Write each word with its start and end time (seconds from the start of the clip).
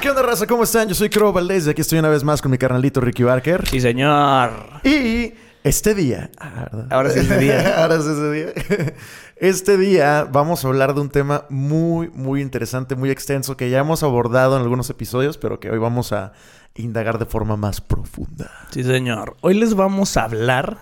¿Qué 0.00 0.08
onda, 0.08 0.22
raza? 0.22 0.46
¿Cómo 0.46 0.62
están? 0.62 0.88
Yo 0.88 0.94
soy 0.94 1.10
Crow 1.10 1.30
Valdez 1.30 1.66
y 1.66 1.70
aquí 1.70 1.82
estoy 1.82 1.98
una 1.98 2.08
vez 2.08 2.24
más 2.24 2.40
con 2.40 2.50
mi 2.50 2.56
carnalito 2.56 3.02
Ricky 3.02 3.22
Barker. 3.22 3.68
Sí, 3.68 3.82
señor. 3.82 4.80
Y 4.82 5.34
este 5.62 5.94
día... 5.94 6.30
Ah, 6.38 6.68
¿verdad? 6.72 6.86
Ahora 6.90 7.10
sí 7.10 7.18
es 7.18 7.26
ese 7.26 7.38
día. 7.38 7.74
Ahora 7.82 8.00
sí 8.00 8.08
es 8.08 8.16
ese 8.16 8.30
día. 8.30 8.94
Este 9.36 9.76
día 9.76 10.24
vamos 10.24 10.64
a 10.64 10.68
hablar 10.68 10.94
de 10.94 11.02
un 11.02 11.10
tema 11.10 11.44
muy, 11.50 12.08
muy 12.14 12.40
interesante, 12.40 12.96
muy 12.96 13.10
extenso, 13.10 13.58
que 13.58 13.68
ya 13.68 13.80
hemos 13.80 14.02
abordado 14.02 14.56
en 14.56 14.62
algunos 14.62 14.88
episodios, 14.88 15.36
pero 15.36 15.60
que 15.60 15.70
hoy 15.70 15.78
vamos 15.78 16.12
a 16.12 16.32
indagar 16.76 17.18
de 17.18 17.26
forma 17.26 17.58
más 17.58 17.82
profunda. 17.82 18.50
Sí, 18.70 18.82
señor. 18.82 19.36
Hoy 19.42 19.52
les 19.52 19.74
vamos 19.74 20.16
a 20.16 20.24
hablar 20.24 20.78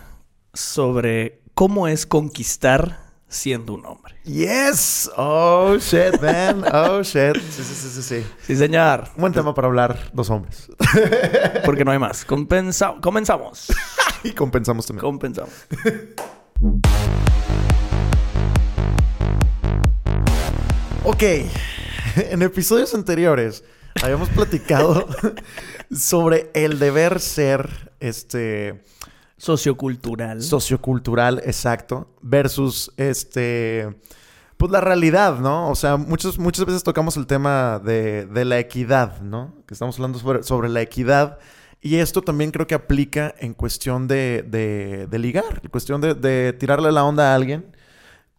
sobre 0.55 1.41
cómo 1.55 1.89
es 1.89 2.07
conquistar 2.07 3.08
siendo 3.29 3.75
un 3.75 3.85
hombre. 3.87 4.15
Yes. 4.25 5.11
Oh, 5.17 5.77
shit, 5.79 6.21
man. 6.21 6.65
Oh, 6.73 7.03
shit. 7.03 7.37
Sí, 7.37 7.63
sí, 7.63 7.75
sí, 7.75 7.89
sí, 7.91 8.03
sí. 8.03 8.27
Sí, 8.47 8.57
señor. 8.57 9.05
Un 9.17 9.21
buen 9.23 9.33
tema 9.33 9.55
para 9.55 9.69
hablar 9.69 10.11
dos 10.13 10.31
hombres. 10.31 10.69
Porque 11.65 11.85
no 11.85 11.91
hay 11.91 11.99
más. 11.99 12.27
Compensa- 12.27 13.01
comenzamos. 13.01 13.67
y 14.25 14.33
compensamos 14.33 14.87
también. 14.87 15.03
Compensamos. 15.03 15.53
Ok, 21.05 21.23
en 22.17 22.43
episodios 22.43 22.95
anteriores 22.95 23.65
habíamos 24.03 24.29
platicado 24.31 25.07
sobre 25.97 26.51
el 26.55 26.79
deber 26.79 27.21
ser 27.21 27.93
este 28.01 28.85
Sociocultural. 29.39 30.43
sociocultural 30.43 31.41
exacto 31.45 32.09
versus 32.21 32.93
este 32.97 33.97
pues 34.59 34.73
la 34.73 34.81
realidad, 34.81 35.39
¿no? 35.39 35.71
O 35.71 35.77
sea, 35.77 35.97
muchos, 35.97 36.39
muchas 36.39 36.67
veces 36.67 36.83
tocamos 36.83 37.17
el 37.17 37.29
tema 37.29 37.79
de, 37.79 38.27
de 38.27 38.45
la 38.45 38.59
equidad, 38.59 39.21
¿no? 39.21 39.55
Que 39.67 39.75
estamos 39.75 39.97
hablando 39.97 40.19
sobre, 40.19 40.43
sobre 40.43 40.69
la 40.69 40.81
equidad. 40.81 41.39
Y 41.81 41.97
esto 41.97 42.23
también 42.23 42.51
creo 42.51 42.67
que 42.67 42.75
aplica 42.75 43.33
en 43.39 43.55
cuestión 43.55 44.09
de, 44.09 44.45
de, 44.47 45.07
de 45.07 45.19
ligar, 45.21 45.61
en 45.63 45.71
cuestión 45.71 46.01
de, 46.01 46.15
de 46.15 46.53
tirarle 46.53 46.91
la 46.91 47.05
onda 47.05 47.31
a 47.31 47.37
alguien. 47.37 47.77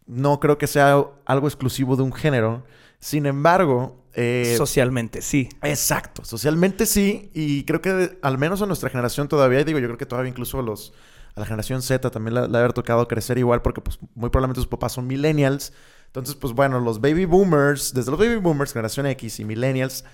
No 0.06 0.40
creo 0.40 0.58
que 0.58 0.66
sea 0.66 1.02
algo 1.24 1.46
exclusivo 1.46 1.96
de 1.96 2.02
un 2.02 2.12
género. 2.12 2.64
Sin 2.98 3.24
embargo, 3.24 3.99
eh, 4.14 4.54
Socialmente, 4.56 5.22
sí. 5.22 5.48
Exacto, 5.62 6.24
socialmente 6.24 6.86
sí, 6.86 7.30
y 7.34 7.64
creo 7.64 7.80
que 7.80 7.92
de- 7.92 8.18
al 8.22 8.38
menos 8.38 8.60
a 8.62 8.66
nuestra 8.66 8.90
generación 8.90 9.28
todavía, 9.28 9.62
digo, 9.64 9.78
yo 9.78 9.86
creo 9.86 9.98
que 9.98 10.06
todavía 10.06 10.30
incluso 10.30 10.58
a 10.58 10.62
los 10.62 10.92
a 11.36 11.40
la 11.40 11.46
generación 11.46 11.80
Z 11.80 12.10
también 12.10 12.34
le, 12.34 12.48
le 12.48 12.56
ha 12.56 12.60
haber 12.60 12.72
tocado 12.72 13.06
crecer 13.06 13.38
igual 13.38 13.62
porque 13.62 13.80
pues 13.80 14.00
muy 14.16 14.30
probablemente 14.30 14.60
sus 14.60 14.66
papás 14.66 14.92
son 14.92 15.06
millennials. 15.06 15.72
Entonces, 16.06 16.34
pues 16.34 16.52
bueno, 16.54 16.80
los 16.80 17.00
baby 17.00 17.24
boomers, 17.24 17.94
desde 17.94 18.10
los 18.10 18.18
baby 18.18 18.34
boomers, 18.36 18.72
generación 18.72 19.06
X 19.06 19.38
y 19.38 19.44
millennials, 19.44 20.04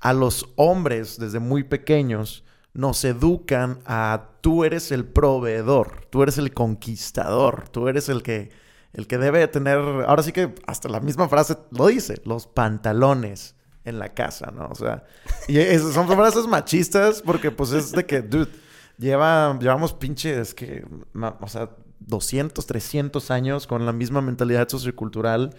a 0.00 0.12
los 0.12 0.48
hombres 0.56 1.16
desde 1.18 1.38
muy 1.38 1.62
pequeños 1.62 2.42
nos 2.72 3.04
educan 3.04 3.78
a 3.86 4.30
tú 4.40 4.64
eres 4.64 4.90
el 4.90 5.04
proveedor, 5.04 6.06
tú 6.10 6.24
eres 6.24 6.38
el 6.38 6.52
conquistador, 6.52 7.68
tú 7.68 7.86
eres 7.86 8.08
el 8.08 8.24
que 8.24 8.50
el 8.94 9.06
que 9.06 9.18
debe 9.18 9.46
tener, 9.48 9.78
ahora 10.06 10.22
sí 10.22 10.32
que 10.32 10.54
hasta 10.66 10.88
la 10.88 11.00
misma 11.00 11.28
frase 11.28 11.56
lo 11.70 11.86
dice, 11.88 12.20
los 12.24 12.46
pantalones 12.46 13.54
en 13.84 13.98
la 13.98 14.14
casa, 14.14 14.50
¿no? 14.50 14.68
O 14.70 14.74
sea, 14.74 15.04
y 15.48 15.58
es- 15.58 15.82
son 15.92 16.08
frases 16.08 16.46
machistas 16.46 17.20
porque 17.22 17.50
pues 17.50 17.72
es 17.72 17.92
de 17.92 18.06
que, 18.06 18.22
dude, 18.22 18.48
lleva, 18.98 19.58
llevamos 19.60 19.92
pinches 19.92 20.54
que, 20.54 20.86
ma- 21.12 21.36
o 21.40 21.48
sea, 21.48 21.70
200, 22.00 22.66
300 22.66 23.30
años 23.30 23.66
con 23.66 23.84
la 23.84 23.92
misma 23.92 24.20
mentalidad 24.22 24.68
sociocultural 24.68 25.54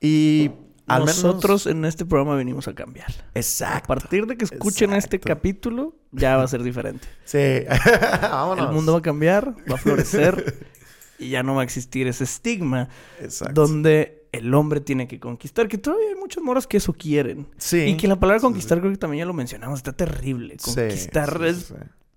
y 0.00 0.50
al 0.86 1.00
menos- 1.00 1.24
Nosotros 1.24 1.66
en 1.66 1.84
este 1.86 2.04
programa 2.04 2.36
venimos 2.36 2.68
a 2.68 2.74
cambiar. 2.74 3.08
A 3.10 3.38
Exacto. 3.38 3.88
partir 3.88 4.26
de 4.26 4.36
que 4.36 4.44
escuchen 4.44 4.92
este 4.92 5.18
capítulo, 5.18 5.96
ya 6.12 6.36
va 6.36 6.42
a 6.42 6.48
ser 6.48 6.62
diferente. 6.62 7.08
Sí. 7.24 7.64
Vámonos. 8.20 8.68
El 8.68 8.74
mundo 8.74 8.92
va 8.92 8.98
a 8.98 9.02
cambiar, 9.02 9.54
va 9.70 9.76
a 9.76 9.78
florecer 9.78 10.66
y 11.18 11.30
ya 11.30 11.42
no 11.42 11.54
va 11.54 11.62
a 11.62 11.64
existir 11.64 12.06
ese 12.06 12.24
estigma 12.24 12.88
Exacto. 13.20 13.60
donde 13.60 14.24
el 14.32 14.52
hombre 14.52 14.80
tiene 14.80 15.06
que 15.06 15.20
conquistar, 15.20 15.68
que 15.68 15.78
todavía 15.78 16.08
hay 16.08 16.16
muchas 16.16 16.42
moras 16.42 16.66
que 16.66 16.78
eso 16.78 16.92
quieren. 16.92 17.46
Sí. 17.56 17.82
Y 17.82 17.96
que 17.96 18.08
la 18.08 18.16
palabra 18.16 18.40
Sí, 18.40 18.46
conquistar 18.46 18.80
creo 18.80 18.90
que 18.90 18.98
también 18.98 19.20
ya 19.20 19.26
lo 19.26 19.32
mencionamos, 19.32 19.78
está 19.78 19.92
terrible. 19.92 20.56
Conquistar 20.56 21.38
sí, 21.38 21.46
es 21.46 21.74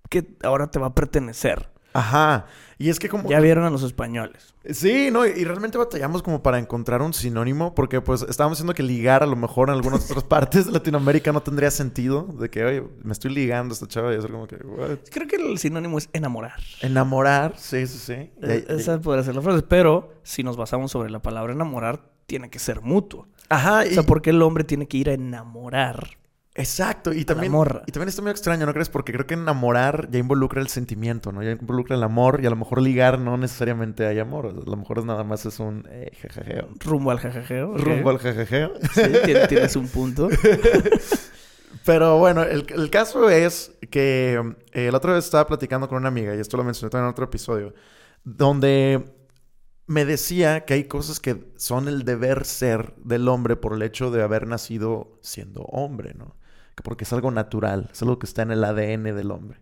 que 0.08 0.26
ahora 0.42 0.70
te 0.70 0.78
va 0.78 0.88
a 0.88 0.94
pertenecer. 0.94 1.68
Ajá. 1.98 2.46
Y 2.80 2.90
es 2.90 3.00
que 3.00 3.08
como... 3.08 3.28
Ya 3.28 3.40
vieron 3.40 3.64
a 3.64 3.70
los 3.70 3.82
españoles. 3.82 4.54
Sí, 4.70 5.08
no, 5.10 5.26
y 5.26 5.42
realmente 5.44 5.78
batallamos 5.78 6.22
como 6.22 6.42
para 6.44 6.58
encontrar 6.60 7.02
un 7.02 7.12
sinónimo, 7.12 7.74
porque 7.74 8.00
pues 8.00 8.22
estábamos 8.22 8.58
diciendo 8.58 8.72
que 8.74 8.84
ligar 8.84 9.24
a 9.24 9.26
lo 9.26 9.34
mejor 9.34 9.68
en 9.70 9.74
algunas 9.74 10.08
otras 10.08 10.22
partes 10.28 10.66
de 10.66 10.72
Latinoamérica 10.72 11.32
no 11.32 11.40
tendría 11.42 11.72
sentido, 11.72 12.22
de 12.38 12.48
que, 12.50 12.64
oye, 12.64 12.84
me 13.02 13.12
estoy 13.12 13.32
ligando 13.34 13.72
a 13.72 13.74
esta 13.74 13.88
chava 13.88 14.14
y 14.14 14.16
hacer 14.16 14.30
como 14.30 14.46
que, 14.46 14.56
what? 14.64 14.98
Creo 15.10 15.26
que 15.26 15.36
el 15.36 15.58
sinónimo 15.58 15.98
es 15.98 16.08
enamorar. 16.12 16.60
Enamorar, 16.80 17.54
sí, 17.56 17.86
sí, 17.88 17.98
sí. 17.98 18.30
Y 18.42 18.46
E- 18.50 18.66
Esa 18.68 19.00
podría 19.00 19.24
ser 19.24 19.34
la 19.34 19.42
frase. 19.42 19.62
Pero 19.62 20.12
si 20.22 20.44
nos 20.44 20.56
basamos 20.56 20.92
sobre 20.92 21.10
la 21.10 21.20
palabra 21.20 21.52
enamorar, 21.52 22.00
tiene 22.26 22.48
que 22.48 22.58
ser 22.60 22.80
mutuo. 22.82 23.26
Ajá. 23.48 23.80
O 23.90 23.92
sea, 23.94 24.02
¿por 24.04 24.22
qué 24.22 24.30
el 24.30 24.42
hombre 24.42 24.62
tiene 24.62 24.86
que 24.86 24.98
ir 24.98 25.08
a 25.10 25.14
enamorar? 25.14 26.17
Exacto, 26.58 27.12
y 27.12 27.24
también, 27.24 27.52
y 27.86 27.92
también 27.92 28.08
está 28.08 28.20
muy 28.20 28.30
extraño, 28.30 28.66
¿no 28.66 28.72
crees? 28.72 28.88
Porque 28.90 29.12
creo 29.12 29.26
que 29.26 29.34
enamorar 29.34 30.08
ya 30.10 30.18
involucra 30.18 30.60
el 30.60 30.68
sentimiento, 30.68 31.32
¿no? 31.32 31.42
Ya 31.42 31.52
involucra 31.52 31.96
el 31.96 32.02
amor 32.02 32.40
y 32.42 32.46
a 32.46 32.50
lo 32.50 32.56
mejor 32.56 32.82
ligar 32.82 33.18
no 33.18 33.36
necesariamente 33.36 34.06
hay 34.06 34.18
amor, 34.18 34.46
a 34.46 34.52
lo 34.52 34.76
mejor 34.76 34.98
es 34.98 35.04
nada 35.04 35.24
más 35.24 35.46
es 35.46 35.60
un 35.60 35.86
eh, 35.90 36.10
jajajeo. 36.20 36.68
Rumbo 36.80 37.10
al 37.12 37.20
jajajeo. 37.20 37.76
Rumbo 37.78 38.10
al 38.10 38.18
jajajeo. 38.18 38.72
Sí, 38.92 39.02
tiene- 39.24 39.46
tienes 39.46 39.76
un 39.76 39.88
punto. 39.88 40.28
Pero 41.84 42.18
bueno, 42.18 42.42
el, 42.42 42.66
el 42.74 42.90
caso 42.90 43.30
es 43.30 43.72
que 43.90 44.42
eh, 44.72 44.90
la 44.90 44.98
otra 44.98 45.14
vez 45.14 45.24
estaba 45.24 45.46
platicando 45.46 45.88
con 45.88 45.98
una 45.98 46.08
amiga, 46.08 46.34
y 46.34 46.40
esto 46.40 46.56
lo 46.56 46.64
mencioné 46.64 46.90
también 46.90 47.06
en 47.06 47.10
otro 47.12 47.24
episodio, 47.24 47.72
donde 48.24 49.14
me 49.86 50.04
decía 50.04 50.64
que 50.66 50.74
hay 50.74 50.84
cosas 50.84 51.18
que 51.20 51.50
son 51.56 51.88
el 51.88 52.04
deber 52.04 52.44
ser 52.44 52.94
del 52.96 53.26
hombre 53.28 53.56
por 53.56 53.72
el 53.72 53.82
hecho 53.82 54.10
de 54.10 54.22
haber 54.22 54.46
nacido 54.46 55.18
siendo 55.22 55.62
hombre, 55.62 56.12
¿no? 56.14 56.36
Que 56.78 56.82
porque 56.84 57.02
es 57.02 57.12
algo 57.12 57.32
natural, 57.32 57.90
es 57.92 58.00
algo 58.02 58.20
que 58.20 58.26
está 58.26 58.42
en 58.42 58.52
el 58.52 58.62
ADN 58.62 59.02
del 59.02 59.32
hombre. 59.32 59.58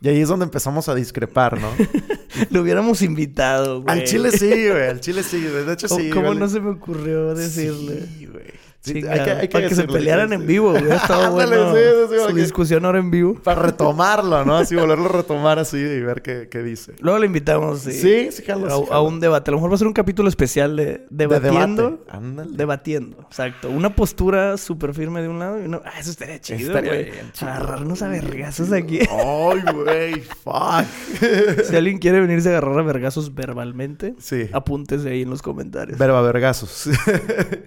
Y 0.00 0.08
ahí 0.08 0.20
es 0.20 0.28
donde 0.28 0.44
empezamos 0.44 0.88
a 0.88 0.94
discrepar, 0.94 1.60
¿no? 1.60 1.68
Lo 2.50 2.62
hubiéramos 2.62 3.02
invitado, 3.02 3.82
güey. 3.82 3.98
al 3.98 4.04
chile 4.04 4.30
sí, 4.30 4.46
güey, 4.68 4.88
al 4.88 5.00
chile 5.00 5.24
sí, 5.24 5.40
de 5.40 5.72
hecho 5.72 5.88
¿Cómo, 5.88 6.00
sí. 6.00 6.10
cómo 6.10 6.28
vale. 6.28 6.38
no 6.38 6.48
se 6.48 6.60
me 6.60 6.70
ocurrió 6.70 7.34
decirle? 7.34 8.06
Sí, 8.06 8.26
güey. 8.26 8.44
Sí, 8.84 8.94
Chinga, 8.94 9.12
hay 9.12 9.20
que, 9.20 9.30
hay 9.30 9.40
que 9.48 9.52
para 9.52 9.68
que 9.68 9.74
se 9.76 9.84
pelearan 9.86 10.32
en 10.32 10.44
vivo. 10.44 10.72
Ha 10.72 10.78
estado 10.96 11.30
bueno. 11.34 11.72
sí, 11.72 12.16
su 12.28 12.34
discusión 12.34 12.84
ahora 12.84 12.98
en 12.98 13.12
vivo. 13.12 13.34
Para 13.34 13.62
retomarlo, 13.62 14.44
¿no? 14.44 14.56
Así 14.56 14.74
volverlo 14.74 15.04
a 15.06 15.12
retomar 15.12 15.60
así 15.60 15.76
y 15.76 16.00
ver 16.00 16.20
qué, 16.20 16.48
qué 16.50 16.64
dice. 16.64 16.94
Luego 16.98 17.20
le 17.20 17.26
invitamos, 17.26 17.82
sí. 17.82 17.92
Sí, 17.92 18.32
sí, 18.32 18.42
jalo, 18.44 18.92
a, 18.92 19.00
un 19.00 19.20
debate. 19.20 19.50
A 19.50 19.52
lo 19.52 19.58
mejor 19.58 19.70
va 19.70 19.74
a 19.76 19.78
ser 19.78 19.86
un 19.86 19.92
capítulo 19.92 20.28
especial 20.28 20.74
de 20.76 20.84
De 20.84 21.06
debatiendo. 21.10 21.82
debate. 21.90 22.10
Ándale. 22.10 22.50
Debatiendo, 22.56 23.18
exacto. 23.20 23.70
Una 23.70 23.94
postura 23.94 24.56
súper 24.58 24.94
firme 24.94 25.22
de 25.22 25.28
un 25.28 25.38
lado 25.38 25.62
y 25.62 25.64
una... 25.64 25.80
Ah, 25.84 26.00
eso 26.00 26.10
estaría 26.10 26.40
chido, 26.40 26.70
Estaría 26.70 26.90
güey. 26.92 27.04
bien 27.10 27.30
chido, 27.32 27.50
Agarrarnos 27.52 28.02
a 28.02 28.08
vergazos 28.08 28.72
aquí. 28.72 28.98
Ay, 28.98 29.62
güey, 29.74 30.20
fuck. 30.22 30.84
si 31.68 31.76
alguien 31.76 31.98
quiere 31.98 32.20
venirse 32.20 32.48
a 32.48 32.58
agarrar 32.58 32.80
a 32.80 32.82
vergazos 32.82 33.32
verbalmente, 33.32 34.16
Sí. 34.18 34.48
apúntese 34.52 35.08
ahí 35.08 35.22
en 35.22 35.30
los 35.30 35.40
comentarios. 35.40 35.98
Verba 35.98 36.20
vergazos. 36.22 36.88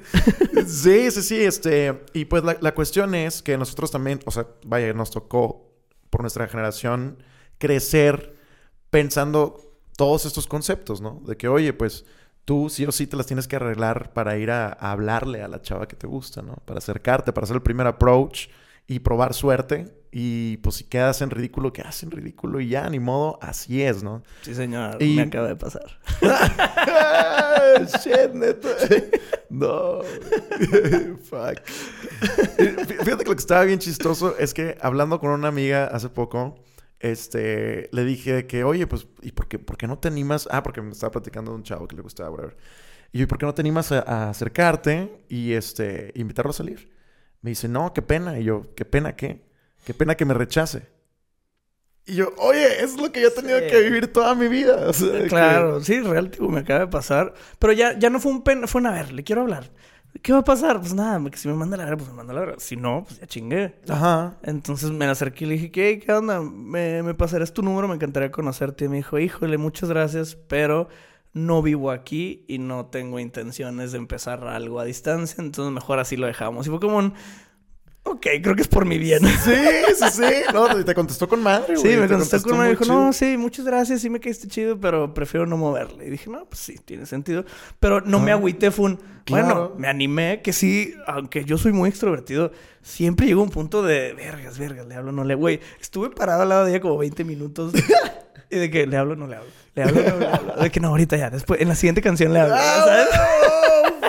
sí, 0.67 1.04
sí, 1.11 1.21
sí, 1.21 1.43
este... 1.43 2.03
Y 2.13 2.25
pues 2.25 2.43
la, 2.43 2.73
cuestión 2.73 3.15
es 3.15 3.41
que 3.41 3.57
nosotros 3.57 3.91
también, 3.91 4.19
o 4.25 4.31
sea, 4.31 4.47
vaya, 4.65 4.93
nos 4.93 5.11
tocó 5.11 5.71
por 6.09 6.21
nuestra 6.21 6.47
generación 6.47 7.17
crecer 7.57 8.35
pensando 8.89 9.59
todos 9.97 10.25
estos 10.25 10.47
conceptos, 10.47 11.01
¿no? 11.01 11.21
De 11.25 11.37
que, 11.37 11.47
oye, 11.47 11.73
pues 11.73 12.05
tú 12.45 12.69
sí 12.69 12.85
o 12.85 12.91
sí 12.91 13.07
te 13.07 13.17
las 13.17 13.25
tienes 13.25 13.47
que 13.47 13.55
arreglar 13.55 14.13
para 14.13 14.37
ir 14.37 14.51
a 14.51 14.69
hablarle 14.69 15.41
a 15.41 15.47
la 15.47 15.61
chava 15.61 15.87
que 15.87 15.95
te 15.95 16.07
gusta, 16.07 16.41
¿no? 16.41 16.55
Para 16.65 16.77
acercarte, 16.77 17.33
para 17.33 17.45
hacer 17.45 17.55
el 17.55 17.63
primer 17.63 17.87
approach 17.87 18.47
y 18.87 18.99
probar 18.99 19.33
suerte. 19.33 20.04
Y 20.17 20.55
pues 20.57 20.77
si 20.77 20.85
quedas 20.85 21.21
en 21.21 21.29
ridículo, 21.29 21.73
quedas 21.73 22.01
en 22.03 22.09
ridículo 22.09 22.61
y 22.61 22.69
ya, 22.69 22.89
ni 22.89 22.99
modo, 22.99 23.37
así 23.41 23.81
es, 23.81 24.01
¿no? 24.01 24.23
Sí, 24.43 24.55
señor. 24.55 24.95
Y- 25.03 25.17
Me 25.17 25.23
acaba 25.23 25.49
de 25.49 25.57
pasar. 25.57 25.99
Shit, 28.01 28.31
neta. 28.33 28.69
No. 29.49 29.99
Fuck. 31.23 31.65
Fíjate 31.67 33.23
que 33.25 33.29
lo 33.29 33.35
que 33.35 33.39
estaba 33.39 33.65
bien 33.65 33.79
chistoso 33.79 34.37
es 34.37 34.53
que 34.53 34.77
hablando 34.79 35.19
con 35.19 35.31
una 35.31 35.49
amiga 35.49 35.87
hace 35.87 36.07
poco, 36.07 36.55
este, 37.01 37.89
le 37.91 38.05
dije 38.05 38.47
que, 38.47 38.63
oye, 38.63 38.87
pues, 38.87 39.07
¿y 39.21 39.33
por 39.33 39.49
qué, 39.49 39.59
por 39.59 39.75
qué 39.75 39.85
no 39.85 39.99
te 39.99 40.07
animas? 40.07 40.47
Ah, 40.49 40.63
porque 40.63 40.81
me 40.81 40.91
estaba 40.91 41.11
platicando 41.11 41.51
de 41.51 41.57
un 41.57 41.63
chavo 41.63 41.89
que 41.89 41.95
le 41.97 42.01
gustaba, 42.01 42.29
whatever. 42.29 42.55
Y 43.11 43.17
yo, 43.17 43.23
¿y 43.23 43.27
por 43.27 43.37
qué 43.37 43.45
no 43.45 43.53
te 43.53 43.61
animas 43.61 43.91
a, 43.91 43.99
a 43.99 44.29
acercarte 44.29 45.25
y, 45.27 45.51
este, 45.51 46.13
invitarlo 46.15 46.51
a 46.51 46.53
salir? 46.53 46.89
Me 47.41 47.49
dice, 47.49 47.67
no, 47.67 47.93
qué 47.93 48.01
pena. 48.01 48.39
Y 48.39 48.45
yo, 48.45 48.73
¿qué 48.77 48.85
pena 48.85 49.17
qué? 49.17 49.43
Qué 49.85 49.93
pena 49.93 50.15
que 50.15 50.25
me 50.25 50.33
rechace. 50.33 50.87
Y 52.07 52.15
yo, 52.15 52.33
oye, 52.37 52.83
es 52.83 52.99
lo 52.99 53.11
que 53.11 53.21
yo 53.21 53.29
he 53.29 53.31
tenido 53.31 53.59
Sí. 53.59 53.65
que 53.67 53.81
vivir 53.81 54.11
toda 54.13 54.35
mi 54.35 54.47
vida. 54.47 54.75
O 54.89 54.93
sea, 54.93 55.21
que- 55.23 55.27
Claro, 55.27 55.81
sí, 55.83 55.99
real, 56.01 56.29
tipo, 56.29 56.47
me 56.49 56.59
acaba 56.59 56.81
de 56.81 56.87
pasar. 56.87 57.33
Pero 57.59 57.73
ya, 57.73 57.97
ya 57.97 58.09
no 58.09 58.19
fue 58.19 58.31
un 58.31 58.43
pen, 58.43 58.67
fue 58.67 58.81
un 58.81 58.87
a 58.87 58.91
ver, 58.91 59.11
le 59.11 59.23
quiero 59.23 59.41
hablar. 59.41 59.71
¿Qué 60.21 60.31
va 60.31 60.39
a 60.39 60.43
pasar? 60.43 60.79
Pues 60.79 60.93
nada, 60.93 61.21
que 61.29 61.37
si 61.37 61.47
me 61.49 61.55
manda 61.55 61.75
la 61.75 61.83
verga, 61.83 61.97
pues 61.97 62.09
me 62.09 62.15
manda 62.15 62.33
la 62.33 62.39
verga. 62.41 62.55
Si 62.59 62.77
no, 62.77 63.03
pues 63.05 63.19
ya 63.19 63.27
chingué. 63.27 63.75
Ajá. 63.89 64.37
Entonces 64.43 64.91
me 64.91 65.05
acerqué 65.05 65.43
y 65.43 65.47
le 65.47 65.53
dije, 65.55 65.71
¿qué, 65.71 65.99
qué 65.99 66.13
onda? 66.13 66.39
¿Me, 66.41 67.03
me 67.03 67.13
pasarás 67.15 67.51
tu 67.53 67.61
número? 67.61 67.87
Me 67.89 67.95
encantaría 67.95 68.31
conocerte. 68.31 68.85
Y 68.85 68.87
me 68.87 68.97
dijo, 68.97 69.19
híjole, 69.19 69.57
muchas 69.57 69.89
gracias, 69.89 70.35
pero 70.47 70.87
no 71.33 71.61
vivo 71.61 71.91
aquí 71.91 72.45
y 72.47 72.59
no 72.59 72.85
tengo 72.85 73.19
intenciones 73.19 73.91
de 73.91 73.97
empezar 73.97 74.47
algo 74.47 74.79
a 74.79 74.85
distancia. 74.85 75.43
Entonces 75.43 75.73
mejor 75.73 75.99
así 75.99 76.15
lo 76.15 76.27
dejamos. 76.27 76.65
Y 76.65 76.69
fue 76.69 76.79
como 76.79 76.97
un... 76.97 77.13
Ok, 78.07 78.27
creo 78.43 78.55
que 78.55 78.61
es 78.61 78.67
por 78.67 78.85
mi 78.85 78.99
bien. 78.99 79.19
Sí, 79.25 79.51
sí, 79.95 80.05
sí. 80.13 80.23
No, 80.53 80.83
te 80.85 80.93
contestó 80.93 81.27
con 81.27 81.41
madre, 81.41 81.75
güey. 81.75 81.77
Sí, 81.93 81.97
me 81.99 82.07
Te 82.07 82.13
contestó 82.13 82.41
con 82.43 82.57
madre. 82.57 82.69
Dijo, 82.71 82.83
chido. 82.83 82.95
no, 82.99 83.13
sí, 83.13 83.35
muchas 83.35 83.65
gracias, 83.65 84.01
sí 84.01 84.09
me 84.11 84.19
caíste 84.19 84.47
chido, 84.47 84.79
pero 84.79 85.11
prefiero 85.13 85.47
no 85.47 85.57
moverle. 85.57 86.05
Y 86.05 86.11
dije, 86.11 86.29
no, 86.29 86.45
pues 86.45 86.59
sí, 86.59 86.75
tiene 86.85 87.07
sentido. 87.07 87.45
Pero 87.79 88.01
no 88.01 88.19
me 88.19 88.31
Ah, 88.31 88.35
agüité, 88.35 88.69
fue 88.69 88.85
un... 88.85 88.99
claro. 89.25 89.45
Bueno, 89.47 89.71
me 89.77 89.87
animé, 89.87 90.41
que 90.43 90.53
sí, 90.53 90.93
aunque 91.07 91.45
yo 91.45 91.57
soy 91.57 91.71
muy 91.71 91.89
extrovertido, 91.89 92.51
siempre 92.83 93.25
llegó 93.25 93.41
un 93.41 93.49
punto 93.49 93.81
de, 93.81 94.13
vergas, 94.13 94.59
vergas, 94.59 94.85
le 94.85 94.93
hablo, 94.95 95.11
no 95.11 95.23
le... 95.23 95.33
Güey, 95.33 95.59
estuve 95.81 96.11
parado 96.11 96.43
al 96.43 96.49
lado 96.49 96.65
de 96.65 96.71
ella 96.71 96.81
como 96.81 96.97
20 96.99 97.23
minutos. 97.23 97.73
y 98.51 98.55
de 98.57 98.69
que 98.69 98.85
le 98.85 98.97
hablo, 98.97 99.15
no 99.15 99.25
le 99.25 99.37
hablo. 99.37 99.49
Le 99.73 99.81
hablo, 99.83 100.01
no 100.09 100.17
le 100.19 100.27
hablo. 100.27 100.55
De 100.57 100.69
que 100.69 100.79
no, 100.79 100.89
ahorita 100.89 101.17
ya, 101.17 101.31
después, 101.31 101.59
en 101.59 101.67
la 101.69 101.75
siguiente 101.75 102.03
canción 102.03 102.31
le 102.33 102.39
hablo. 102.41 102.55
¿sabes? 102.55 103.07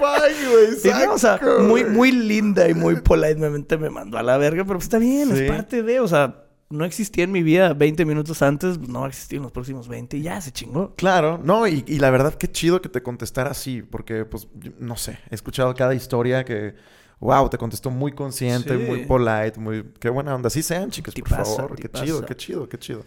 ¡Ah, 0.07 0.19
fuck, 0.21 0.51
güey! 0.53 0.73
Sí, 0.81 0.91
no, 1.07 1.15
o 1.15 1.19
sea, 1.19 1.41
muy, 1.61 1.85
muy 1.85 2.13
linda 2.13 2.69
y 2.69 2.75
muy 2.75 2.97
politemente 3.01 3.77
me 3.79 3.91
mandó 3.91 4.19
a 4.19 4.23
la 4.23 4.37
verga, 4.39 4.65
pero 4.65 4.77
pues 4.79 4.85
está 4.85 4.99
bien, 4.99 5.29
Sí. 5.35 5.45
es 5.45 5.51
parte 5.51 5.83
de, 5.83 6.01
o 6.01 6.09
sea, 6.09 6.43
no 6.69 6.85
existía 6.85 7.25
en 7.25 7.33
mi 7.33 7.43
vida 7.43 7.75
20 7.75 8.05
minutos 8.05 8.43
antes, 8.43 8.79
no 8.81 9.01
va 9.01 9.07
a 9.07 9.09
existir 9.09 9.37
en 9.37 9.45
los 9.45 9.53
próximos 9.53 9.87
20 9.89 10.17
y 10.17 10.23
ya 10.23 10.41
se 10.41 10.51
chingó. 10.53 10.95
Claro, 10.97 11.39
no, 11.43 11.67
y, 11.69 11.85
y 11.87 11.99
la 11.99 12.11
verdad, 12.11 12.35
qué 12.35 12.51
chido 12.51 12.83
que 12.83 12.89
te 12.89 13.03
contestara 13.03 13.51
así, 13.51 13.83
porque, 13.83 14.25
pues, 14.25 14.49
yo- 14.55 14.73
no 14.79 14.97
sé, 14.97 15.19
he 15.31 15.35
escuchado 15.35 15.73
cada 15.75 15.95
historia 15.95 16.45
que, 16.45 16.75
wow, 17.21 17.49
te 17.49 17.57
contestó 17.57 17.91
muy 17.91 18.13
consciente, 18.13 18.77
Sí. 18.77 18.85
muy 18.85 19.05
polite, 19.07 19.59
muy, 19.61 19.85
qué 20.01 20.09
buena 20.11 20.35
onda. 20.35 20.49
Así 20.49 20.63
sean, 20.63 20.91
chicas, 20.91 21.15
por 21.15 21.25
Tipaza, 21.25 21.57
favor, 21.57 21.77
qué 21.77 21.83
tipaza. 21.83 22.05
chido, 22.05 22.25
qué 22.27 22.35
chido, 22.37 22.69
qué 22.69 22.79
chido. 22.79 23.05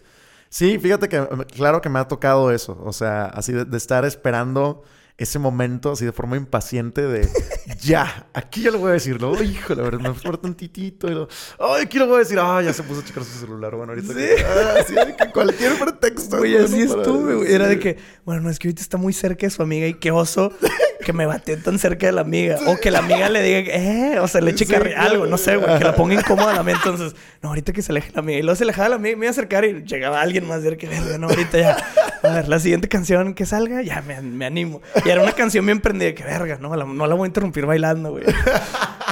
Sí, 0.51 0.79
fíjate 0.79 1.09
que, 1.09 1.27
claro 1.53 1.79
que 1.81 1.89
me 1.89 1.99
ha 1.99 2.07
tocado 2.07 2.51
eso, 2.51 2.81
o 2.83 2.91
sea, 2.93 3.25
así 3.25 3.51
de, 3.51 3.65
de 3.65 3.77
estar 3.77 4.03
esperando 4.05 4.83
ese 5.19 5.37
momento, 5.37 5.91
así 5.91 6.05
de 6.05 6.11
forma 6.11 6.37
impaciente 6.37 7.01
de, 7.01 7.27
ya, 7.81 8.27
aquí 8.33 8.61
ya 8.63 8.71
lo 8.71 8.79
voy 8.79 8.89
a 8.89 8.93
decir, 8.93 9.21
¿no? 9.21 9.41
Híjole, 9.41 9.81
a 9.81 9.85
ver, 9.85 9.99
me 9.99 10.13
falta 10.13 10.41
tantitito, 10.41 11.07
y 11.07 11.11
lo, 11.13 11.27
ay, 11.59 11.83
aquí 11.83 11.99
lo 11.99 12.07
voy 12.07 12.15
a 12.15 12.19
decir, 12.19 12.39
ay, 12.41 12.65
ya 12.65 12.73
se 12.73 12.83
puso 12.83 13.01
a 13.01 13.03
checar 13.05 13.23
su 13.23 13.37
celular, 13.39 13.75
bueno, 13.75 13.91
ahorita, 13.93 14.13
Sí. 14.13 14.19
que- 14.19 14.45
ah, 14.45 14.83
sí, 14.87 14.93
de 14.95 15.15
que 15.15 15.31
cualquier 15.31 15.77
pretexto. 15.77 16.37
Güey, 16.37 16.57
así 16.57 16.81
estuve, 16.81 17.35
güey. 17.35 17.53
Era 17.53 17.67
de 17.67 17.79
que, 17.79 17.97
bueno, 18.25 18.41
no 18.41 18.49
es 18.49 18.57
que 18.59 18.67
ahorita 18.69 18.81
está 18.81 18.97
muy 18.97 19.13
cerca 19.13 19.45
de 19.45 19.51
su 19.51 19.61
amiga 19.61 19.85
y 19.87 19.93
qué 19.95 20.11
oso 20.11 20.51
que 21.09 21.13
me 21.13 21.25
bate 21.25 21.57
tan 21.57 21.79
cerca 21.79 22.05
de 22.05 22.11
la 22.11 22.21
amiga. 22.21 22.57
O 22.67 22.77
que 22.77 22.91
la 22.91 22.99
amiga 22.99 23.29
le 23.29 23.41
diga, 23.41 23.73
eh, 23.73 24.19
o 24.19 24.27
se 24.27 24.43
le 24.43 24.51
eche 24.51 24.65
Sí, 24.65 24.71
carri- 24.71 24.93
algo, 24.95 25.25
no 25.25 25.37
sé, 25.39 25.55
güey, 25.57 25.79
que 25.79 25.83
la 25.83 25.95
ponga 25.95 26.13
incómoda 26.13 26.53
la 26.53 26.59
amiga. 26.59 26.77
Entonces, 26.83 27.15
no, 27.41 27.49
ahorita 27.49 27.73
que 27.73 27.81
se 27.81 27.91
aleje 27.91 28.11
la 28.13 28.19
amiga. 28.19 28.37
Y 28.37 28.43
luego 28.43 28.55
se 28.55 28.63
alejaba 28.63 28.89
la 28.89 28.95
amiga 28.97 29.13
y 29.13 29.15
me 29.15 29.25
iba 29.25 29.29
a 29.29 29.31
acercar 29.31 29.65
y 29.65 29.83
llegaba 29.85 30.21
alguien 30.21 30.47
más 30.47 30.61
de 30.61 30.77
que, 30.77 30.87
verga, 30.87 31.17
no, 31.17 31.27
ahorita 31.29 31.57
ya. 31.57 31.77
A 32.21 32.27
ver, 32.35 32.47
la 32.47 32.59
siguiente 32.59 32.87
canción 32.89 33.33
que 33.33 33.47
salga, 33.47 33.81
ya 33.81 34.03
me, 34.03 34.21
me 34.21 34.45
animo. 34.45 34.81
Y 35.03 35.09
era 35.09 35.23
una 35.23 35.31
canción 35.31 35.65
bien 35.65 35.79
prendida, 35.81 36.13
que 36.13 36.23
verga, 36.23 36.59
no, 36.61 36.75
la- 36.75 36.85
no 36.85 37.07
la 37.07 37.15
voy 37.15 37.25
a 37.25 37.27
interrumpir 37.29 37.65
bailando, 37.65 38.11
güey. 38.11 38.25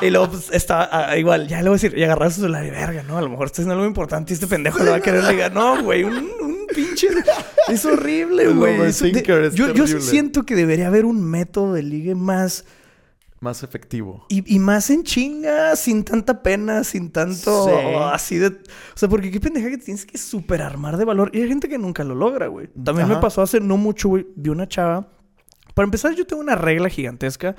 Y 0.02 0.10
luego, 0.10 0.30
pues, 0.32 0.50
estaba 0.52 0.90
ah, 0.92 1.18
igual, 1.18 1.48
ya 1.48 1.58
le 1.62 1.70
voy 1.70 1.78
a 1.78 1.82
decir, 1.82 1.98
y 1.98 2.04
agarraba 2.04 2.30
su 2.32 2.42
celular 2.42 2.66
y 2.66 2.70
verga, 2.70 3.04
no, 3.04 3.18
a 3.18 3.22
lo 3.22 3.30
mejor 3.30 3.48
está 3.48 3.62
haciendo 3.62 3.74
algo 3.74 3.86
importante 3.86 4.32
y 4.32 4.36
este 4.36 4.48
pendejo 4.48 4.84
le 4.84 4.92
va 4.92 4.98
a 4.98 5.02
querer 5.02 5.24
le 5.24 5.32
diga, 5.32 5.50
no, 5.50 5.84
güey, 5.84 6.04
un, 6.04 6.16
un 6.16 6.68
pinche. 6.74 7.08
Es 7.68 7.86
horrible, 7.86 8.48
güey. 8.54 8.78
de- 8.78 8.88
es 8.90 9.54
yo, 9.56 9.74
yo 9.74 9.88
siento 9.88 10.44
que 10.44 10.56
debería 10.56 10.88
haber 10.88 11.06
un 11.06 11.24
método 11.24 11.74
de 11.74 11.84
ligue 11.84 12.16
más. 12.16 12.66
Más 13.40 13.62
efectivo. 13.62 14.26
Y, 14.30 14.56
y 14.56 14.58
más 14.58 14.90
en 14.90 15.04
chinga, 15.04 15.76
sin 15.76 16.04
tanta 16.04 16.42
pena, 16.42 16.84
sin 16.84 17.12
tanto 17.12 17.66
Sí. 17.68 17.72
así 18.12 18.38
de. 18.38 18.48
O 18.48 18.54
sea, 18.96 19.08
porque 19.10 19.30
qué 19.30 19.40
pendeja 19.40 19.70
que 19.70 19.78
tienes 19.78 20.06
que 20.08 20.18
superarmar 20.18 20.98
de 20.98 21.06
valor. 21.06 21.30
Y 21.34 21.42
hay 21.42 21.48
gente 21.48 21.70
que 21.70 21.78
nunca 21.78 22.04
lo 22.04 22.16
logra, 22.16 22.48
güey. 22.48 22.68
También 22.84 23.08
me 23.08 23.18
pasó 23.18 23.44
hace 23.44 23.60
no 23.60 23.78
mucho, 23.78 24.10
güey, 24.10 24.26
de 24.36 24.50
una 24.50 24.68
chava. 24.68 25.08
Para 25.76 25.84
empezar, 25.86 26.16
yo 26.16 26.26
tengo 26.26 26.42
una 26.42 26.56
regla 26.56 26.90
gigantesca. 26.90 27.56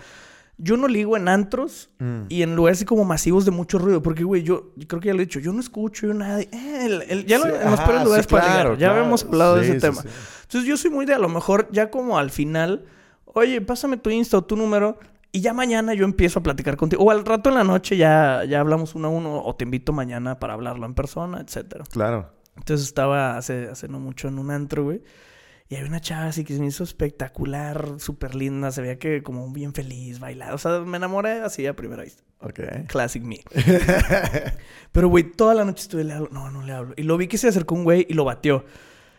Yo 0.60 0.76
no 0.76 0.88
ligo 0.88 1.16
en 1.16 1.28
antros 1.28 1.88
Mm. 2.00 2.22
y 2.28 2.43
en 2.43 2.56
lugares 2.56 2.78
así 2.78 2.84
como 2.84 3.05
masivos 3.05 3.44
de 3.44 3.52
mucho 3.52 3.78
ruido. 3.78 4.02
Porque, 4.02 4.25
güey, 4.25 4.43
yo, 4.43 4.72
yo 4.76 4.88
creo 4.88 5.00
que 5.00 5.06
ya 5.08 5.14
lo 5.14 5.20
he 5.20 5.25
dicho. 5.26 5.38
Yo 5.38 5.52
no 5.52 5.60
escucho 5.60 6.08
yo 6.08 6.14
nada. 6.14 6.38
de- 6.38 6.49
eh, 6.52 6.87
el- 6.87 7.02
el- 7.08 7.26
ya 7.26 7.38
lo- 7.38 7.44
Sí, 7.44 7.50
en 7.62 7.70
los 7.70 7.81
peores 7.81 8.05
lugares 8.05 8.26
sí, 8.26 8.31
para 8.32 8.44
claro, 8.44 8.58
ligar. 8.70 8.72
Ya 8.72 8.87
claro. 8.88 8.93
habíamos 9.00 9.25
hablado 9.25 9.55
de 9.56 9.62
ese 9.69 9.81
tema. 9.81 10.02
Entonces 10.43 10.69
yo 10.69 10.76
soy 10.76 10.90
muy 10.90 11.06
de 11.06 11.14
a 11.14 11.19
lo 11.19 11.28
mejor 11.28 11.69
ya 11.70 11.90
como 11.90 12.19
al 12.19 12.31
final, 12.31 12.84
oye, 13.25 13.60
pásame 13.60 13.96
tu 13.99 14.10
Insta 14.10 14.37
o 14.38 14.43
tu 14.44 14.56
número 14.56 14.99
y 15.31 15.40
ya 15.43 15.52
mañana 15.52 15.94
yo 15.94 16.05
empiezo 16.05 16.40
a 16.40 16.43
platicar 16.43 16.76
contigo. 16.76 17.05
O 17.05 17.10
al 17.12 17.25
rato 17.25 17.50
en 17.50 17.55
la 17.55 17.62
noche 17.64 17.96
ya, 17.96 18.43
ya 18.44 18.58
hablamos 18.60 18.94
uno 18.96 19.08
a 19.08 19.10
uno 19.10 19.43
o 19.44 19.55
te 19.55 19.64
invito 19.64 19.93
mañana 19.93 20.38
para 20.40 20.55
hablarlo 20.55 20.87
en 20.87 20.94
persona, 20.94 21.40
etcétera. 21.40 21.84
Claro. 21.93 22.31
Entonces 22.56 22.84
estaba 22.87 23.37
hace, 23.37 23.69
hace 23.69 23.87
no 23.87 24.00
mucho 24.00 24.26
en 24.26 24.38
un 24.40 24.50
antro, 24.50 24.82
güey. 24.84 25.02
Y 25.70 25.76
había 25.76 25.88
una 25.88 26.00
chava 26.00 26.26
así 26.26 26.44
que 26.44 26.55
se 26.55 26.61
me 26.61 26.67
hizo 26.67 26.82
espectacular, 26.82 27.97
súper 27.99 28.35
linda. 28.35 28.73
Se 28.73 28.81
veía 28.81 28.99
que 28.99 29.23
como 29.23 29.50
bien 29.53 29.75
feliz, 29.75 30.19
bailada. 30.19 30.55
O 30.55 30.59
sea, 30.59 30.81
me 30.81 30.97
enamoré 30.97 31.43
así 31.43 31.67
a 31.67 31.76
primera 31.76 32.05
vista. 32.05 32.23
Ok. 32.41 32.61
Classic 32.87 33.23
me. 33.23 33.41
Pero, 34.93 35.09
güey, 35.09 35.25
toda 35.25 35.55
la 35.55 35.65
noche 35.67 35.82
estuve, 35.82 36.05
le 36.05 36.15
hablo. 36.15 36.29
No, 36.32 36.50
no 36.50 36.62
le 36.62 36.73
hablo. 36.73 36.94
Y 36.97 37.03
lo 37.03 37.19
vi 37.19 37.26
que 37.26 37.37
se 37.37 37.49
acercó 37.49 37.75
un 37.75 37.85
güey 37.85 38.06
y 38.09 38.15
lo 38.15 38.25
batió. 38.25 38.65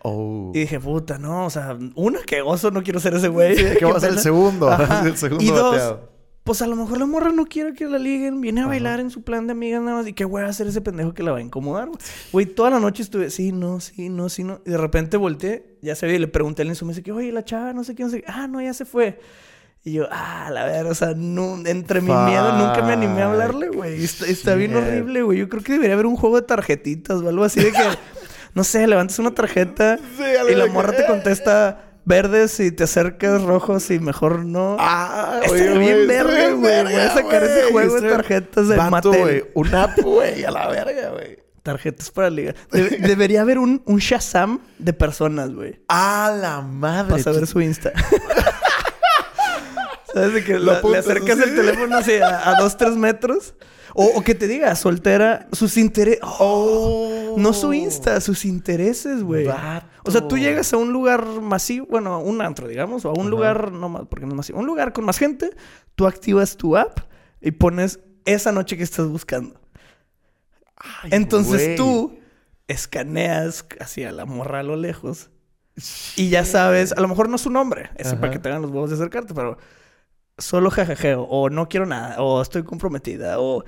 Oh. 0.02 0.52
Y 0.56 0.60
dije, 0.62 0.80
puta, 0.80 1.18
no, 1.18 1.46
o 1.46 1.50
sea, 1.50 1.78
una, 1.96 2.22
que 2.24 2.42
oso, 2.42 2.72
no 2.72 2.82
quiero 2.82 3.00
ser 3.00 3.14
ese 3.14 3.28
güey. 3.28 3.56
Sí, 3.56 3.64
que 3.64 3.76
Qué 3.80 3.86
va 3.86 3.98
a 3.98 4.00
ser 4.00 4.12
el 4.12 4.20
segundo. 4.20 4.70
Ajá. 4.72 5.06
el 5.06 5.18
segundo 5.18 5.44
Y 5.44 5.48
dos, 5.48 5.72
bateado. 5.72 6.10
Pues 6.50 6.64
a 6.64 6.66
lo 6.66 6.76
mejor 6.76 6.98
la 6.98 7.06
morra 7.06 7.32
no 7.32 7.46
quiere 7.46 7.76
que 7.76 7.86
la 7.86 8.00
liguen, 8.00 8.42
viene 8.42 8.62
a 8.62 8.66
bailar 8.66 9.00
en 9.00 9.12
su 9.12 9.22
plan 9.22 9.46
de 9.46 9.52
amigas 9.52 9.84
nada 9.84 9.98
más. 9.98 10.08
¿Y 10.08 10.14
qué 10.14 10.26
güey 10.26 10.42
va 10.42 10.48
a 10.48 10.50
hacer 10.50 10.66
ese 10.66 10.82
pendejo 10.82 11.14
que 11.14 11.22
la 11.22 11.32
va 11.32 11.38
a 11.38 11.42
incomodar? 11.42 11.90
güey? 12.32 12.48
Toda 12.48 12.72
la 12.72 12.80
noche 12.80 13.04
estuve, 13.04 13.30
sí, 13.30 13.52
no, 13.52 13.80
sí, 13.80 14.10
no, 14.10 14.30
sí, 14.30 14.44
no. 14.44 14.60
Y 14.66 14.72
de 14.72 14.78
repente 14.80 15.16
volteé, 15.16 15.78
ya 15.84 15.94
se 15.94 16.08
ve, 16.08 16.16
y 16.16 16.18
le 16.18 16.28
pregunté 16.28 16.64
al 16.64 16.70
insumo, 16.70 16.92
que, 17.04 17.12
oye, 17.12 17.32
la 17.32 17.46
chava, 17.46 17.72
no 17.74 17.84
sé 17.84 17.94
qué, 17.94 18.02
no 18.02 18.10
sé 18.10 18.22
qué. 18.22 18.26
Ah, 18.28 18.48
no, 18.48 18.60
ya 18.64 18.74
se 18.74 18.86
fue. 18.86 19.20
Y 19.84 19.94
yo, 19.94 20.08
ah, 20.10 20.50
la 20.52 20.66
verdad, 20.66 20.90
o 20.90 20.96
sea, 20.96 21.14
no, 21.16 21.56
entre 21.68 22.02
mi 22.02 22.14
miedo 22.14 22.58
nunca 22.58 22.82
me 22.82 22.94
animé 22.94 23.22
a 23.22 23.30
hablarle, 23.30 23.70
güey. 23.70 24.04
Está, 24.04 24.26
está 24.26 24.56
bien 24.56 24.76
horrible, 24.76 25.22
güey. 25.22 25.38
Yo 25.38 25.50
creo 25.50 25.62
que 25.62 25.74
debería 25.74 25.94
haber 25.94 26.08
un 26.08 26.16
juego 26.16 26.42
de 26.42 26.48
tarjetitas 26.48 27.22
o 27.22 27.30
algo 27.30 27.44
así 27.44 27.60
de 27.60 27.72
que, 27.72 27.78
no 28.56 28.64
sé, 28.64 28.88
levantas 28.88 29.20
una 29.20 29.36
tarjeta 29.36 30.00
Sí, 30.18 30.24
y 30.52 30.56
la 30.56 30.66
morra 30.66 30.94
te 30.94 31.06
contesta 31.06 31.89
verdes 32.10 32.60
y 32.60 32.72
te 32.72 32.84
acercas 32.86 33.44
rojos 33.44 33.90
y 33.92 34.00
mejor 34.00 34.44
no. 34.44 34.76
Ah, 34.80 35.40
oye, 35.50 35.78
bien 35.78 36.10
estaría 36.12 36.50
güey. 36.52 36.84
Voy 36.84 36.94
a 36.96 37.14
sacar 37.14 37.44
ese 37.44 37.72
güey. 37.72 37.88
juego 37.88 38.02
de 38.02 38.10
tarjetas 38.10 38.68
de 38.68 38.76
Mattel. 38.78 39.22
güey. 39.22 39.46
Un 39.54 39.76
app, 39.76 39.98
güey, 40.02 40.44
a 40.44 40.52
la 40.52 40.68
verga, 40.68 41.10
güey. 41.12 41.38
Tarjetas 41.64 42.10
para 42.10 42.30
ligar. 42.32 42.56
De- 42.72 42.98
debería 42.98 43.42
haber 43.42 43.60
un, 43.60 43.82
un 43.86 44.00
Shazam 44.00 44.60
de 44.80 44.92
personas, 44.92 45.54
güey. 45.54 45.80
A 45.88 46.36
la 46.36 46.62
madre. 46.62 47.12
Para 47.12 47.24
saber 47.24 47.46
su 47.48 47.62
Insta. 47.62 47.92
¿Sabes? 50.14 50.34
De 50.34 50.44
que 50.44 50.58
Lo 50.58 50.74
la- 50.74 50.82
le 50.90 50.98
acercas 50.98 51.40
el 51.40 51.56
teléfono 51.56 51.98
así 51.98 52.18
a, 52.20 52.50
a 52.50 52.56
dos, 52.60 52.76
tres 52.78 52.96
metros. 52.96 53.54
O, 53.94 54.06
o 54.06 54.22
que 54.24 54.36
te 54.36 54.48
diga, 54.48 54.76
soltera, 54.76 55.48
sus 55.52 55.78
intereses. 55.78 56.20
Oh. 56.24 57.36
No 57.38 57.54
su 57.54 57.74
Insta, 57.74 58.22
sus 58.22 58.46
intereses, 58.46 59.24
güey. 59.24 59.48
O 60.04 60.12
sea, 60.12 60.28
tú 60.28 60.38
llegas 60.38 60.74
a 60.74 60.78
un 60.78 60.92
lugar 60.92 61.26
masivo, 61.42 61.86
bueno, 61.90 62.14
a 62.14 62.18
un 62.20 62.42
antro, 62.42 62.68
digamos, 62.68 63.06
o 63.06 63.10
a 63.10 63.14
un 63.14 63.22
Ajá. 63.22 63.30
lugar, 63.30 63.72
no 63.72 63.90
más, 63.90 64.04
porque 64.10 64.26
no 64.26 64.32
es 64.34 64.38
masivo, 64.38 64.60
un 64.60 64.66
lugar 64.66 64.94
con 64.94 65.06
más 65.06 65.18
gente, 65.18 65.52
tú 65.96 66.08
activas 66.08 66.58
tu 66.58 66.78
app 66.78 67.00
y 67.42 67.52
pones 67.52 68.00
esa 68.26 68.52
noche 68.52 68.78
que 68.78 68.84
estás 68.84 69.08
buscando. 69.08 69.60
Ay, 70.78 71.10
Entonces 71.14 71.64
güey. 71.64 71.76
tú 71.76 72.20
escaneas 72.68 73.66
hacia 73.80 74.12
la 74.12 74.26
morra 74.26 74.60
a 74.60 74.64
lo 74.64 74.76
lejos 74.76 75.30
y 76.16 76.30
ya 76.30 76.46
sabes, 76.46 76.92
a 76.92 77.02
lo 77.02 77.08
mejor 77.08 77.30
no 77.30 77.36
es 77.36 77.42
su 77.42 77.50
nombre, 77.50 77.90
es 77.96 78.08
Ajá. 78.08 78.20
para 78.20 78.34
que 78.34 78.40
tengan 78.40 78.62
los 78.62 78.72
huevos 78.72 78.90
de 78.90 78.96
acercarte, 78.96 79.34
pero 79.34 79.58
solo 80.40 80.72
jajajeo, 80.72 81.24
o 81.24 81.50
no 81.50 81.68
quiero 81.70 81.86
nada, 81.86 82.22
o 82.22 82.42
estoy 82.42 82.64
comprometida, 82.64 83.40
o... 83.40 83.64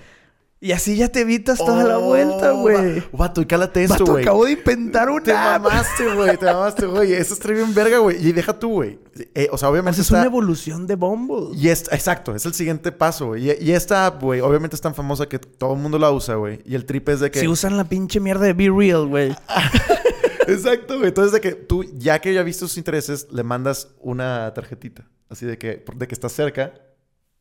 Y 0.63 0.73
así 0.73 0.95
ya 0.95 1.09
te 1.09 1.21
evitas 1.21 1.57
toda 1.57 1.83
la 1.83 1.97
Oh, 1.97 2.01
vuelta, 2.01 2.51
güey. 2.51 2.99
va- 2.99 3.05
Vato, 3.13 3.41
y 3.41 3.47
cálate 3.47 3.83
esto, 3.83 4.05
güey. 4.05 4.21
acabo 4.23 4.45
de 4.45 4.51
inventar 4.51 5.07
Te 5.23 5.31
una 5.31 5.55
app. 5.55 5.63
mamaste, 5.63 6.13
güey. 6.13 6.37
Te 6.37 6.45
mamaste, 6.45 6.85
güey. 6.85 7.13
Eso 7.13 7.33
está 7.33 7.51
bien 7.51 7.73
verga, 7.73 7.97
güey. 7.97 8.23
Y 8.27 8.31
deja 8.31 8.59
tú, 8.59 8.69
güey. 8.73 8.99
Eh, 9.33 9.47
o 9.51 9.57
sea, 9.57 9.69
obviamente 9.69 9.95
Esa 9.95 10.01
es 10.01 10.07
está... 10.09 10.17
una 10.19 10.27
evolución 10.27 10.85
de 10.85 10.93
Bumble. 10.93 11.57
Y 11.57 11.69
es, 11.69 11.91
exacto, 11.91 12.35
es 12.35 12.45
el 12.45 12.53
siguiente 12.53 12.91
paso, 12.91 13.25
güey. 13.29 13.49
Y, 13.49 13.55
y 13.59 13.71
esta 13.71 14.05
app, 14.05 14.21
güey, 14.21 14.39
obviamente 14.41 14.75
es 14.75 14.81
tan 14.83 14.93
famosa 14.93 15.25
que 15.27 15.39
todo 15.39 15.73
el 15.73 15.79
mundo 15.79 15.97
la 15.97 16.11
usa, 16.11 16.35
güey. 16.35 16.61
Y 16.63 16.75
el 16.75 16.85
trip 16.85 17.09
es 17.09 17.21
de 17.21 17.31
que... 17.31 17.39
Si 17.39 17.47
usan 17.47 17.75
la 17.75 17.85
pinche 17.85 18.19
mierda 18.19 18.45
de 18.45 18.53
Be 18.53 18.69
Real, 18.69 19.07
güey. 19.07 19.35
Exacto, 20.47 20.95
güey. 20.97 21.07
Entonces, 21.07 21.33
de 21.33 21.41
que 21.41 21.53
tú, 21.53 21.83
ya 21.95 22.19
que 22.19 22.35
ya 22.35 22.43
viste 22.43 22.59
sus 22.59 22.77
intereses, 22.77 23.27
le 23.31 23.41
mandas 23.41 23.89
una 23.99 24.53
tarjetita. 24.53 25.07
Así 25.31 25.45
de 25.45 25.57
que, 25.57 25.83
de 25.95 26.07
que 26.07 26.13
estás 26.13 26.33
cerca, 26.33 26.73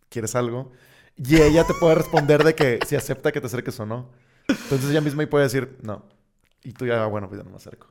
quieres 0.09 0.35
algo. 0.37 0.73
Y 1.17 1.37
ella 1.43 1.65
te 1.67 1.75
puede 1.75 1.97
responder 1.97 2.45
de 2.45 2.55
que 2.55 2.79
si 2.87 2.97
acepta 2.97 3.33
que 3.33 3.41
te 3.41 3.49
acerques 3.49 3.79
o 3.81 3.85
no. 3.85 4.09
Entonces 4.49 4.91
ella 4.91 5.01
misma 5.01 5.23
ahí 5.23 5.27
puede 5.27 5.45
decir, 5.45 5.77
no. 5.83 6.05
Y 6.63 6.73
tú 6.73 6.87
ya, 6.87 7.03
"Ah, 7.03 7.07
bueno, 7.07 7.29
pues 7.29 7.39
ya 7.41 7.45
no 7.45 7.51
me 7.51 7.57
acerco. 7.57 7.89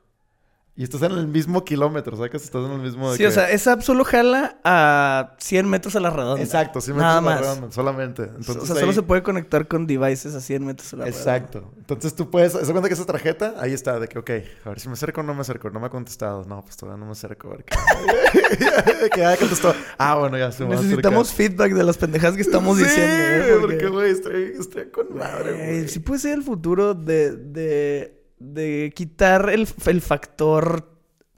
Y 0.80 0.84
estás 0.84 1.02
en 1.02 1.12
el 1.12 1.26
mismo 1.28 1.62
kilómetro, 1.62 2.16
¿sabes? 2.16 2.42
Estás 2.42 2.64
en 2.64 2.70
el 2.72 2.78
mismo... 2.78 3.10
de 3.10 3.18
Sí, 3.18 3.26
o 3.26 3.30
sea, 3.30 3.50
esa 3.50 3.78
solo 3.82 4.02
jala 4.02 4.56
a 4.64 5.34
100 5.38 5.68
metros 5.68 5.94
a 5.94 6.00
la 6.00 6.08
redonda. 6.08 6.42
Exacto, 6.42 6.80
sí 6.80 6.90
me 6.94 7.00
Nada 7.00 7.18
entiendo, 7.18 7.30
más. 7.38 7.40
redonda, 7.54 7.74
solamente. 7.74 8.22
Entonces, 8.22 8.56
o 8.56 8.64
sea, 8.64 8.76
solo 8.76 8.94
se 8.94 9.02
puede 9.02 9.22
conectar 9.22 9.68
con 9.68 9.86
devices 9.86 10.34
a 10.34 10.40
100 10.40 10.64
metros 10.64 10.90
a 10.94 10.96
la 10.96 11.04
redonda. 11.04 11.18
Exacto. 11.20 11.70
Entonces 11.76 12.14
tú 12.14 12.30
puedes... 12.30 12.52
¿Se 12.54 12.64
cuenta 12.72 12.88
que 12.88 12.94
esa 12.94 13.04
tarjeta? 13.04 13.56
Ahí 13.58 13.74
está, 13.74 14.00
de 14.00 14.08
que, 14.08 14.18
ok, 14.20 14.30
a 14.64 14.68
ver 14.70 14.80
si 14.80 14.88
me 14.88 14.94
acerco 14.94 15.20
o 15.20 15.22
no 15.22 15.34
me 15.34 15.42
acerco. 15.42 15.68
No 15.68 15.80
me 15.80 15.86
ha 15.88 15.90
contestado. 15.90 16.46
No, 16.46 16.62
pues 16.62 16.78
todavía 16.78 16.98
no 16.98 17.04
me 17.04 17.12
acerco. 17.12 17.48
A 17.48 17.50
ver 17.56 17.64
qué... 17.64 17.76
que 19.10 19.20
ya 19.20 19.36
contestó. 19.36 19.74
Ah, 19.98 20.14
bueno, 20.16 20.38
ya 20.38 20.50
se 20.50 20.64
me 20.64 20.70
a 20.70 20.78
acercar. 20.78 20.96
Necesitamos 20.96 21.34
feedback 21.34 21.74
de 21.74 21.84
las 21.84 21.98
pendejadas 21.98 22.36
que 22.36 22.42
estamos 22.42 22.78
Sí, 22.78 22.84
diciendo. 22.84 23.14
¿eh? 23.14 23.56
porque, 23.60 23.86
güey, 23.88 24.12
estoy, 24.12 24.54
estoy 24.58 24.86
con 24.86 25.14
madre, 25.14 25.52
Güey, 25.52 25.66
güey. 25.80 25.88
sí 25.88 25.98
puede 25.98 26.20
ser 26.20 26.32
el 26.38 26.42
futuro 26.42 26.94
de, 26.94 27.32
de, 27.36 28.19
de 28.40 28.92
quitar 28.96 29.50
el, 29.50 29.68
el 29.86 30.00
factor 30.00 30.90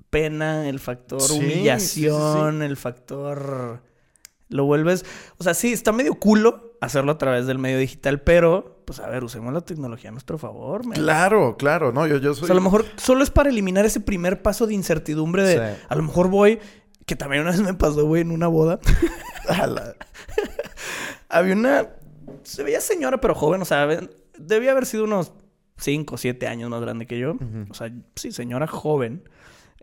pena, 0.08 0.68
el 0.68 0.80
factor 0.80 1.20
Sí, 1.20 1.28
sí, 1.28 1.38
sí, 1.38 1.44
humillación, 1.44 2.62
el 2.62 2.76
factor... 2.76 3.82
Lo 4.48 4.64
vuelves... 4.64 5.04
O 5.38 5.44
sea, 5.44 5.54
sí, 5.54 5.72
está 5.72 5.92
medio 5.92 6.14
culo 6.14 6.76
hacerlo 6.80 7.12
a 7.12 7.18
través 7.18 7.46
del 7.46 7.58
medio 7.58 7.78
digital, 7.78 8.20
pero, 8.20 8.82
pues 8.84 9.00
a 9.00 9.08
ver, 9.08 9.24
usemos 9.24 9.52
la 9.52 9.62
tecnología 9.62 10.10
a 10.10 10.12
nuestro 10.12 10.36
favor. 10.36 10.84
man. 10.84 10.94
Claro, 10.94 11.56
claro. 11.56 11.92
No, 11.92 12.06
yo, 12.06 12.18
yo 12.18 12.34
soy... 12.34 12.44
O 12.44 12.46
sea, 12.46 12.54
a 12.54 12.56
lo 12.56 12.62
mejor 12.62 12.84
solo 12.96 13.24
es 13.24 13.30
para 13.30 13.50
eliminar 13.50 13.84
ese 13.86 14.00
primer 14.00 14.42
paso 14.42 14.66
de 14.66 14.74
incertidumbre 14.74 15.42
de... 15.44 15.76
A 15.88 15.94
lo 15.94 16.02
mejor 16.02 16.28
voy... 16.28 16.58
Que 17.06 17.16
también 17.16 17.42
una 17.42 17.50
vez 17.50 17.60
me 17.60 17.74
pasó, 17.74 18.06
güey, 18.06 18.22
en 18.22 18.30
una 18.30 18.46
boda. 18.46 18.78
Había 21.28 21.54
una. 21.54 21.88
Se 22.44 22.62
veía 22.62 22.80
señora, 22.80 23.20
pero 23.20 23.34
joven. 23.34 23.60
O 23.60 23.64
sea, 23.64 23.88
debía 24.38 24.70
haber 24.70 24.86
sido 24.86 25.04
unos 25.04 25.32
5 25.76 26.14
o 26.14 26.18
7 26.18 26.46
años 26.46 26.70
más 26.70 26.80
grande 26.80 27.06
que 27.06 27.18
yo. 27.18 27.36
O 27.70 27.74
sea, 27.74 27.92
sí, 28.16 28.32
señora 28.32 28.66
joven. 28.66 29.28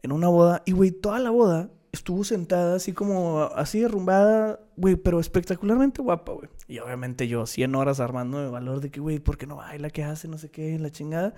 En 0.02 0.12
una 0.12 0.28
boda. 0.28 0.64
Y, 0.66 0.72
güey, 0.72 0.92
toda 0.92 1.20
la 1.20 1.30
boda 1.30 1.70
estuvo 1.92 2.24
sentada 2.24 2.76
así 2.76 2.94
como. 2.94 3.50
Así 3.56 3.80
derrumbada. 3.80 4.60
Güey, 4.78 4.96
pero 4.96 5.20
espectacularmente 5.20 6.02
guapa, 6.02 6.34
güey. 6.34 6.50
Y 6.68 6.80
obviamente 6.80 7.28
yo 7.28 7.46
100 7.46 7.76
horas 7.76 8.00
armando 8.00 8.40
de 8.40 8.50
valor 8.50 8.80
de 8.80 8.92
que, 8.92 9.00
güey, 9.00 9.20
¿por 9.20 9.38
qué 9.38 9.48
no 9.48 9.58
baila? 9.58 9.90
¿Qué 9.90 10.04
hace? 10.04 10.28
No 10.28 10.38
sé 10.38 10.50
qué, 10.50 10.78
la 10.80 10.90
chingada. 10.90 11.34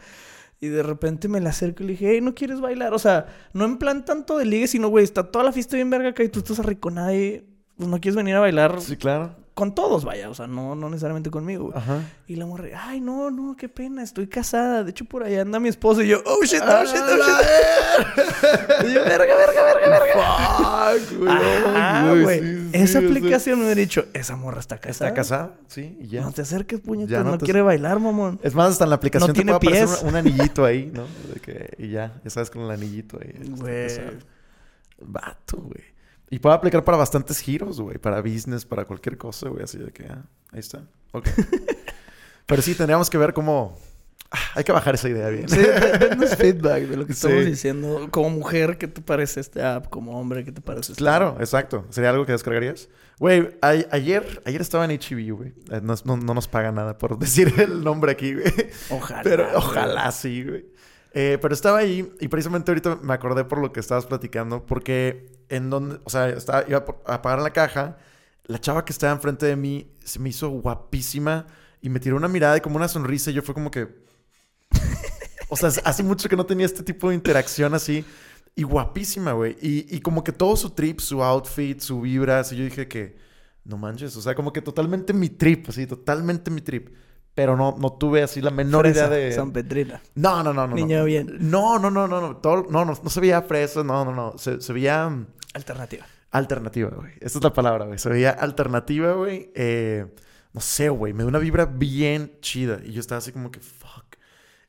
Y 0.60 0.67
de 0.67 0.84
repente 0.84 1.27
me 1.27 1.41
la 1.41 1.50
acerco 1.50 1.81
y 1.81 1.88
le 1.88 1.91
dije, 1.93 2.12
hey, 2.12 2.22
¿no 2.22 2.36
quieres 2.36 2.62
bailar? 2.62 2.93
O 2.93 3.00
sea, 3.00 3.25
no 3.51 3.65
en 3.65 3.77
plan 3.77 4.05
tanto 4.05 4.38
de 4.38 4.46
ligue, 4.46 4.67
sino, 4.67 4.89
güey, 4.89 5.03
está 5.03 5.31
toda 5.31 5.43
la 5.43 5.51
fiesta 5.51 5.75
bien 5.75 5.89
verga 5.89 6.10
acá 6.10 6.24
y 6.24 6.29
tú 6.29 6.39
estás 6.39 6.60
arrinconada 6.60 7.15
y 7.15 7.43
pues 7.75 7.89
no 7.89 8.00
quieres 8.00 8.15
venir 8.15 8.36
a 8.36 8.41
bailar 8.41 8.79
Sí, 8.79 8.96
claro. 8.96 9.36
Con 9.53 9.75
todos, 9.75 10.05
vaya, 10.05 10.29
o 10.29 10.34
sea, 10.34 10.48
no, 10.48 10.75
no 10.75 10.89
necesariamente 10.89 11.29
conmigo. 11.29 11.72
Ajá. 11.75 12.00
Y 12.27 12.36
la 12.36 12.46
morra, 12.46 12.67
ay, 12.84 13.01
no, 13.01 13.29
no, 13.31 13.55
qué 13.58 13.67
pena, 13.70 14.01
estoy 14.01 14.27
casada. 14.27 14.84
De 14.84 14.91
hecho, 14.91 15.05
por 15.05 15.24
allá 15.24 15.41
anda 15.41 15.60
mi 15.60 15.67
esposo. 15.70 16.01
Y 16.01 16.08
yo, 16.08 16.22
oh 16.25 16.43
shit, 16.43 16.62
oh 16.62 16.84
shit, 16.86 17.01
oh 17.01 17.17
shit. 17.17 18.88
Y 18.89 18.93
yo, 18.93 19.03
verga, 19.03 19.36
verga, 19.36 19.63
verga, 19.63 19.89
verga. 20.00 20.98
Fuck, 21.01 21.17
güey. 21.20 21.31
Ajá, 21.31 22.12
Ay, 22.12 22.22
güey. 22.24 22.39
sí, 22.39 22.46
sí, 22.62 22.70
Esa 22.74 23.00
aplicación 23.00 23.60
me 23.60 23.65
hubiera 23.65 23.81
dicho, 23.81 24.05
esa 24.13 24.36
morra 24.36 24.60
está 24.60 24.77
casada. 24.79 25.10
¿Está 25.10 25.13
casada? 25.22 25.53
Sí, 25.67 25.98
y 26.01 26.08
ya. 26.08 26.22
No 26.22 26.31
te 26.31 26.41
acerques, 26.41 26.79
puñetas, 26.79 27.24
no 27.24 27.31
no, 27.31 27.38
te- 27.38 27.46
quiere 27.46 27.62
bailar, 27.62 28.00
mamón. 28.00 28.39
Es 28.43 28.55
más, 28.55 28.72
hasta 28.72 28.86
en 28.86 28.89
la 28.91 28.96
aplicación 28.96 29.27
No 29.29 29.34
te 29.34 29.38
tiene 29.43 29.51
puede 29.60 29.77
aparecer 29.81 29.88
pies. 29.88 30.01
un, 30.03 30.10
un 30.10 30.15
anillito 30.15 30.65
ahí, 30.65 30.89
¿no? 30.93 31.03
De 31.34 31.39
que, 31.41 31.74
y 31.77 31.89
ya, 31.89 32.20
ya 32.24 32.29
sabes 32.29 32.50
con 32.50 32.62
el 32.63 32.72
anillito 32.72 33.20
ahí. 33.22 33.34
Güey. 33.50 33.89
Vato, 35.03 35.58
güey. 35.58 35.84
Y 36.31 36.39
puede 36.39 36.55
aplicar 36.55 36.83
para 36.83 36.97
bastantes 36.97 37.39
giros, 37.39 37.79
güey. 37.79 38.00
Para 38.00 38.21
business, 38.21 38.65
para 38.65 38.85
cualquier 38.85 39.17
cosa, 39.17 39.50
güey. 39.50 39.63
Así 39.63 39.77
de 39.77 39.91
que, 39.91 40.05
ah, 40.05 40.23
ahí 40.51 40.59
está. 40.59 40.83
Ok. 41.11 41.27
Pero 42.45 42.61
sí, 42.61 42.73
tendríamos 42.75 43.09
que 43.09 43.17
ver 43.17 43.33
cómo... 43.33 43.77
Ah, 44.33 44.38
hay 44.55 44.63
que 44.63 44.71
bajar 44.71 44.95
esa 44.95 45.09
idea 45.09 45.27
bien. 45.27 45.50
Sí, 45.50 45.57
denos 46.00 46.35
feedback 46.38 46.83
de 46.83 46.95
lo 46.95 47.05
que 47.05 47.13
Sí. 47.13 47.27
estamos 47.27 47.45
diciendo. 47.45 48.07
Como 48.11 48.29
mujer, 48.29 48.77
¿qué 48.77 48.88
te 48.88 49.01
parece 49.01 49.41
esta 49.41 49.75
app? 49.75 49.88
Como 49.89 50.17
hombre, 50.17 50.45
¿qué 50.45 50.53
te 50.53 50.61
parece 50.61 50.93
esta 50.93 51.01
Claro, 51.01 51.35
exacto. 51.41 51.85
¿Sería 51.89 52.11
algo 52.11 52.25
que 52.25 52.31
descargarías? 52.31 52.88
Güey, 53.19 53.50
ayer, 53.61 54.41
ayer 54.45 54.61
estaba 54.61 54.85
en 54.85 54.91
HB, 54.91 55.31
güey. 55.35 55.50
Eh, 55.69 55.81
No, 55.83 55.95
no- 56.05 56.15
no 56.17 56.33
nos 56.33 56.47
paga 56.47 56.71
nada 56.71 56.97
por 56.97 57.19
decir 57.19 57.53
el 57.59 57.83
nombre 57.83 58.13
aquí, 58.13 58.33
güey. 58.35 58.45
Ojalá. 58.89 59.21
Pero 59.23 59.43
güey. 59.43 59.55
ojalá 59.57 60.09
sí, 60.13 60.45
güey. 60.45 60.65
Eh, 61.13 61.38
pero 61.41 61.53
estaba 61.53 61.79
ahí 61.79 62.09
y 62.21 62.29
precisamente 62.29 62.71
ahorita 62.71 63.00
me 63.03 63.13
acordé 63.13 63.43
por 63.43 63.59
lo 63.59 63.73
que 63.73 63.81
estabas 63.81 64.05
platicando, 64.05 64.65
porque 64.65 65.29
en 65.51 65.70
donde, 65.70 66.00
o 66.03 66.10
sea, 66.10 66.29
estaba, 66.29 66.65
iba 66.67 66.84
a 67.05 67.22
pagar 67.22 67.39
la 67.41 67.51
caja, 67.51 67.98
la 68.46 68.60
chava 68.60 68.84
que 68.84 68.93
estaba 68.93 69.13
enfrente 69.13 69.46
de 69.46 69.55
mí 69.55 69.91
se 70.03 70.17
me 70.20 70.29
hizo 70.29 70.50
guapísima 70.50 71.46
y 71.81 71.89
me 71.89 72.00
tiró 72.00 72.15
una 72.17 72.27
mirada 72.27 72.58
y 72.58 72.62
como 72.62 72.77
una 72.77 72.88
sonrisa 72.88 73.29
y 73.29 73.36
yo 73.36 73.43
fue 73.43 73.53
como 73.53 73.70
que... 73.70 73.88
O 75.50 75.58
sea, 75.58 75.70
hace 75.84 76.01
mucho 76.01 76.29
que 76.29 76.38
no 76.38 76.46
tenía 76.46 76.65
este 76.65 76.81
tipo 76.81 77.10
de 77.10 77.15
interacción 77.15 77.74
así. 77.74 78.05
Y 78.55 78.63
guapísima, 78.63 79.34
güey. 79.34 79.58
Y, 79.62 79.96
y 79.96 80.00
como 80.00 80.24
que 80.24 80.31
todo 80.31 80.55
su 80.55 80.70
trip, 80.70 81.00
su 81.00 81.22
outfit, 81.22 81.79
su 81.81 82.01
vibra, 82.01 82.39
así 82.39 82.55
yo 82.55 82.63
dije 82.63 82.88
que... 82.88 83.17
No 83.63 83.77
manches, 83.77 84.15
o 84.17 84.22
sea, 84.22 84.34
como 84.34 84.51
que 84.51 84.62
totalmente 84.62 85.13
mi 85.13 85.29
trip, 85.29 85.70
así, 85.70 85.86
totalmente 85.86 86.50
mi 86.50 86.62
trip. 86.62 86.89
Pero 87.36 87.55
no, 87.55 87.75
no 87.79 87.93
tuve 87.93 88.24
así 88.24 88.41
la 88.41 88.51
menor 88.51 88.86
Fresa, 88.86 89.08
idea 89.08 89.10
de... 89.10 89.31
San 89.31 89.51
Petrina. 89.51 90.01
No, 90.15 90.43
no, 90.43 90.51
no, 90.53 90.67
no. 90.67 90.75
Niña 90.75 91.00
no. 91.00 91.05
bien. 91.05 91.38
No, 91.39 91.79
no, 91.79 91.91
no, 91.91 92.08
no, 92.08 92.22
no. 92.22 92.38
Todo- 92.38 92.67
no, 92.70 92.84
no, 92.84 92.93
no 93.01 93.10
se 93.10 93.20
veía 93.20 93.41
fresa, 93.41 93.84
no, 93.84 94.03
no, 94.03 94.13
no. 94.13 94.38
Se, 94.38 94.60
se 94.60 94.74
veía 94.74 95.08
mm, 95.08 95.27
Alternativa. 95.53 96.05
alternativa, 96.31 96.89
güey. 96.89 97.13
Esa 97.20 97.38
es 97.39 97.43
la 97.43 97.53
palabra, 97.53 97.86
güey. 97.86 98.00
Se 98.00 98.10
veía 98.10 98.31
alternativa, 98.31 99.13
güey. 99.13 99.51
Eh, 99.55 100.05
no 100.53 100.62
sé, 100.62 100.89
güey. 100.89 101.13
Me 101.13 101.24
dio 101.24 101.27
una 101.29 101.39
vibra 101.39 101.65
bien 101.65 102.38
chida. 102.41 102.79
Y 102.86 102.93
yo 102.93 103.00
estaba 103.01 103.20
así 103.20 103.31
como 103.31 103.51
que, 103.51 103.60
fuck. 103.60 104.05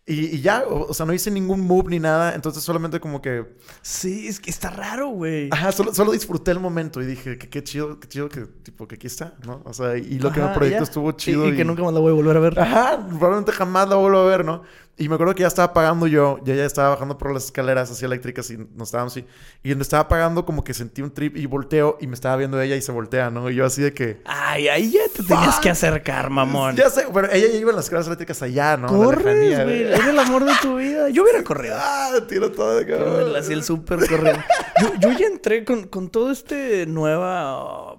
Y, 0.05 0.35
y 0.37 0.41
ya, 0.41 0.65
o, 0.67 0.89
o 0.91 0.95
sea, 0.95 1.07
no 1.07 1.13
hice 1.13 1.31
ningún 1.31 1.61
move 1.61 1.89
ni 1.91 2.01
nada. 2.01 2.35
Entonces 2.35 2.65
solamente 2.65 2.99
como 2.99 3.23
que... 3.23 3.55
Sí, 3.83 4.27
es 4.27 4.41
que 4.41 4.51
está 4.51 4.71
raro, 4.71 5.11
güey. 5.11 5.49
Ajá, 5.53 5.71
solo, 5.71 5.95
solo 5.95 6.11
disfruté 6.11 6.51
el 6.51 6.59
momento 6.59 7.01
y 7.01 7.07
dije 7.07 7.39
que 7.39 7.49
qué 7.49 7.63
chido, 7.63 8.01
qué 8.01 8.09
chido 8.09 8.29
que, 8.29 8.41
tipo, 8.47 8.89
que 8.89 8.97
aquí 8.97 9.07
está, 9.07 9.35
¿no? 9.47 9.63
O 9.65 9.73
sea, 9.73 9.97
y 9.97 10.19
lo 10.19 10.33
que 10.33 10.41
me 10.41 10.47
Ajá, 10.47 10.55
proyectó 10.55 10.81
ya. 10.81 10.85
estuvo 10.85 11.11
Y- 11.11 11.17
chido. 11.17 11.49
Y, 11.49 11.55
que 11.57 11.65
nunca 11.65 11.85
más 11.85 11.95
la 11.95 12.01
voy 12.01 12.11
a 12.11 12.15
volver 12.15 12.37
a 12.37 12.41
ver. 12.41 12.59
Ajá, 12.59 13.07
probablemente 13.09 13.53
jamás 13.53 13.89
la 13.89 13.95
vuelvo 13.95 14.19
a 14.19 14.27
ver, 14.27 14.45
¿no? 14.45 14.63
Y 15.03 15.09
me 15.09 15.17
acuerdo 15.17 15.35
que 15.35 15.41
ya 15.41 15.49
estaba 15.49 15.73
pagando 15.73 16.07
yo, 16.07 16.39
ya 16.45 16.55
ya 16.55 16.65
estaba 16.65 16.91
bajando 16.91 17.19
por 17.19 17.35
las 17.35 17.47
escaleras 17.47 17.91
así 17.91 18.05
eléctricas 18.05 18.49
y 18.53 18.57
nos 18.57 18.87
estábamos 18.87 19.13
así. 19.13 19.27
Y 19.65 19.71
donde 19.71 19.83
estaba 19.83 20.07
pagando 20.07 20.47
como 20.47 20.63
que 20.63 20.73
sentí 20.75 21.03
un 21.03 21.11
trip 21.11 21.37
y 21.37 21.47
volteo 21.47 21.99
y 22.01 22.07
me 22.07 22.15
estaba 22.15 22.37
viendo 22.37 22.61
ella 22.61 22.77
y 22.77 22.83
se 22.83 22.93
voltea, 22.93 23.29
¿no? 23.29 23.51
Y 23.51 23.57
yo 23.57 23.67
así 23.67 23.83
de 23.83 23.93
que... 23.93 24.23
Ay, 24.25 24.69
ahí 24.69 24.93
ya 24.93 25.01
te 25.13 25.25
tenías 25.25 25.59
que 25.59 25.71
acercar, 25.71 26.31
mamón. 26.31 26.77
Ya 26.77 26.89
sé, 26.89 27.05
pero 27.13 27.29
ella 27.33 27.49
ya 27.49 27.59
iba 27.59 27.71
en 27.71 27.77
las 27.77 27.87
escaleras 27.87 28.07
eléctricas 28.07 28.43
allá, 28.43 28.77
¿no? 28.77 28.87
Corres, 28.87 29.65
güey. 29.65 29.83
Era 29.83 30.11
el 30.11 30.19
amor 30.21 30.45
de 30.45 30.53
tu 30.63 30.77
vida. 30.77 31.09
Yo 31.09 31.25
hubiera 31.25 31.43
corrido. 31.43 31.75
Ah, 31.77 32.13
tiro 32.29 32.53
todo 32.53 32.77
de 32.77 32.87
cabrón. 32.87 33.35
hacía 33.35 33.57
el 33.57 33.65
súper 33.65 34.07
corriendo. 34.07 34.41
Yo, 34.81 34.95
yo 35.01 35.19
ya 35.19 35.27
entré 35.27 35.65
con, 35.65 35.89
con 35.89 36.11
todo 36.11 36.31
este 36.31 36.87
nueva 36.87 37.99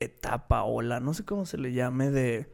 etapa, 0.00 0.64
ola, 0.64 0.98
no 0.98 1.14
sé 1.14 1.24
cómo 1.24 1.46
se 1.46 1.58
le 1.58 1.72
llame, 1.72 2.10
de, 2.10 2.50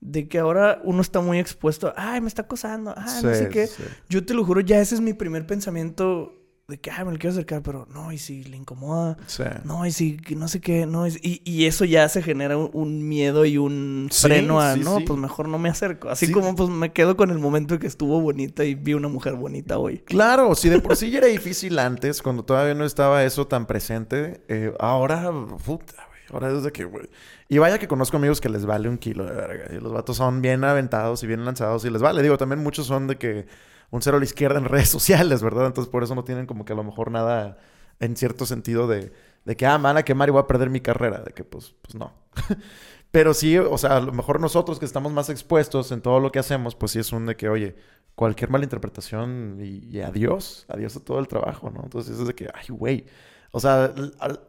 de 0.00 0.28
que 0.28 0.38
ahora 0.38 0.80
uno 0.84 1.00
está 1.02 1.20
muy 1.20 1.38
expuesto. 1.38 1.92
Ay, 1.96 2.20
me 2.20 2.28
está 2.28 2.42
acosando. 2.42 2.94
Ay, 2.96 3.22
no 3.22 3.34
sé 3.34 3.48
qué. 3.50 3.66
sí. 3.66 3.82
Yo 4.08 4.24
te 4.24 4.34
lo 4.34 4.44
juro, 4.44 4.60
ya 4.60 4.80
ese 4.80 4.94
es 4.94 5.00
mi 5.00 5.12
primer 5.12 5.46
pensamiento 5.46 6.36
de 6.68 6.78
que, 6.80 6.88
ay, 6.88 7.04
me 7.04 7.10
lo 7.10 7.18
quiero 7.18 7.32
acercar, 7.32 7.62
pero 7.64 7.84
no, 7.92 8.12
y 8.12 8.18
si 8.18 8.44
le 8.44 8.56
incomoda. 8.56 9.16
Sí. 9.26 9.42
No, 9.64 9.84
y 9.86 9.90
si 9.90 10.18
no 10.36 10.46
sé 10.46 10.60
qué, 10.60 10.86
no, 10.86 11.04
y, 11.08 11.42
y- 11.44 11.64
eso 11.66 11.84
ya 11.84 12.08
se 12.08 12.22
genera 12.22 12.56
un, 12.56 12.70
un 12.72 13.08
miedo 13.08 13.44
y 13.44 13.58
un 13.58 14.08
freno 14.12 14.60
a, 14.60 14.76
no, 14.76 15.00
pues 15.04 15.18
mejor 15.18 15.48
no 15.48 15.58
me 15.58 15.68
acerco. 15.68 16.08
Así 16.10 16.26
Sí. 16.26 16.32
como 16.32 16.54
pues 16.54 16.68
me 16.70 16.92
quedo 16.92 17.16
con 17.16 17.30
el 17.30 17.40
momento 17.40 17.76
que 17.80 17.88
estuvo 17.88 18.20
bonita 18.20 18.64
y 18.64 18.76
vi 18.76 18.94
una 18.94 19.08
mujer 19.08 19.34
bonita 19.34 19.78
hoy. 19.78 19.98
Claro, 19.98 20.54
si 20.54 20.68
de 20.68 20.78
por 20.78 20.94
sí 20.94 21.10
ya 21.10 21.18
era 21.18 21.26
difícil 21.26 21.76
antes, 21.80 22.22
cuando 22.22 22.44
todavía 22.44 22.74
no 22.74 22.84
estaba 22.84 23.24
eso 23.24 23.48
tan 23.48 23.66
presente, 23.66 24.40
eh, 24.46 24.72
ahora, 24.78 25.28
puta, 25.66 26.06
ahora 26.32 26.52
desde 26.52 26.72
que, 26.72 26.84
güey. 26.84 27.08
Y 27.48 27.58
vaya 27.58 27.78
que 27.78 27.88
conozco 27.88 28.16
amigos 28.16 28.40
que 28.40 28.48
les 28.48 28.66
vale 28.66 28.88
un 28.88 28.98
kilo 28.98 29.24
de 29.24 29.32
verga. 29.32 29.74
Y 29.74 29.80
los 29.80 29.92
vatos 29.92 30.16
son 30.16 30.42
bien 30.42 30.64
aventados 30.64 31.22
y 31.22 31.26
bien 31.26 31.44
lanzados 31.44 31.84
y 31.84 31.90
les 31.90 32.02
vale. 32.02 32.22
Digo, 32.22 32.38
también 32.38 32.62
muchos 32.62 32.86
son 32.86 33.06
de 33.06 33.16
que 33.16 33.46
un 33.90 34.02
cero 34.02 34.16
a 34.16 34.20
la 34.20 34.24
izquierda 34.24 34.58
en 34.58 34.64
redes 34.66 34.88
sociales, 34.88 35.42
¿verdad? 35.42 35.66
Entonces 35.66 35.90
por 35.90 36.02
eso 36.02 36.14
no 36.14 36.24
tienen 36.24 36.46
como 36.46 36.64
que 36.64 36.72
a 36.72 36.76
lo 36.76 36.84
mejor 36.84 37.10
nada 37.10 37.58
en 38.00 38.16
cierto 38.16 38.46
sentido 38.46 38.86
de, 38.88 39.12
de 39.44 39.56
que, 39.56 39.66
ah, 39.66 39.78
me 39.78 39.84
van 39.84 39.98
a 39.98 40.02
quemar 40.02 40.28
y 40.28 40.32
voy 40.32 40.40
a 40.40 40.46
perder 40.46 40.70
mi 40.70 40.80
carrera. 40.80 41.20
De 41.20 41.32
que, 41.32 41.44
pues, 41.44 41.74
pues 41.82 41.94
no. 41.94 42.12
Pero 43.10 43.34
sí, 43.34 43.58
o 43.58 43.76
sea, 43.76 43.96
a 43.96 44.00
lo 44.00 44.12
mejor 44.12 44.40
nosotros 44.40 44.78
que 44.78 44.84
estamos 44.84 45.12
más 45.12 45.30
expuestos 45.30 45.90
en 45.92 46.00
todo 46.00 46.20
lo 46.20 46.30
que 46.30 46.38
hacemos, 46.38 46.74
pues 46.76 46.92
sí 46.92 47.00
es 47.00 47.12
un 47.12 47.26
de 47.26 47.36
que, 47.36 47.48
oye, 47.48 47.76
cualquier 48.14 48.50
malinterpretación 48.50 49.58
y, 49.60 49.96
y 49.96 50.00
adiós, 50.00 50.66
adiós 50.68 50.96
a 50.96 51.00
todo 51.00 51.18
el 51.18 51.26
trabajo, 51.26 51.70
¿no? 51.70 51.82
Entonces 51.82 52.18
es 52.18 52.26
de 52.26 52.34
que, 52.34 52.48
ay, 52.54 52.66
güey. 52.68 53.06
O 53.52 53.60
sea, 53.60 53.92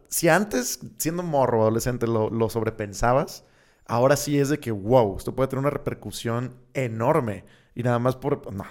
si 0.10 0.30
antes, 0.30 0.80
siendo 0.98 1.24
morro 1.24 1.62
adolescente, 1.62 2.08
lo, 2.08 2.30
lo 2.30 2.50
sobrepensabas, 2.50 3.46
ahora 3.86 4.16
sí 4.16 4.40
es 4.40 4.50
de 4.50 4.60
que, 4.60 4.72
wow, 4.72 5.18
esto 5.18 5.36
puede 5.36 5.50
tener 5.50 5.62
una 5.62 5.70
repercusión 5.70 6.56
enorme. 6.74 7.46
Y 7.76 7.84
nada 7.84 8.00
más 8.00 8.16
por... 8.16 8.54
No, 8.54 8.66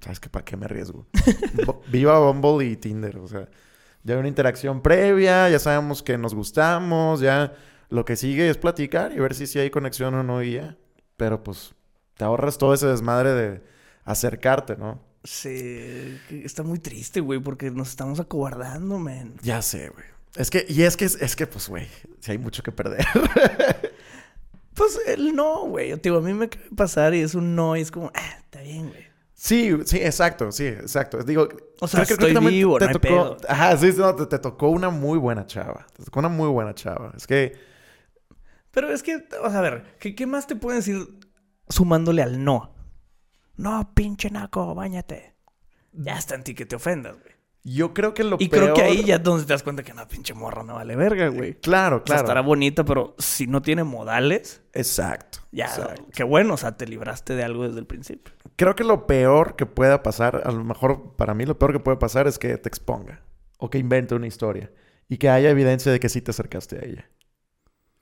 ¿sabes 0.00 0.20
qué? 0.20 0.28
¿Para 0.28 0.44
qué 0.44 0.56
me 0.56 0.66
arriesgo? 0.66 1.06
Viva 1.88 2.18
Bumble 2.18 2.66
y 2.66 2.76
Tinder, 2.76 3.18
o 3.18 3.26
sea, 3.26 3.48
ya 4.02 4.14
hay 4.14 4.20
una 4.20 4.28
interacción 4.28 4.82
previa, 4.82 5.48
ya 5.48 5.58
sabemos 5.58 6.02
que 6.02 6.18
nos 6.18 6.34
gustamos, 6.34 7.20
ya 7.20 7.54
lo 7.88 8.04
que 8.04 8.16
sigue 8.16 8.50
es 8.50 8.58
platicar 8.58 9.12
y 9.12 9.18
ver 9.18 9.34
si 9.34 9.46
sí 9.46 9.58
hay 9.58 9.70
conexión 9.70 10.14
o 10.14 10.22
no 10.22 10.42
y 10.42 10.54
ya. 10.54 10.76
Pero 11.16 11.42
pues 11.42 11.74
te 12.16 12.24
ahorras 12.24 12.58
todo 12.58 12.74
ese 12.74 12.86
desmadre 12.86 13.32
de 13.32 13.62
acercarte, 14.04 14.76
¿no? 14.76 15.00
Sí, 15.24 16.18
que 16.28 16.42
está 16.44 16.62
muy 16.62 16.78
triste, 16.78 17.20
güey, 17.20 17.40
porque 17.40 17.70
nos 17.70 17.88
estamos 17.88 18.20
acobardando, 18.20 18.98
man. 18.98 19.34
Ya 19.42 19.62
sé, 19.62 19.88
güey. 19.88 20.04
Es 20.36 20.50
que, 20.50 20.66
y 20.68 20.82
es 20.82 20.96
que, 20.96 21.06
es 21.06 21.34
que, 21.36 21.46
pues, 21.46 21.68
güey, 21.68 21.88
si 22.20 22.32
hay 22.32 22.38
mucho 22.38 22.62
que 22.62 22.72
perder. 22.72 23.04
Pues 24.74 24.98
el 25.06 25.36
no, 25.36 25.66
güey. 25.68 25.94
Digo, 26.02 26.16
a 26.18 26.20
mí 26.20 26.34
me 26.34 26.46
acaba 26.46 26.64
de 26.64 26.74
pasar 26.76 27.14
y 27.14 27.20
es 27.20 27.36
un 27.36 27.54
no 27.54 27.76
y 27.76 27.80
es 27.80 27.92
como, 27.92 28.10
ah, 28.12 28.38
está 28.42 28.60
bien, 28.60 28.88
güey. 28.88 29.04
Sí, 29.32 29.70
sí, 29.86 29.98
exacto, 29.98 30.50
sí, 30.50 30.66
exacto. 30.66 31.22
Digo, 31.22 31.48
O 31.80 31.86
sea, 31.86 32.04
creo 32.04 32.08
que- 32.08 32.16
creo 32.16 32.28
estoy 32.28 32.28
que 32.30 32.34
también 32.34 32.54
vivo, 32.54 32.78
te 32.78 32.86
no 32.86 32.88
hay 32.88 32.92
tocó, 32.94 33.06
pedo. 33.06 33.36
ajá, 33.48 33.76
sí, 33.76 33.92
sí, 33.92 33.98
no, 33.98 34.16
te, 34.16 34.26
te 34.26 34.38
tocó 34.40 34.70
una 34.70 34.90
muy 34.90 35.16
buena 35.18 35.46
chava. 35.46 35.86
Te 35.96 36.02
tocó 36.04 36.18
una 36.18 36.28
muy 36.28 36.48
buena 36.48 36.74
chava. 36.74 37.12
Es 37.16 37.24
que, 37.28 37.52
Pero 38.72 38.92
es 38.92 39.04
que, 39.04 39.28
o 39.44 39.48
sea, 39.48 39.58
a 39.60 39.62
ver, 39.62 39.94
¿qué, 40.00 40.16
qué 40.16 40.26
más 40.26 40.48
te 40.48 40.56
pueden 40.56 40.80
decir 40.80 41.06
sumándole 41.68 42.22
al 42.22 42.42
no? 42.42 42.73
No, 43.56 43.92
pinche 43.94 44.30
naco, 44.30 44.74
bañate. 44.74 45.34
Ya 45.92 46.18
está 46.18 46.34
en 46.34 46.42
ti 46.44 46.54
que 46.54 46.66
te 46.66 46.74
ofendas, 46.76 47.14
güey. 47.20 47.34
yo 47.62 47.94
creo 47.94 48.12
que 48.14 48.24
lo 48.24 48.36
Y 48.40 48.48
peor... 48.48 48.64
creo 48.64 48.74
que 48.74 48.82
ahí 48.82 49.04
ya 49.04 49.16
es 49.16 49.22
donde 49.22 49.44
te 49.46 49.52
das 49.52 49.62
cuenta 49.62 49.82
que 49.84 49.94
no, 49.94 50.06
pinche 50.08 50.34
morra 50.34 50.62
no 50.64 50.74
vale 50.74 50.96
verga, 50.96 51.28
güey. 51.28 51.54
Claro, 51.60 51.96
O 51.96 51.98
sea, 52.00 52.04
claro. 52.04 52.20
estará 52.22 52.40
bonita, 52.40 52.84
pero 52.84 53.14
si 53.18 53.46
no 53.46 53.62
tiene 53.62 53.84
modales, 53.84 54.62
Exacto. 54.72 55.38
ya, 55.52 55.66
exacto. 55.66 56.04
qué 56.12 56.24
bueno, 56.24 56.54
o 56.54 56.56
sea, 56.56 56.76
te 56.76 56.86
libraste 56.86 57.34
de 57.36 57.44
algo 57.44 57.64
desde 57.66 57.78
el 57.78 57.86
principio. 57.86 58.34
Creo 58.56 58.74
que 58.74 58.84
lo 58.84 59.06
peor 59.06 59.54
que 59.56 59.66
pueda 59.66 60.02
pasar, 60.02 60.42
a 60.44 60.50
lo 60.50 60.64
mejor 60.64 61.14
para 61.16 61.32
mí 61.34 61.46
lo 61.46 61.58
peor 61.58 61.72
que 61.72 61.80
puede 61.80 61.96
pasar 61.96 62.26
es 62.26 62.38
que 62.38 62.56
te 62.58 62.68
exponga 62.68 63.22
o 63.58 63.70
que 63.70 63.78
invente 63.78 64.14
una 64.16 64.26
historia 64.26 64.70
y 65.08 65.16
que 65.18 65.28
haya 65.30 65.48
evidencia 65.50 65.92
de 65.92 66.00
que 66.00 66.08
sí 66.08 66.20
te 66.20 66.32
acercaste 66.32 66.76
a 66.78 66.84
ella. 66.84 67.08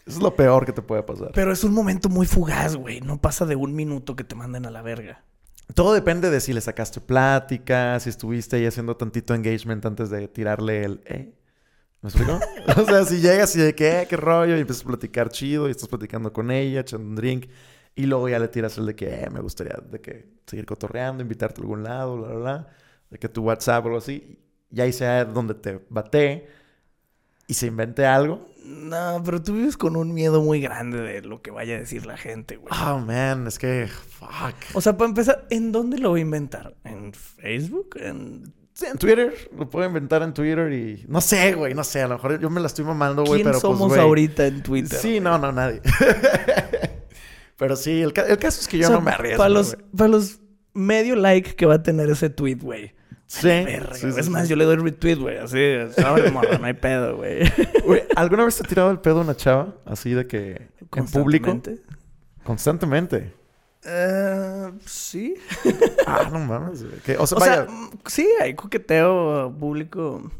Eso 0.07 0.17
es 0.17 0.23
lo 0.23 0.35
peor 0.35 0.67
que 0.67 0.73
te 0.73 0.83
puede 0.83 1.03
pasar. 1.05 1.31
Pero 1.35 1.53
es 1.53 1.63
un 1.63 1.73
momento 1.73 2.09
muy 2.09 2.27
fugaz, 2.27 2.75
güey. 2.75 3.01
No 3.03 3.21
pasa 3.21 3.47
de 3.47 3.55
un 3.55 3.75
minuto 3.75 4.17
que 4.17 4.25
te 4.25 4.35
manden 4.35 4.67
a 4.67 4.71
la 4.71 4.83
verga. 4.83 5.23
Todo 5.75 5.95
depende 5.95 6.31
de 6.31 6.41
si 6.41 6.53
le 6.53 6.61
sacaste 6.61 7.01
plática, 7.01 7.99
si 8.01 8.11
estuviste 8.11 8.57
ahí 8.57 8.67
haciendo 8.67 8.97
tantito 8.97 9.35
engagement 9.35 9.85
antes 9.87 10.11
de 10.11 10.29
tirarle 10.29 10.85
el 10.85 11.01
eh. 11.07 11.35
¿Me 12.03 12.09
explico? 12.11 12.39
o 12.77 12.85
sea, 12.85 13.05
si 13.05 13.21
llegas 13.21 13.55
y 13.57 13.61
de 13.61 13.75
que, 13.75 14.03
eh, 14.03 14.07
qué 14.09 14.17
rollo, 14.17 14.57
y 14.57 14.61
empiezas 14.61 14.85
a 14.85 14.89
platicar 14.89 15.31
chido, 15.31 15.69
y 15.69 15.71
estás 15.71 15.89
platicando 15.89 16.33
con 16.33 16.51
ella, 16.51 16.81
echando 16.81 17.07
un 17.09 17.15
drink, 17.15 17.49
y 17.95 18.07
luego 18.07 18.29
ya 18.29 18.39
le 18.39 18.49
tiras 18.49 18.77
el 18.79 18.87
de 18.87 18.95
que, 18.95 19.23
eh, 19.23 19.31
me 19.31 19.41
gustaría 19.41 19.77
de 19.91 20.01
que 20.01 20.29
seguir 20.47 20.67
cotorreando, 20.67 21.23
invitarte 21.23 21.61
a 21.61 21.63
algún 21.63 21.85
lado, 21.85 22.17
bla, 22.17 22.29
bla, 22.29 22.39
bla, 22.39 22.69
de 23.11 23.19
que 23.19 23.29
tu 23.29 23.43
WhatsApp 23.45 23.85
o 23.85 23.89
algo 23.89 23.99
así, 23.99 24.39
y 24.71 24.81
ahí 24.81 24.93
sea 24.93 25.25
donde 25.25 25.55
te 25.55 25.81
bate 25.89 26.49
y 27.47 27.55
se 27.55 27.67
invente 27.67 28.07
algo. 28.07 28.49
No, 28.65 29.21
pero 29.25 29.43
tú 29.43 29.55
vives 29.55 29.77
con 29.77 29.97
un 29.97 30.15
miedo 30.15 30.41
muy 30.41 30.61
grande 30.61 31.01
de 31.01 31.23
lo 31.23 31.43
que 31.43 31.51
vaya 31.51 31.75
a 31.77 31.79
decir 31.81 32.07
la 32.07 32.17
gente, 32.17 32.57
güey. 32.57 32.73
Oh, 32.87 32.99
man, 33.01 33.47
es 33.49 33.59
que, 33.59 33.89
fuck. 33.89 34.55
O 34.75 34.81
sea, 34.81 34.97
para 34.97 35.09
empezar, 35.09 35.47
¿en 35.51 35.73
dónde 35.73 35.99
lo 35.99 36.11
voy 36.11 36.21
a 36.21 36.23
inventar? 36.23 36.77
¿En 36.85 37.13
Facebook? 37.13 37.97
¿En... 38.01 38.55
Sí, 38.73 38.87
en 38.87 38.97
Twitter, 38.99 39.35
lo 39.59 39.69
puedo 39.69 39.87
inventar 39.87 40.23
en 40.23 40.33
Twitter 40.33 40.73
y... 40.73 41.05
No 41.09 41.21
sé, 41.21 41.53
güey, 41.55 41.75
no 41.75 41.85
sé, 41.85 42.03
a 42.03 42.09
lo 42.09 42.15
mejor 42.15 42.41
yo 42.41 42.49
me 42.51 42.61
la 42.61 42.69
estoy 42.69 42.85
mamando, 42.85 43.23
güey, 43.25 43.43
¿Quién 43.43 43.49
pero 43.49 43.61
somos 43.61 43.81
pues, 43.81 43.91
güey... 43.91 44.01
ahorita 44.01 44.47
en 44.47 44.63
Twitter? 44.63 44.99
Sí, 44.99 45.21
no, 45.21 45.37
no, 45.39 45.53
nadie. 45.53 45.83
pero 47.59 47.77
sí, 47.77 48.01
el, 48.01 48.13
ca- 48.13 48.27
el 48.27 48.39
caso 48.39 48.61
es 48.61 48.69
que 48.69 48.79
yo 48.79 48.85
O 48.87 48.89
sea, 48.89 48.97
no 48.97 49.03
me 49.03 49.11
arriesgo, 49.11 49.39
Para 49.39 49.51
los, 49.51 49.75
güey. 49.75 49.87
para 49.97 50.09
los 50.09 50.41
medio 50.73 51.17
like 51.17 51.55
que 51.55 51.67
va 51.67 51.75
a 51.75 51.83
tener 51.83 52.09
ese 52.11 52.31
tweet, 52.31 52.57
güey. 52.57 52.95
Sí, 53.41 53.47
Verga, 53.49 53.95
sí, 53.95 54.03
güey. 54.03 54.13
sí, 54.13 54.21
es 54.21 54.29
más, 54.29 54.47
yo 54.49 54.57
le 54.57 54.65
doy 54.67 54.77
retweet, 54.77 55.17
güey. 55.17 55.39
Así, 55.39 55.57
sobre 55.97 56.31
morra, 56.31 56.59
no 56.59 56.67
hay 56.67 56.75
pedo, 56.75 57.17
güey. 57.17 57.51
Güey, 57.87 58.05
¿alguna 58.15 58.45
vez 58.45 58.57
te 58.57 58.63
ha 58.65 58.69
tirado 58.69 58.91
el 58.91 59.01
pedo 59.01 59.23
una 59.23 59.35
chava? 59.35 59.75
Así 59.87 60.13
de 60.13 60.27
que... 60.27 60.69
En 60.95 61.07
público. 61.07 61.59
Constantemente. 62.45 63.33
Eh, 63.85 64.71
sí. 64.85 65.35
Ah, 66.07 66.29
no 66.31 66.41
mames, 66.41 66.85
güey. 66.85 67.17
O 67.19 67.27
sea, 67.27 67.39
O 67.39 67.41
vaya... 67.41 67.55
sea, 67.55 67.65
mm, 67.65 67.91
sí, 68.07 68.29
hay 68.41 68.55
coqueteo 68.55 69.55
público. 69.59 70.31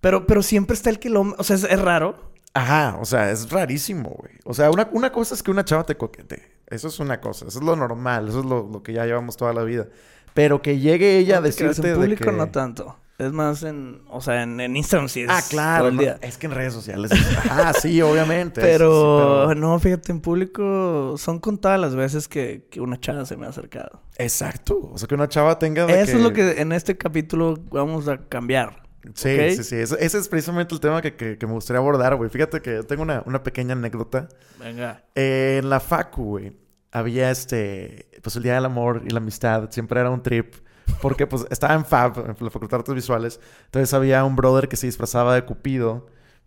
Pero, 0.00 0.26
pero 0.26 0.42
siempre 0.42 0.74
está 0.74 0.90
el 0.90 0.98
que 0.98 1.08
lo... 1.08 1.22
O 1.38 1.42
sea, 1.42 1.56
es, 1.56 1.64
es 1.64 1.80
raro. 1.80 2.32
Ajá, 2.52 2.98
o 3.00 3.04
sea, 3.06 3.30
es 3.30 3.50
rarísimo, 3.50 4.10
güey. 4.10 4.34
O 4.44 4.52
sea, 4.54 4.70
una, 4.70 4.88
una 4.92 5.10
cosa 5.10 5.34
es 5.34 5.42
que 5.42 5.50
una 5.50 5.64
chava 5.64 5.84
te 5.84 5.96
coquetee. 5.96 6.42
Eso 6.66 6.88
es 6.88 6.98
una 7.00 7.20
cosa. 7.20 7.46
Eso 7.48 7.58
es 7.60 7.64
lo 7.64 7.76
normal. 7.76 8.28
Eso 8.28 8.40
es 8.40 8.46
lo, 8.46 8.68
lo 8.70 8.82
que 8.82 8.92
ya 8.92 9.06
llevamos 9.06 9.36
toda 9.36 9.52
la 9.52 9.62
vida. 9.62 9.88
Pero 10.36 10.62
que 10.62 10.78
llegue 10.78 11.18
ella 11.18 11.38
a 11.38 11.40
No 11.40 11.46
decirte 11.46 11.80
En 11.80 11.88
de 11.88 11.94
público 11.96 12.24
que... 12.26 12.32
no 12.32 12.50
tanto. 12.50 12.96
Es 13.18 13.32
más 13.32 13.62
en... 13.62 14.02
O 14.10 14.20
sea, 14.20 14.42
en, 14.42 14.60
en 14.60 14.76
Instagram 14.76 15.08
sí 15.08 15.22
es 15.22 15.30
Ah, 15.30 15.40
claro. 15.48 15.78
todo 15.84 15.88
el 15.88 15.96
no, 15.96 16.02
día. 16.02 16.18
Es 16.20 16.36
que 16.36 16.46
en 16.46 16.52
redes 16.52 16.74
sociales. 16.74 17.10
Ah, 17.50 17.72
sí, 17.72 18.02
obviamente. 18.02 18.60
Pero, 18.60 19.48
Sí, 19.48 19.54
sí, 19.54 19.60
no, 19.60 19.78
fíjate, 19.80 20.12
en 20.12 20.20
público 20.20 21.14
son 21.16 21.38
contadas 21.40 21.80
las 21.80 21.96
veces 21.96 22.28
que, 22.28 22.66
que 22.70 22.82
una 22.82 23.00
chava 23.00 23.24
se 23.24 23.38
me 23.38 23.46
ha 23.46 23.48
acercado. 23.48 24.02
Exacto. 24.18 24.90
O 24.92 24.98
sea, 24.98 25.08
que 25.08 25.14
una 25.14 25.28
chava 25.28 25.58
tenga. 25.58 25.86
Eso 25.86 26.18
es 26.18 26.22
lo 26.22 26.34
que 26.34 26.60
en 26.60 26.72
este 26.72 26.98
capítulo 26.98 27.58
vamos 27.70 28.06
a 28.06 28.18
cambiar. 28.28 28.82
Sí, 29.14 29.34
sí, 29.56 29.64
sí. 29.64 29.76
Ese, 29.76 29.96
ese 30.04 30.18
es 30.18 30.28
precisamente 30.28 30.74
el 30.74 30.80
tema 30.80 31.00
que, 31.00 31.14
que- 31.14 31.38
que 31.38 31.46
me 31.46 31.52
gustaría 31.54 31.78
abordar, 31.78 32.16
güey. 32.16 32.28
Fíjate 32.28 32.60
que 32.60 32.82
tengo 32.82 33.02
una, 33.02 33.22
una 33.24 33.42
pequeña 33.42 33.72
anécdota. 33.72 34.28
Venga. 34.58 35.04
Eh, 35.14 35.60
en 35.62 35.70
la 35.70 35.80
Facu, 35.80 36.22
güey, 36.24 36.52
había 36.96 37.30
este. 37.30 38.08
Pues 38.22 38.36
el 38.36 38.42
Día 38.42 38.54
del 38.54 38.64
Amor 38.64 39.02
y 39.04 39.10
la 39.10 39.18
Amistad. 39.18 39.70
Siempre 39.70 40.00
era 40.00 40.10
un 40.10 40.22
trip. 40.22 40.54
Porque, 41.02 41.26
pues, 41.26 41.46
estaba 41.50 41.74
en 41.74 41.84
FAB, 41.84 42.18
en 42.20 42.36
la 42.40 42.50
Facultad 42.50 42.78
de 42.78 42.80
Artes 42.80 42.94
Visuales. 42.94 43.40
Entonces 43.66 43.92
había 43.92 44.24
un 44.24 44.36
brother 44.36 44.68
que 44.68 44.76
se 44.76 44.86
disfrazaba 44.86 45.34
de 45.34 45.44
Cupido. 45.44 46.06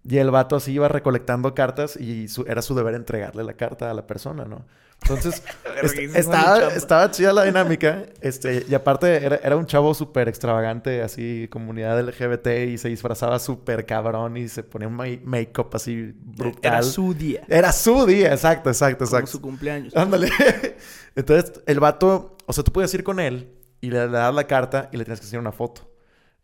Y 0.10 0.18
el 0.18 0.32
vato 0.32 0.56
así 0.56 0.72
iba 0.72 0.88
recolectando 0.88 1.54
cartas 1.54 1.96
y 1.96 2.28
su- 2.30 2.46
era 2.48 2.62
su 2.64 2.74
deber 2.74 2.96
entregarle 2.96 3.44
la 3.44 3.54
carta 3.54 3.92
a 3.92 3.94
la 3.94 4.08
persona, 4.08 4.46
¿no? 4.46 4.66
Entonces, 5.04 5.44
est- 5.84 5.98
estaba, 6.16 6.70
estaba 6.74 7.12
chida 7.12 7.32
la 7.32 7.44
dinámica. 7.44 8.04
Este, 8.20 8.66
y 8.68 8.74
aparte, 8.74 9.24
era, 9.24 9.36
era 9.44 9.56
un 9.56 9.66
chavo 9.66 9.94
súper 9.94 10.28
extravagante, 10.28 11.02
así, 11.04 11.48
comunidad 11.52 12.00
LGBT, 12.02 12.48
y 12.70 12.78
se 12.78 12.90
disfrazaba 12.90 13.38
súper 13.40 13.86
cabrón 13.86 14.36
y 14.36 14.48
se 14.50 14.64
ponía 14.64 14.88
un 14.88 14.96
ma- 14.96 15.06
make-up 15.24 15.70
así 15.74 16.14
brutal. 16.20 16.60
Era 16.74 16.82
su 16.84 17.14
día. 17.14 17.44
Era 17.48 17.72
su 17.72 18.06
día, 18.08 18.32
exacto, 18.34 18.70
exacto, 18.70 19.06
Como 19.06 19.10
exacto. 19.10 19.32
su 19.32 19.42
cumpleaños. 19.42 19.96
Ándale. 19.96 20.30
Entonces, 21.16 21.62
el 21.66 21.80
vato, 21.80 22.36
o 22.46 22.54
sea, 22.54 22.64
tú 22.64 22.72
puedes 22.72 22.94
ir 22.94 23.04
con 23.04 23.20
él 23.20 23.52
y 23.82 23.90
le, 23.92 24.06
le 24.08 24.12
das 24.12 24.34
la 24.34 24.46
carta 24.46 24.90
y 24.92 24.98
le 24.98 25.06
tienes 25.06 25.20
que 25.22 25.28
hacer 25.28 25.40
una 25.40 25.52
foto. 25.52 25.89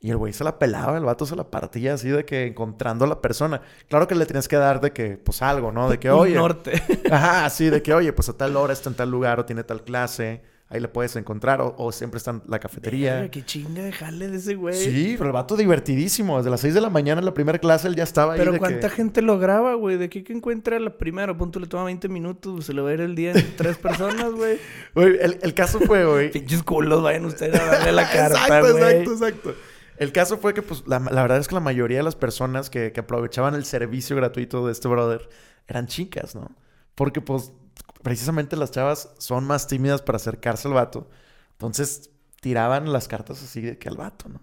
Y 0.06 0.12
el 0.12 0.18
güey 0.18 0.34
se 0.34 0.44
la 0.44 0.60
pelaba, 0.60 1.00
el 1.00 1.04
vato 1.04 1.26
se 1.26 1.36
la 1.36 1.50
partía 1.50 1.96
así 1.96 2.10
de 2.10 2.26
que 2.26 2.46
encontrando 2.46 3.06
a 3.06 3.08
la 3.08 3.22
persona. 3.22 3.62
Claro 3.90 4.08
que 4.08 4.14
le 4.14 4.28
tienes 4.28 4.48
que 4.48 4.56
dar 4.56 4.80
de 4.80 4.92
que, 4.92 5.18
pues 5.18 5.42
algo, 5.42 5.72
¿no? 5.72 5.90
De 5.90 5.98
que, 5.98 6.12
oye. 6.12 6.36
norte. 6.36 6.74
Ajá, 7.12 7.50
sí, 7.50 7.72
de 7.72 7.82
que, 7.82 7.92
oye, 7.92 8.14
pues 8.14 8.30
a 8.30 8.34
tal 8.34 8.56
hora 8.56 8.72
está 8.72 8.88
en 8.88 8.96
tal 8.96 9.10
lugar 9.10 9.40
o 9.40 9.46
tiene 9.46 9.64
tal 9.64 9.84
clase. 9.84 10.44
Ahí 10.70 10.80
le 10.80 10.90
puedes 10.90 11.16
encontrar. 11.16 11.60
O, 11.60 11.74
o 11.80 11.92
siempre 11.92 12.20
está 12.20 12.30
en 12.30 12.44
la 12.48 12.60
cafetería. 12.60 13.32
Qué 13.32 13.44
chinga 13.44 13.82
de 13.82 13.92
jale 13.92 14.28
de 14.28 14.38
ese 14.38 14.54
güey. 14.54 14.76
Sí, 14.76 15.16
pero 15.18 15.30
el 15.30 15.34
vato 15.34 15.58
divertidísimo. 15.58 16.38
Desde 16.38 16.52
las 16.52 16.60
6 16.60 16.76
de 16.76 16.82
la 16.82 16.92
mañana 16.92 17.18
en 17.18 17.26
la 17.26 17.34
primera 17.34 17.58
clase 17.58 17.88
él 17.88 17.96
ya 17.96 18.04
estaba 18.04 18.34
ahí. 18.34 18.40
Pero 18.40 18.52
de 18.52 18.60
¿cuánta 18.60 18.90
que... 18.90 18.96
gente 18.96 19.24
lo 19.24 19.40
graba, 19.40 19.74
güey? 19.74 19.98
¿De 19.98 20.08
qué 20.08 20.24
que 20.24 20.34
encuentra 20.34 20.80
la 20.80 21.00
primera? 21.00 21.36
Punto 21.36 21.60
le 21.60 21.66
toma 21.66 21.86
20 21.86 22.10
minutos, 22.10 22.54
pues, 22.54 22.68
se 22.68 22.74
le 22.74 22.84
va 22.84 22.92
a 22.92 22.94
ir 22.94 23.02
el 23.02 23.16
día 23.16 23.32
en 23.32 23.56
tres 23.58 23.78
personas, 23.78 24.32
güey. 24.34 24.60
Güey, 24.94 25.18
el, 25.20 25.40
el 25.42 25.54
caso 25.56 25.80
fue, 25.80 26.06
güey. 26.06 26.30
Pinches 26.32 26.62
culos, 26.62 27.02
vayan 27.02 27.26
ustedes 27.26 27.60
a 27.60 27.66
darle 27.66 27.92
la 27.92 28.08
carta, 28.08 28.60
exacto, 28.60 28.78
exacto, 28.78 29.12
exacto. 29.12 29.56
El 29.98 30.12
caso 30.12 30.38
fue 30.38 30.54
que, 30.54 30.62
pues, 30.62 30.84
la, 30.88 31.00
la 31.00 31.22
verdad 31.22 31.38
es 31.38 31.48
que 31.48 31.56
la 31.56 31.62
mayoría 31.62 31.98
de 31.98 32.04
las 32.04 32.16
personas 32.16 32.70
que, 32.70 32.92
que 32.92 33.00
aprovechaban 33.00 33.56
el 33.56 33.66
servicio 33.66 34.16
gratuito 34.16 34.66
de 34.66 34.72
este 34.72 34.88
brother 34.88 35.30
eran 35.68 35.88
chicas, 35.88 36.36
¿no? 36.36 36.52
Porque, 36.96 37.22
pues, 37.22 37.52
precisamente 38.04 38.56
las 38.58 38.72
chavas 38.72 39.10
son 39.18 39.46
más 39.46 39.68
tímidas 39.68 40.02
para 40.02 40.18
acercarse 40.18 40.68
al 40.68 40.74
vato. 40.74 41.10
Entonces, 41.54 42.10
tiraban 42.42 42.92
las 42.92 43.08
cartas 43.08 43.42
así 43.42 43.62
de 43.62 43.78
que 43.78 43.88
al 43.90 43.98
vato, 43.98 44.28
¿no? 44.30 44.42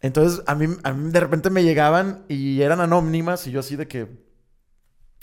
Entonces, 0.00 0.42
a 0.46 0.54
mí, 0.54 0.66
a 0.82 0.92
mí 0.92 1.10
de 1.10 1.20
repente 1.20 1.50
me 1.50 1.64
llegaban 1.64 2.24
y 2.28 2.60
eran 2.62 2.80
anónimas 2.80 3.46
y 3.46 3.50
yo 3.50 3.60
así 3.60 3.76
de 3.76 3.88
que... 3.88 4.22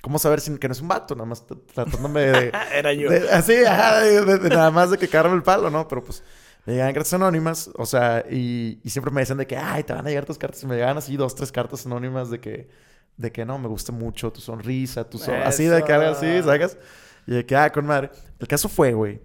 ¿Cómo 0.02 0.18
saber 0.18 0.42
si, 0.42 0.58
que 0.58 0.68
no 0.68 0.72
es 0.72 0.82
un 0.82 0.88
vato? 0.88 1.14
Nada 1.14 1.28
más 1.28 1.46
tratándome 1.46 2.22
de... 2.22 2.52
Era 2.74 2.92
yo. 2.92 3.08
de- 3.10 3.30
así, 3.30 3.54
ajá, 3.64 4.00
de- 4.02 4.50
nada 4.50 4.72
más 4.72 4.90
de 4.90 4.98
que 4.98 5.08
cagarme 5.08 5.36
el 5.36 5.44
palo, 5.44 5.70
¿no? 5.70 5.88
Pero 5.88 6.04
pues 6.04 6.24
me 6.65 6.74
llegaban 6.74 6.93
cartas 6.93 7.13
anónimas, 7.13 7.71
o 7.76 7.86
sea, 7.86 8.24
y, 8.30 8.80
y 8.84 8.89
siempre 8.89 9.12
me 9.12 9.21
decían 9.21 9.39
de 9.39 9.47
que, 9.47 9.58
ay, 9.58 9.84
te 9.84 9.93
van 9.93 10.06
a 10.06 10.10
llegar 10.10 10.26
tus 10.26 10.38
cartas. 10.38 10.62
Y 10.63 10.67
me 10.67 10.76
llegaban 10.76 10.97
así 10.97 11.17
dos, 11.17 11.34
tres 11.34 11.52
cartas 11.52 11.86
anónimas 11.86 12.30
de 12.30 12.39
que, 12.39 12.69
de 13.17 13.32
que 13.32 13.45
no, 13.45 13.58
me 13.58 13.67
gusta 13.67 13.91
mucho 13.91 14.32
tu 14.32 14.41
sonrisa, 14.41 15.10
tu 15.10 15.17
son... 15.17 15.36
Así 15.36 15.65
de 15.65 15.84
que 15.84 15.91
algo 15.91 16.10
así, 16.10 16.43
¿sacas? 16.43 16.78
Y 17.26 17.32
de 17.32 17.45
que, 17.45 17.56
ah, 17.56 17.71
con 17.71 17.86
madre. 17.86 18.12
El 18.39 18.47
caso 18.47 18.69
fue, 18.69 18.93
güey, 18.93 19.21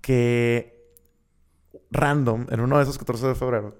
que 0.00 0.92
random, 1.90 2.46
en 2.50 2.60
uno 2.60 2.76
de 2.76 2.84
esos 2.84 2.98
14 2.98 3.28
de 3.28 3.34
febrero, 3.34 3.76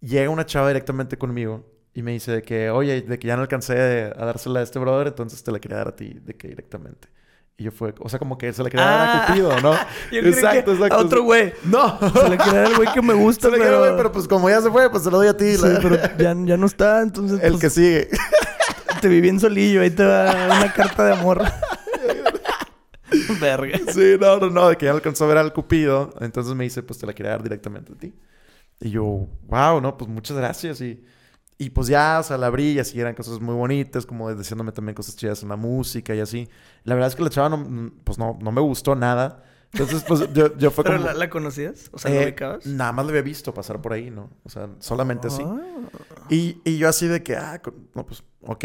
llega 0.00 0.30
una 0.30 0.44
chava 0.44 0.68
directamente 0.68 1.16
conmigo 1.16 1.64
y 1.94 2.02
me 2.02 2.12
dice 2.12 2.32
de 2.32 2.42
que, 2.42 2.70
oye, 2.70 3.02
de 3.02 3.18
que 3.18 3.26
ya 3.26 3.36
no 3.36 3.42
alcancé 3.42 4.12
a 4.14 4.24
dársela 4.24 4.60
a 4.60 4.62
este 4.62 4.78
brother, 4.78 5.08
entonces 5.08 5.42
te 5.42 5.50
la 5.50 5.58
quería 5.60 5.78
dar 5.78 5.88
a 5.88 5.96
ti, 5.96 6.14
de 6.14 6.34
que 6.34 6.48
directamente. 6.48 7.08
Y 7.60 7.64
yo 7.64 7.72
fue, 7.72 7.92
o 7.98 8.08
sea, 8.08 8.20
como 8.20 8.38
que 8.38 8.52
se 8.52 8.62
la 8.62 8.70
quería 8.70 8.86
dar 8.86 9.00
a 9.08 9.22
Ah. 9.22 9.26
Cupido, 9.26 9.60
¿no? 9.60 9.72
Creí 10.10 10.32
que 10.32 10.88
A 10.92 10.96
otro 10.98 11.24
güey. 11.24 11.52
No. 11.64 11.98
Se 11.98 12.28
le 12.28 12.36
quiere 12.38 12.58
dar 12.58 12.66
al 12.66 12.76
güey 12.76 12.88
que 12.94 13.02
me 13.02 13.14
gusta, 13.14 13.48
Se 13.50 13.56
quiero, 13.56 13.64
pero... 13.64 13.78
güey, 13.80 13.96
pero 13.96 14.12
pues 14.12 14.28
como 14.28 14.48
ya 14.48 14.60
se 14.62 14.70
fue, 14.70 14.88
pues 14.88 15.02
se 15.02 15.10
lo 15.10 15.16
doy 15.18 15.26
a 15.26 15.36
ti. 15.36 15.56
Sí, 15.56 15.62
la- 15.66 15.80
pero 15.80 15.96
ya, 16.16 16.36
ya 16.44 16.56
no 16.56 16.66
está, 16.66 17.02
entonces 17.02 17.40
El 17.42 17.50
pues, 17.54 17.60
que 17.62 17.70
sigue. 17.70 18.08
te 19.00 19.08
vi 19.08 19.20
bien 19.20 19.40
solillo. 19.40 19.80
Ahí 19.82 19.90
te 19.90 20.04
va 20.04 20.30
una 20.46 20.72
carta 20.72 21.04
de 21.04 21.12
amor. 21.14 21.42
Verga. 23.40 23.78
Sí, 23.92 24.16
no, 24.20 24.38
no, 24.38 24.50
no, 24.50 24.68
de 24.68 24.76
que 24.76 24.86
ya 24.86 24.92
alcanzó 24.92 25.24
a 25.24 25.28
ver 25.28 25.38
al 25.38 25.52
Cupido. 25.52 26.14
Entonces 26.20 26.54
me 26.54 26.62
dice, 26.64 26.82
pues 26.84 26.98
te 27.00 27.06
la 27.06 27.12
quería 27.12 27.32
dar 27.32 27.42
directamente 27.42 27.92
a 27.92 27.96
ti. 27.96 28.14
Y 28.80 28.90
yo, 28.90 29.02
wow, 29.48 29.80
no, 29.80 29.96
pues 29.96 30.08
muchas 30.08 30.36
gracias. 30.36 30.80
Y, 30.80 31.02
y 31.58 31.70
pues 31.70 31.88
ya, 31.88 32.18
o 32.20 32.22
sea, 32.22 32.38
la 32.38 32.46
abrí 32.46 32.72
y 32.72 32.78
así 32.78 33.00
eran 33.00 33.14
cosas 33.14 33.40
muy 33.40 33.54
bonitas, 33.54 34.06
como 34.06 34.32
diciéndome 34.32 34.70
también 34.70 34.94
cosas 34.94 35.16
chidas 35.16 35.42
en 35.42 35.48
la 35.48 35.56
música 35.56 36.14
y 36.14 36.20
así. 36.20 36.48
La 36.84 36.94
verdad 36.94 37.08
es 37.08 37.16
que 37.16 37.22
la 37.24 37.30
chava 37.30 37.48
no, 37.48 37.92
pues 38.04 38.16
no, 38.16 38.38
no 38.40 38.52
me 38.52 38.60
gustó 38.60 38.94
nada. 38.94 39.42
Entonces, 39.72 40.04
pues 40.04 40.32
yo, 40.32 40.56
yo 40.56 40.70
fue 40.70 40.84
¿Pero 40.84 40.96
como... 40.98 41.08
la, 41.08 41.14
la 41.14 41.28
conocías? 41.28 41.90
O 41.92 41.98
sea, 41.98 42.12
Eh, 42.12 42.14
¿la 42.14 42.22
ubicabas? 42.26 42.64
Nada 42.64 42.92
más 42.92 43.04
la 43.04 43.10
había 43.10 43.22
visto 43.22 43.52
pasar 43.52 43.82
por 43.82 43.92
ahí, 43.92 44.08
¿no? 44.10 44.30
O 44.44 44.48
sea, 44.48 44.68
solamente 44.78 45.26
así. 45.26 45.42
Ah. 45.44 45.58
Y, 46.30 46.60
y 46.64 46.78
yo 46.78 46.88
así 46.88 47.08
de 47.08 47.22
que, 47.22 47.36
ah, 47.36 47.60
no, 47.94 48.06
pues, 48.06 48.22
ok. 48.42 48.64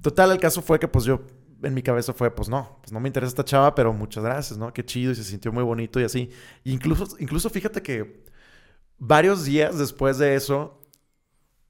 Total, 0.00 0.30
el 0.32 0.38
caso 0.38 0.62
fue 0.62 0.78
que, 0.80 0.88
pues, 0.88 1.04
yo, 1.04 1.20
en 1.62 1.74
mi 1.74 1.82
cabeza 1.82 2.12
fue, 2.12 2.30
pues, 2.34 2.48
no, 2.48 2.78
pues, 2.80 2.92
no 2.92 3.00
me 3.00 3.08
interesa 3.08 3.28
esta 3.28 3.44
chava, 3.44 3.74
pero 3.74 3.92
muchas 3.92 4.24
gracias, 4.24 4.58
¿no? 4.58 4.72
Qué 4.72 4.84
chido 4.84 5.12
y 5.12 5.14
se 5.14 5.24
sintió 5.24 5.52
muy 5.52 5.62
bonito 5.62 6.00
y 6.00 6.04
así. 6.04 6.30
Y 6.64 6.72
incluso, 6.72 7.06
incluso 7.18 7.50
fíjate 7.50 7.82
que 7.82 8.24
varios 8.98 9.44
días 9.44 9.78
después 9.78 10.18
de 10.18 10.34
eso, 10.34 10.80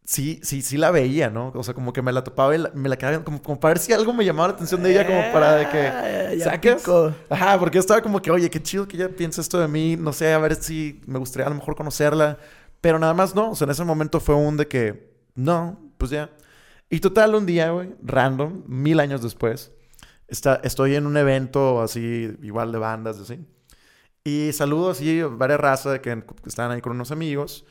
sí, 0.06 0.40
sí, 0.42 0.62
sí 0.62 0.78
la 0.78 0.90
veía, 0.90 1.30
¿no? 1.30 1.52
O 1.54 1.62
sea, 1.64 1.74
como 1.74 1.92
que 1.92 2.00
me 2.02 2.12
la 2.12 2.24
topaba 2.24 2.54
y 2.54 2.58
la- 2.58 2.70
me 2.74 2.88
la 2.88 2.96
quedaba 2.96 3.24
como, 3.24 3.42
como 3.42 3.60
para 3.60 3.74
ver 3.74 3.78
si 3.80 3.92
algo 3.92 4.12
me 4.14 4.24
llamaba 4.24 4.48
la 4.48 4.54
atención 4.54 4.82
de 4.82 4.92
ella, 4.92 5.06
como 5.06 5.20
para 5.32 5.56
de 5.56 5.68
que... 5.68 5.88
Ah, 5.88 6.32
picó. 6.76 7.14
Ajá, 7.30 7.58
porque 7.58 7.76
yo 7.76 7.80
estaba 7.80 8.00
como 8.02 8.22
que, 8.22 8.30
oye, 8.30 8.50
qué 8.50 8.62
chido 8.62 8.88
que 8.88 8.96
ella 8.96 9.08
piensa 9.10 9.40
esto 9.42 9.58
de 9.60 9.68
mí. 9.68 9.96
No 9.96 10.12
sé, 10.12 10.32
a 10.32 10.38
ver 10.38 10.54
si 10.56 11.00
me 11.06 11.18
gustaría 11.18 11.46
a 11.46 11.50
lo 11.50 11.56
mejor 11.56 11.76
conocerla. 11.76 12.38
Pero 12.80 12.98
nada 12.98 13.14
más 13.14 13.34
no. 13.34 13.50
O 13.50 13.54
sea, 13.56 13.66
en 13.66 13.72
ese 13.72 13.84
momento 13.84 14.20
fue 14.20 14.34
un 14.36 14.56
de 14.56 14.68
que, 14.68 15.12
no, 15.34 15.78
pues 15.98 16.10
ya. 16.12 16.30
Y 16.90 17.00
total, 17.00 17.34
un 17.34 17.46
día, 17.46 17.70
güey, 17.70 17.94
random, 18.02 18.62
mil 18.66 19.00
años 19.00 19.22
después, 19.22 19.72
está, 20.28 20.60
estoy 20.64 20.94
en 20.96 21.06
un 21.06 21.16
evento 21.16 21.82
así, 21.82 22.36
igual 22.42 22.70
de 22.72 22.78
bandas, 22.78 23.18
así. 23.18 23.40
Y 24.24 24.52
saludo 24.52 24.90
así 24.90 25.22
varias 25.22 25.60
razas 25.60 25.92
de 25.94 26.00
que 26.00 26.24
estaban 26.46 26.72
ahí 26.72 26.80
con 26.80 26.92
unos 26.92 27.12
amigos. 27.12 27.64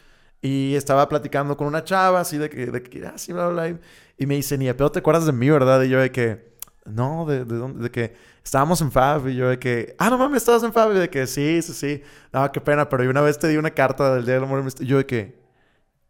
Y 0.46 0.76
estaba 0.76 1.10
platicando 1.10 1.58
con 1.58 1.66
una 1.66 1.84
chava 1.84 2.20
así 2.20 2.38
de 2.38 2.52
que, 2.52 2.68
de 2.68 2.84
que 2.84 3.04
ah, 3.08 3.14
sí, 3.18 3.34
bla, 3.34 3.48
bla, 3.48 3.68
bla. 3.68 3.80
Y 4.16 4.28
me 4.28 4.36
dice, 4.36 4.60
ni 4.60 4.66
de 4.66 4.76
pedo 4.76 4.92
te 4.92 5.00
acuerdas 5.00 5.26
de 5.26 5.32
mí, 5.32 5.50
¿verdad? 5.50 5.82
Y 5.82 5.90
yo 5.90 6.00
de 6.00 6.12
que, 6.12 6.54
no, 6.86 7.26
de, 7.26 7.46
de 7.46 7.56
dónde, 7.56 7.82
de 7.82 7.90
que 7.90 8.16
estábamos 8.44 8.80
en 8.82 8.92
Fab. 8.92 9.28
Y 9.28 9.36
yo 9.38 9.50
de 9.50 9.58
que, 9.58 9.96
ah, 9.98 10.12
no 10.12 10.20
mames, 10.20 10.44
estabas 10.44 10.62
en 10.62 10.72
Fab. 10.72 10.92
Y 10.92 11.00
de 11.00 11.10
que, 11.10 11.26
sí, 11.26 11.64
sí, 11.64 11.74
sí. 11.74 12.04
No, 12.32 12.52
qué 12.52 12.62
pena, 12.62 12.88
pero 12.88 13.04
yo 13.04 13.10
una 13.10 13.22
vez 13.22 13.40
te 13.40 13.48
di 13.48 13.58
una 13.58 13.72
carta 13.72 14.14
del 14.14 14.24
Día 14.24 14.36
del 14.36 14.44
Amor. 14.44 14.60
y 14.60 14.62
Amistad". 14.62 14.84
Y 14.84 14.86
yo 14.86 14.98
de 14.98 15.08
que, 15.08 15.42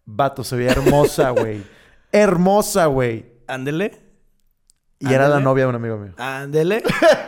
vato, 0.03 0.43
se 0.43 0.57
veía 0.57 0.71
hermosa, 0.71 1.29
güey. 1.31 1.63
hermosa, 2.11 2.87
güey. 2.87 3.25
Ándele. 3.47 4.01
Y 4.99 5.13
era 5.13 5.29
la 5.29 5.39
novia 5.39 5.63
de 5.63 5.69
un 5.69 5.75
amigo 5.75 5.97
mío. 5.97 6.13
Ándele. 6.17 6.83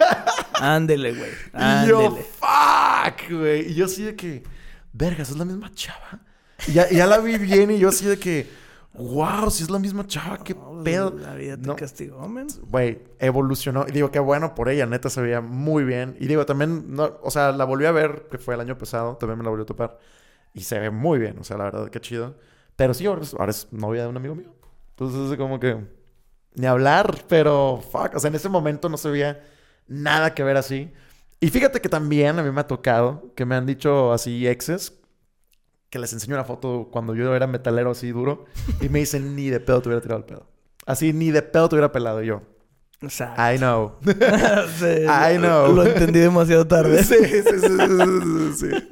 Ándele, 0.60 1.14
güey. 1.14 1.32
Y 1.54 1.88
yo, 1.88 2.18
fuck, 2.18 3.32
güey. 3.32 3.72
Y 3.72 3.76
yo 3.76 3.86
así 3.86 4.04
de 4.04 4.16
que, 4.16 4.44
vergas, 4.92 5.30
es 5.30 5.38
la 5.38 5.46
misma 5.46 5.72
chava. 5.74 6.27
Ya, 6.74 6.90
ya 6.90 7.06
la 7.06 7.20
vi 7.20 7.38
bien 7.38 7.72
y 7.72 7.80
yo 7.80 7.90
así 7.90 8.06
de 8.06 8.18
que, 8.18 8.48
wow, 8.94 9.50
si 9.52 9.64
es 9.64 9.70
la 9.70 9.80
misma 9.80 10.06
chava, 10.08 10.40
qué 10.44 10.56
pedo. 10.84 11.12
La 11.18 11.36
vida 11.36 11.56
te 11.56 11.68
No. 11.68 11.76
castigó, 11.76 12.28
men. 12.28 12.48
Güey, 12.70 13.00
evolucionó. 13.20 13.86
Y 13.88 13.92
digo, 13.92 14.10
qué 14.12 14.20
bueno 14.20 14.56
por 14.56 14.70
ella, 14.70 14.86
neta, 14.86 15.10
se 15.10 15.22
veía 15.22 15.40
muy 15.42 15.84
bien. 15.84 16.18
Y 16.20 16.28
digo, 16.28 16.46
también, 16.46 16.94
no, 16.96 17.18
o 17.22 17.30
sea, 17.32 17.52
la 17.52 17.64
volví 17.66 17.86
a 17.86 17.92
ver, 17.92 18.28
que 18.32 18.38
fue 18.38 18.56
el 18.56 18.62
año 18.62 18.78
pasado, 18.78 19.18
también 19.18 19.38
me 19.38 19.44
la 19.44 19.50
volvió 19.52 19.64
a 19.64 19.68
topar. 19.68 20.00
Y 20.54 20.62
se 20.62 20.80
ve 20.80 20.90
muy 20.90 21.20
bien, 21.20 21.38
o 21.40 21.44
sea, 21.44 21.58
la 21.58 21.66
verdad, 21.66 21.90
qué 21.90 22.02
chido. 22.02 22.36
Pero 22.76 22.94
sí, 22.94 23.06
ahora 23.06 23.22
es, 23.22 23.34
ahora 23.36 23.52
es 23.52 23.68
novia 23.72 24.04
de 24.04 24.08
un 24.08 24.18
amigo 24.18 24.34
mío. 24.36 24.52
Entonces, 24.92 25.32
es 25.32 25.38
como 25.38 25.60
que, 25.60 25.78
ni 26.56 26.66
hablar, 26.66 27.24
pero, 27.28 27.80
fuck, 27.92 28.16
o 28.16 28.20
sea, 28.20 28.30
en 28.30 28.36
ese 28.36 28.50
momento 28.50 28.90
no 28.90 28.98
se 28.98 29.10
veía 29.12 29.44
nada 29.88 30.34
que 30.34 30.44
ver 30.44 30.58
así. 30.58 30.92
Y 31.40 31.50
fíjate 31.50 31.82
que 31.82 31.90
también 31.90 32.40
a 32.40 32.44
mí 32.44 32.50
me 32.50 32.62
ha 32.62 32.68
tocado, 32.68 33.32
que 33.36 33.46
me 33.46 33.54
han 33.56 33.68
dicho 33.68 34.12
así 34.12 34.48
exes, 34.48 34.97
que 35.90 36.00
les 36.00 36.12
enseño 36.14 36.36
una 36.36 36.44
foto 36.44 36.90
cuando 36.92 37.16
yo 37.16 37.34
era 37.36 37.48
metalero 37.48 37.92
así 37.92 38.12
duro, 38.12 38.46
y 38.82 38.90
me 38.90 39.00
dicen, 39.00 39.36
ni 39.36 39.50
de 39.50 39.60
pedo 39.60 39.82
te 39.82 39.90
hubiera 39.90 40.02
tirado 40.02 40.20
el 40.20 40.26
pedo. 40.26 40.48
Así, 40.86 41.14
ni 41.14 41.32
de 41.32 41.42
pedo 41.42 41.70
te 41.70 41.76
hubiera 41.76 41.92
pelado. 41.92 42.22
Y 42.24 42.28
yo, 42.28 42.42
O 43.04 43.10
sea, 43.10 43.54
I 43.54 43.58
know. 43.58 43.96
sí, 44.02 44.86
I 45.34 45.38
know. 45.38 45.74
Lo 45.74 45.84
entendí 45.86 46.20
demasiado 46.20 46.66
tarde. 46.68 47.04
sí, 47.04 47.16
sí, 47.26 47.42
sí, 47.44 48.54
sí. 48.58 48.88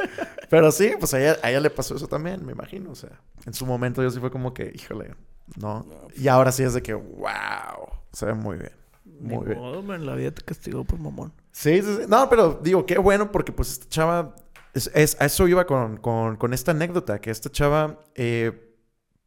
Pero 0.50 0.72
sí, 0.72 0.92
pues 1.00 1.14
a 1.14 1.20
ella, 1.20 1.38
a 1.42 1.50
ella 1.50 1.60
le 1.60 1.70
pasó 1.70 1.96
eso 1.96 2.08
también, 2.08 2.46
me 2.46 2.52
imagino. 2.52 2.92
O 2.92 2.96
sea, 2.96 3.10
en 3.46 3.54
su 3.54 3.66
momento 3.66 4.04
yo 4.04 4.10
sí 4.12 4.20
fue 4.20 4.30
como 4.32 4.54
que, 4.54 4.72
híjole, 4.74 5.16
no. 5.60 5.86
Y 6.16 6.28
ahora 6.28 6.52
sí 6.52 6.64
es 6.64 6.74
de 6.74 6.82
que, 6.84 6.94
wow, 6.94 7.90
se 8.12 8.26
ve 8.28 8.34
muy 8.34 8.58
bien. 8.58 8.72
Ni 9.06 9.36
Muy 9.36 9.46
bien. 9.48 9.60
modo, 9.60 9.82
men, 9.82 10.06
la 10.06 10.14
vida 10.16 10.32
te 10.32 10.42
castigó 10.42 10.84
por 10.84 11.00
mamón. 11.00 11.32
Sí, 11.52 11.82
sí, 11.82 11.96
sí. 12.00 12.02
No, 12.08 12.28
pero 12.30 12.60
digo, 12.62 12.86
qué 12.86 12.98
bueno 12.98 13.32
porque 13.32 13.52
pues 13.54 13.72
esta 13.72 13.88
chava, 13.88 14.36
es, 14.76 14.92
es- 14.96 15.18
a 15.22 15.26
eso 15.26 15.48
iba 15.50 15.66
con, 15.68 15.98
con, 15.98 16.54
esta 16.54 16.72
anécdota, 16.72 17.20
que 17.22 17.32
esta 17.32 17.52
chava, 17.52 18.04
eh, 18.16 18.74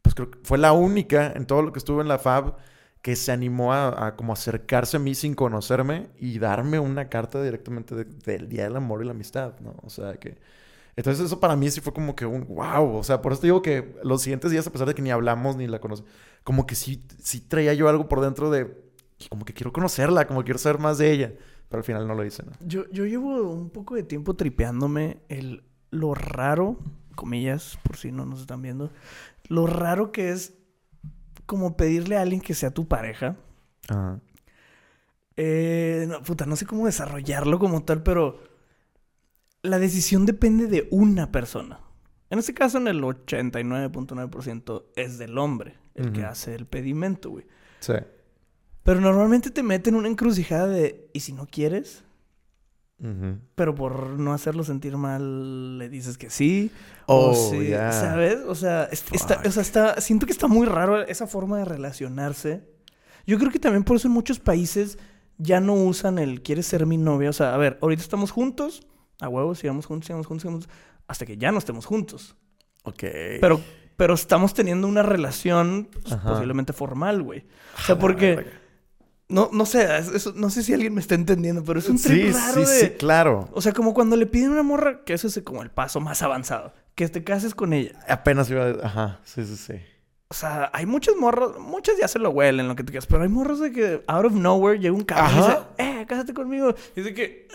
pues 0.01 0.15
creo 0.15 0.29
fue 0.43 0.57
la 0.57 0.73
única 0.73 1.33
en 1.35 1.45
todo 1.47 1.61
lo 1.63 1.73
que 1.73 1.79
estuvo 1.79 2.01
en 2.01 2.07
la 2.09 2.15
FAB 2.15 2.55
que 3.01 3.15
se 3.15 3.31
animó 3.31 3.73
a, 3.73 4.15
como 4.17 4.33
acercarse 4.33 4.97
a 4.97 4.99
mí 5.01 5.15
sin 5.15 5.35
conocerme 5.35 6.09
y 6.19 6.39
darme 6.39 6.79
una 6.79 7.09
carta 7.09 7.41
directamente 7.43 7.95
de- 7.95 8.05
del 8.05 8.49
Día 8.49 8.63
del 8.65 8.75
Amor 8.77 9.01
y 9.03 9.05
la 9.05 9.11
Amistad, 9.11 9.59
¿no? 9.61 9.75
O 9.83 9.89
sea, 9.89 10.15
que... 10.19 10.37
Entonces 10.95 11.25
eso 11.25 11.39
para 11.39 11.55
mí 11.55 11.69
sí 11.71 11.81
fue 11.81 11.93
como 11.93 12.15
que 12.15 12.25
un 12.25 12.45
wow, 12.47 12.97
o 12.97 13.03
sea, 13.03 13.21
por 13.21 13.33
eso 13.33 13.41
digo 13.43 13.61
que 13.61 13.95
los 14.03 14.21
siguientes 14.21 14.51
días, 14.51 14.67
a 14.67 14.71
pesar 14.71 14.87
de 14.87 14.95
que 14.95 15.01
ni 15.01 15.11
hablamos 15.11 15.55
ni 15.55 15.67
la 15.67 15.79
conocí, 15.79 16.03
como 16.43 16.67
que 16.67 16.75
sí, 16.75 17.05
sí 17.21 17.41
traía 17.41 17.73
yo 17.73 17.87
algo 17.89 18.07
por 18.09 18.21
dentro 18.21 18.49
de, 18.51 18.75
como 19.29 19.45
que 19.45 19.53
quiero 19.53 19.71
conocerla, 19.73 20.27
como 20.27 20.43
quiero 20.43 20.59
saber 20.59 20.79
más 20.81 20.97
de 20.97 21.11
ella, 21.11 21.33
pero 21.69 21.79
al 21.79 21.83
final 21.83 22.07
no 22.07 22.15
lo 22.15 22.25
hice, 22.25 22.43
¿no? 22.43 22.51
Yo, 22.61 22.89
yo 22.89 23.05
llevo 23.05 23.51
un 23.51 23.69
poco 23.69 23.95
de 23.95 24.03
tiempo 24.03 24.35
tripeándome 24.35 25.21
el, 25.29 25.63
lo 25.91 26.13
raro, 26.13 26.77
comillas, 27.15 27.77
por 27.83 27.97
si 27.97 28.11
no 28.11 28.25
nos 28.25 28.41
están 28.41 28.61
viendo, 28.61 28.91
lo 29.47 29.67
raro 29.67 30.11
que 30.11 30.31
es 30.31 30.55
como 31.45 31.77
pedirle 31.77 32.17
a 32.17 32.21
alguien 32.21 32.41
que 32.41 32.53
sea 32.53 32.71
tu 32.71 32.87
pareja. 32.87 33.37
Ajá. 33.87 34.19
Eh, 35.41 36.05
no, 36.09 36.21
puta, 36.21 36.45
no 36.45 36.57
sé 36.57 36.65
cómo 36.65 36.85
desarrollarlo 36.85 37.59
como 37.59 37.85
tal, 37.85 38.03
pero 38.03 38.43
la 39.61 39.79
decisión 39.79 40.25
depende 40.25 40.67
de 40.67 40.89
una 40.91 41.31
persona. 41.31 41.79
En 42.29 42.39
este 42.39 42.53
caso, 42.53 42.77
en 42.77 42.89
el 42.89 43.01
89.9% 43.01 44.83
es 44.97 45.17
del 45.17 45.37
hombre 45.37 45.77
el 45.95 46.11
que 46.11 46.23
hace 46.23 46.55
el 46.55 46.65
pedimento, 46.65 47.29
güey. 47.29 47.45
Sí. 47.79 47.93
Pero 48.89 49.01
normalmente 49.01 49.51
te 49.51 49.61
meten 49.61 49.93
en 49.93 49.99
una 49.99 50.07
encrucijada 50.09 50.65
de, 50.65 51.11
¿y 51.13 51.19
si 51.19 51.31
no 51.31 51.45
quieres? 51.45 52.03
Pero 53.53 53.75
por 53.75 54.17
no 54.19 54.33
hacerlo 54.33 54.63
sentir 54.63 54.97
mal, 54.97 55.77
le 55.77 55.89
dices 55.89 56.17
que 56.17 56.31
sí. 56.31 56.71
Oh, 57.05 57.29
o 57.29 57.51
sí. 57.51 57.69
¿sabes? 57.71 58.39
O 58.47 58.55
sea, 58.55 58.85
es- 58.85 59.05
está, 59.11 59.43
o 59.45 59.51
sea, 59.51 59.61
está, 59.61 60.01
siento 60.01 60.25
que 60.25 60.31
está 60.31 60.47
muy 60.47 60.65
raro 60.65 61.03
esa 61.03 61.27
forma 61.27 61.59
de 61.59 61.65
relacionarse. 61.65 62.63
Yo 63.27 63.37
creo 63.37 63.51
que 63.51 63.59
también 63.59 63.83
por 63.83 63.95
eso 63.97 64.07
en 64.07 64.13
muchos 64.15 64.39
países 64.39 64.97
ya 65.37 65.59
no 65.59 65.75
usan 65.75 66.17
el 66.17 66.41
¿quieres 66.41 66.65
ser 66.65 66.87
mi 66.87 66.97
novia? 66.97 67.29
O 67.29 67.33
sea, 67.33 67.53
a 67.53 67.57
ver, 67.57 67.77
ahorita 67.83 68.01
estamos 68.01 68.31
juntos, 68.31 68.87
a 69.21 69.29
huevo, 69.29 69.53
sigamos 69.53 69.85
juntos, 69.85 70.07
sigamos 70.07 70.25
juntos, 70.25 70.41
sigamos 70.41 70.69
hasta 71.07 71.27
que 71.27 71.37
ya 71.37 71.51
no 71.51 71.59
estemos 71.59 71.85
juntos. 71.85 72.35
Ok. 72.85 73.03
Pero, 73.39 73.61
pero 73.97 74.15
estamos 74.15 74.55
teniendo 74.55 74.87
una 74.87 75.03
relación 75.03 75.89
pues, 75.93 76.15
posiblemente 76.15 76.73
formal, 76.73 77.21
güey. 77.21 77.45
O 77.77 77.81
sea, 77.85 77.99
porque... 77.99 78.57
No, 79.29 79.49
no 79.53 79.65
sé, 79.67 79.97
es- 79.99 80.07
es- 80.07 80.35
no 80.35 80.49
sé 80.49 80.63
si 80.63 80.73
alguien 80.73 80.93
me 80.93 81.01
está 81.01 81.13
entendiendo, 81.15 81.63
pero 81.63 81.79
es 81.79 81.87
un 81.87 82.01
trip 82.01 82.27
Sí, 82.27 82.31
raro 82.31 82.65
sí, 82.65 82.71
de... 82.73 82.79
sí, 82.79 82.89
claro. 82.97 83.47
O 83.53 83.61
sea, 83.61 83.73
como 83.73 83.93
cuando 83.93 84.15
le 84.15 84.25
piden 84.25 84.49
a 84.49 84.53
una 84.53 84.63
morra, 84.63 85.03
que 85.05 85.13
eso 85.13 85.27
es 85.27 85.39
como 85.43 85.61
el 85.61 85.69
paso 85.69 86.01
más 86.01 86.21
avanzado, 86.23 86.73
que 86.95 87.07
te 87.09 87.23
cases 87.23 87.53
con 87.53 87.73
ella. 87.73 87.91
Apenas 88.07 88.49
iba 88.49 88.65
a... 88.65 88.69
Ajá, 88.85 89.19
sí, 89.23 89.45
sí, 89.45 89.55
sí. 89.55 89.73
O 90.29 90.33
sea, 90.33 90.69
hay 90.73 90.85
muchos 90.87 91.15
morros, 91.15 91.59
muchas 91.59 91.95
ya 91.99 92.07
se 92.07 92.17
lo 92.19 92.29
huelen, 92.31 92.67
lo 92.67 92.75
que 92.75 92.83
te 92.83 92.91
quieras, 92.91 93.05
pero 93.07 93.21
hay 93.23 93.29
morros 93.29 93.59
de 93.59 93.71
que 93.71 94.03
out 94.07 94.25
of 94.25 94.33
nowhere 94.33 94.79
llega 94.79 94.93
un 94.95 95.03
cabrón 95.03 95.31
y 95.33 95.37
dice, 95.41 95.57
eh, 96.01 96.05
cásate 96.07 96.33
conmigo. 96.33 96.73
Y 96.95 97.01
dice 97.01 97.13
que... 97.13 97.47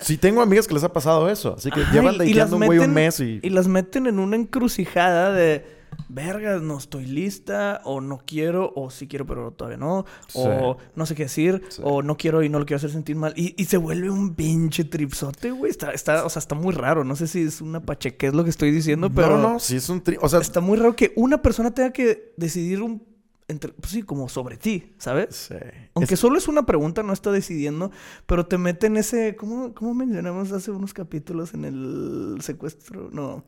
Sí, 0.00 0.18
tengo 0.18 0.42
amigas 0.42 0.66
que 0.68 0.74
les 0.74 0.84
ha 0.84 0.92
pasado 0.92 1.28
eso. 1.30 1.54
Así 1.56 1.70
que 1.70 1.80
Ajá, 1.80 1.92
llevan 1.92 2.14
y- 2.26 2.38
un 2.38 2.64
güey 2.66 2.78
un 2.78 2.92
mes 2.92 3.20
y... 3.20 3.40
Y 3.42 3.50
las 3.50 3.66
meten 3.68 4.06
en 4.06 4.18
una 4.18 4.36
encrucijada 4.36 5.32
de, 5.32 5.64
vergas, 6.08 6.62
no 6.62 6.78
estoy 6.78 7.06
lista, 7.06 7.80
o 7.84 8.00
no 8.00 8.18
quiero, 8.24 8.72
o 8.74 8.90
sí 8.90 9.06
quiero, 9.08 9.26
pero 9.26 9.50
todavía 9.52 9.76
no, 9.78 10.06
o 10.34 10.76
no 10.94 11.06
sé 11.06 11.14
qué 11.14 11.24
decir, 11.24 11.62
Sí. 11.68 11.82
o 11.84 12.02
no 12.02 12.16
quiero 12.16 12.42
y 12.42 12.48
no 12.48 12.58
lo 12.58 12.64
quiero 12.66 12.78
hacer 12.78 12.90
sentir 12.90 13.16
mal. 13.16 13.32
Y, 13.36 13.54
y 13.60 13.66
se 13.66 13.76
vuelve 13.76 14.10
un 14.10 14.34
pinche 14.34 14.84
tripsote, 14.84 15.50
güey. 15.50 15.70
Está, 15.70 15.90
está, 15.92 16.24
o 16.24 16.30
sea, 16.30 16.40
está 16.40 16.54
muy 16.54 16.72
raro. 16.72 17.04
No 17.04 17.14
sé 17.16 17.26
si 17.26 17.42
es 17.42 17.60
una 17.60 17.80
pachequez 17.80 18.32
lo 18.34 18.44
que 18.44 18.50
estoy 18.50 18.70
diciendo, 18.70 19.10
pero... 19.10 19.36
No, 19.36 19.54
no, 19.54 19.58
sí 19.58 19.76
es 19.76 19.88
un... 19.88 20.02
tri- 20.02 20.18
O 20.20 20.28
sea, 20.28 20.40
Está 20.40 20.60
muy 20.60 20.78
raro 20.78 20.96
que 20.96 21.12
una 21.16 21.42
persona 21.42 21.72
tenga 21.74 21.92
que 21.92 22.32
decidir 22.36 22.80
un... 22.82 23.06
Entre, 23.50 23.72
pues 23.72 23.92
sí, 23.92 24.02
como 24.02 24.28
sobre 24.28 24.58
ti, 24.58 24.92
¿sabes? 24.98 25.48
sí. 25.48 25.54
Aunque 25.94 26.14
Es- 26.14 26.20
solo 26.20 26.36
es 26.36 26.48
una 26.48 26.66
pregunta, 26.66 27.02
no 27.02 27.12
está 27.14 27.30
decidiendo, 27.32 27.90
pero 28.26 28.44
te 28.46 28.58
mete 28.58 28.86
en 28.88 28.96
ese... 28.98 29.36
¿Cómo, 29.36 29.72
cómo 29.74 29.94
mencionamos 29.94 30.52
hace 30.52 30.70
unos 30.70 30.92
capítulos 30.92 31.54
en 31.54 31.64
el 31.64 32.38
secuestro? 32.42 33.08
No, 33.10 33.44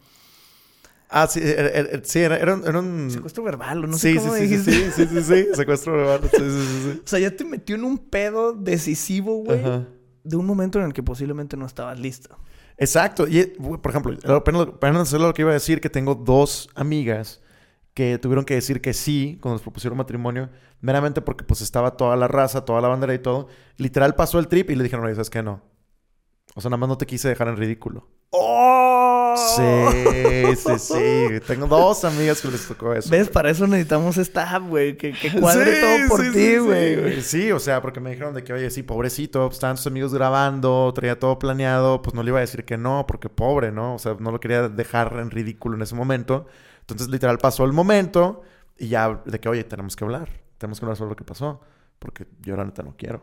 Ah, 1.12 1.26
sí, 1.26 1.40
era, 1.42 1.68
era- 1.70 2.04
sí, 2.04 2.20
era, 2.20 2.36
era 2.36 2.54
un... 2.54 2.64
era 2.66 2.78
un- 2.78 3.10
secuestro 3.10 3.42
verbal, 3.42 3.84
o 3.84 3.86
no 3.88 3.98
sé 3.98 4.12
sí, 4.12 4.18
cómo 4.18 4.34
sí, 4.34 4.46
sí, 4.46 4.58
sí, 4.58 4.70
dijiste. 4.70 4.90
sí, 4.92 5.06
sí, 5.08 5.22
sí, 5.22 5.22
sí, 5.44 5.48
secuestro 5.54 5.92
verbal. 5.96 6.20
O 7.04 7.06
sea, 7.06 7.18
ya 7.18 7.34
te 7.34 7.44
metió 7.44 7.74
en 7.76 7.84
un 7.84 7.98
pedo 7.98 8.52
decisivo, 8.52 9.42
güey, 9.44 9.58
Ajá. 9.60 9.86
de 10.22 10.36
un 10.36 10.46
momento 10.46 10.78
en 10.78 10.86
el 10.86 10.92
que 10.92 11.02
posiblemente 11.02 11.56
no 11.56 11.66
estabas 11.66 11.98
lista. 11.98 12.36
Exacto. 12.76 13.26
Y, 13.28 13.44
por 13.44 13.90
ejemplo, 13.90 14.16
apenas, 14.34 15.12
lo 15.12 15.34
que 15.34 15.42
iba 15.42 15.50
a 15.50 15.54
decir, 15.54 15.80
que 15.80 15.90
tengo 15.90 16.14
dos 16.14 16.68
amigas 16.74 17.42
que 17.92 18.18
tuvieron 18.18 18.44
que 18.44 18.54
decir 18.54 18.80
que 18.80 18.94
sí 18.94 19.36
cuando 19.42 19.56
les 19.56 19.62
propusieron 19.62 19.98
matrimonio, 19.98 20.48
meramente 20.80 21.20
porque 21.20 21.44
pues 21.44 21.60
estaba 21.60 21.96
toda 21.96 22.16
la 22.16 22.28
raza, 22.28 22.64
toda 22.64 22.80
la 22.80 22.88
bandera 22.88 23.12
y 23.14 23.18
todo. 23.18 23.48
Literal 23.76 24.14
pasó 24.14 24.38
el 24.38 24.48
trip 24.48 24.70
y 24.70 24.76
le 24.76 24.84
dijeron, 24.84 25.04
oye, 25.04 25.14
¿sabes 25.14 25.28
qué? 25.28 25.42
No. 25.42 25.60
O 26.54 26.60
sea, 26.60 26.70
nada 26.70 26.78
más 26.78 26.88
no 26.88 26.96
te 26.98 27.06
quise 27.06 27.28
dejar 27.28 27.48
en 27.48 27.56
ridículo. 27.56 28.08
¡Oh! 28.32 29.34
Sí, 29.36 30.56
sí, 30.56 30.78
sí. 30.78 31.40
Tengo 31.46 31.66
dos 31.66 32.04
amigas 32.04 32.40
que 32.40 32.48
les 32.48 32.66
tocó 32.66 32.92
eso. 32.94 33.10
¿Ves? 33.10 33.28
Para 33.28 33.50
eso 33.50 33.66
necesitamos 33.66 34.16
staff, 34.18 34.62
güey. 34.68 34.96
Que, 34.96 35.12
que 35.12 35.32
cuadre 35.32 35.74
Sí, 35.74 35.80
todo 35.80 36.08
por 36.08 36.24
sí, 36.24 36.32
ti, 36.32 36.38
sí, 36.38 36.56
güey. 36.58 37.22
sí. 37.22 37.22
Sí, 37.22 37.52
o 37.52 37.58
sea, 37.58 37.82
porque 37.82 37.98
me 38.00 38.10
dijeron 38.10 38.34
de 38.34 38.44
que, 38.44 38.52
oye, 38.52 38.70
sí, 38.70 38.82
pobrecito, 38.84 39.46
pues, 39.46 39.56
estaban 39.56 39.76
sus 39.76 39.88
amigos 39.88 40.14
grabando, 40.14 40.92
traía 40.94 41.18
todo 41.18 41.38
planeado, 41.40 42.02
pues 42.02 42.14
no 42.14 42.22
le 42.22 42.28
iba 42.30 42.38
a 42.38 42.42
decir 42.42 42.64
que 42.64 42.76
no, 42.78 43.04
porque 43.08 43.28
pobre, 43.28 43.72
¿no? 43.72 43.94
O 43.96 43.98
sea, 43.98 44.16
no 44.20 44.30
lo 44.30 44.38
quería 44.38 44.68
dejar 44.68 45.14
en 45.18 45.30
ridículo 45.30 45.74
en 45.76 45.82
ese 45.82 45.94
momento. 45.96 46.46
Entonces, 46.82 47.08
literal, 47.08 47.38
pasó 47.38 47.64
el 47.64 47.72
momento 47.72 48.42
y 48.78 48.88
ya 48.88 49.22
de 49.24 49.40
que, 49.40 49.48
oye, 49.48 49.64
tenemos 49.64 49.96
que 49.96 50.04
hablar, 50.04 50.28
tenemos 50.58 50.78
que 50.78 50.86
hablar 50.86 50.96
sobre 50.96 51.10
lo 51.10 51.16
que 51.16 51.24
pasó, 51.24 51.60
porque 51.98 52.26
yo 52.42 52.56
la 52.56 52.64
neta 52.64 52.82
no 52.82 52.94
quiero. 52.96 53.22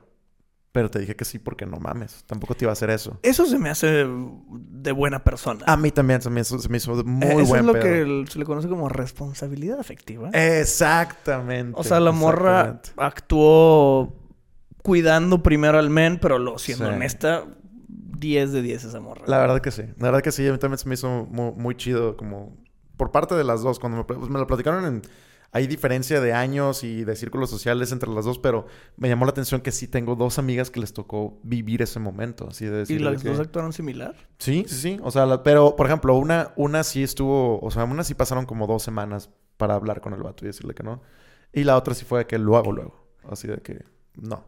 Pero 0.77 0.91
te 0.91 0.99
dije 0.99 1.15
que 1.15 1.25
sí 1.25 1.39
porque 1.39 1.65
no 1.65 1.77
mames, 1.77 2.23
tampoco 2.27 2.53
te 2.53 2.65
iba 2.65 2.71
a 2.71 2.73
hacer 2.73 2.91
eso. 2.91 3.17
Eso 3.23 3.47
se 3.47 3.57
me 3.57 3.71
hace 3.71 4.05
de 4.07 4.91
buena 4.91 5.23
persona. 5.23 5.63
A 5.65 5.75
mí 5.75 5.89
también 5.89 6.21
se 6.21 6.29
me 6.29 6.41
hizo, 6.41 6.59
se 6.59 6.69
me 6.69 6.77
hizo 6.77 7.03
muy 7.03 7.25
Eh, 7.25 7.33
Eso 7.33 7.45
buen 7.47 7.61
es 7.61 7.65
lo 7.65 7.73
pedo. 7.73 7.81
que 7.83 8.25
se 8.31 8.37
le 8.37 8.45
conoce 8.45 8.67
como 8.69 8.87
responsabilidad 8.87 9.79
afectiva. 9.79 10.29
Exactamente. 10.33 11.73
o 11.79 11.83
sea, 11.83 11.99
la 11.99 12.11
morra 12.11 12.79
actuó 12.95 14.13
cuidando 14.83 15.41
primero 15.41 15.79
al 15.79 15.89
men, 15.89 16.19
pero 16.21 16.37
lo 16.37 16.59
siendo 16.59 16.85
Sí. 16.87 16.93
honesta, 16.93 17.45
10 17.87 18.51
de 18.51 18.61
10 18.61 18.83
esa 18.83 18.99
morra. 18.99 19.23
La 19.25 19.39
verdad 19.39 19.59
que 19.59 19.71
sí. 19.71 19.81
La 19.97 20.05
verdad 20.11 20.21
que 20.21 20.31
sí. 20.31 20.47
A 20.47 20.51
mí 20.51 20.59
también 20.59 20.77
se 20.77 20.87
me 20.87 20.93
hizo 20.93 21.25
muy, 21.31 21.53
muy 21.53 21.75
chido 21.75 22.15
como... 22.17 22.55
Por 22.97 23.11
parte 23.11 23.33
de 23.33 23.43
las 23.43 23.63
dos. 23.63 23.79
Cuando 23.79 23.97
me, 23.97 24.03
pues, 24.03 24.29
me 24.29 24.37
lo 24.37 24.45
platicaron 24.45 24.85
en... 24.85 25.01
Hay 25.58 25.65
diferencia 25.65 26.22
de 26.22 26.34
años 26.34 26.84
y 26.84 27.04
de 27.04 27.15
círculos 27.15 27.50
sociales 27.50 27.91
entre 27.91 28.10
las 28.12 28.26
dos, 28.26 28.38
pero 28.38 28.67
me 28.96 29.10
llamó 29.10 29.26
la 29.26 29.32
atención 29.32 29.62
que 29.62 29.72
sí 29.72 29.88
tengo 29.88 30.15
dos 30.15 30.38
amigas 30.38 30.70
que 30.70 30.80
les 30.80 30.93
tocó 30.93 31.39
vivir 31.41 31.82
ese 31.82 32.00
momento. 32.00 32.48
Así 32.48 32.65
de 32.67 32.84
¿Y 32.88 33.00
las 33.00 33.24
dos 33.24 33.39
actuaron 33.39 33.74
similar? 33.74 34.15
Sí, 34.38 34.65
sí, 34.67 34.76
sí. 34.76 35.00
O 35.02 35.10
sea, 35.10 35.26
la- 35.26 35.41
pero, 35.41 35.76
por 35.76 35.88
ejemplo, 35.88 36.15
una, 36.15 36.54
una 36.58 36.84
sí 36.84 37.02
estuvo... 37.02 37.60
O 37.60 37.72
sea, 37.72 37.86
una 37.86 38.04
sí 38.04 38.13
pasaron 38.13 38.46
como 38.46 38.67
dos 38.67 38.84
semanas 38.84 39.32
para 39.58 39.74
hablar 39.74 40.00
con 40.00 40.13
el 40.13 40.22
vato 40.22 40.46
y 40.46 40.48
decirle 40.48 40.76
que 40.76 40.84
no. 40.84 41.02
Y 41.52 41.63
la 41.63 41.76
otra 41.76 41.96
sí 41.96 42.06
fue 42.06 42.20
de 42.20 42.28
que 42.28 42.38
lo 42.38 42.56
hago 42.58 42.72
luego. 42.72 43.08
Así 43.28 43.48
de 43.48 43.58
que 43.58 43.84
no. 44.13 44.43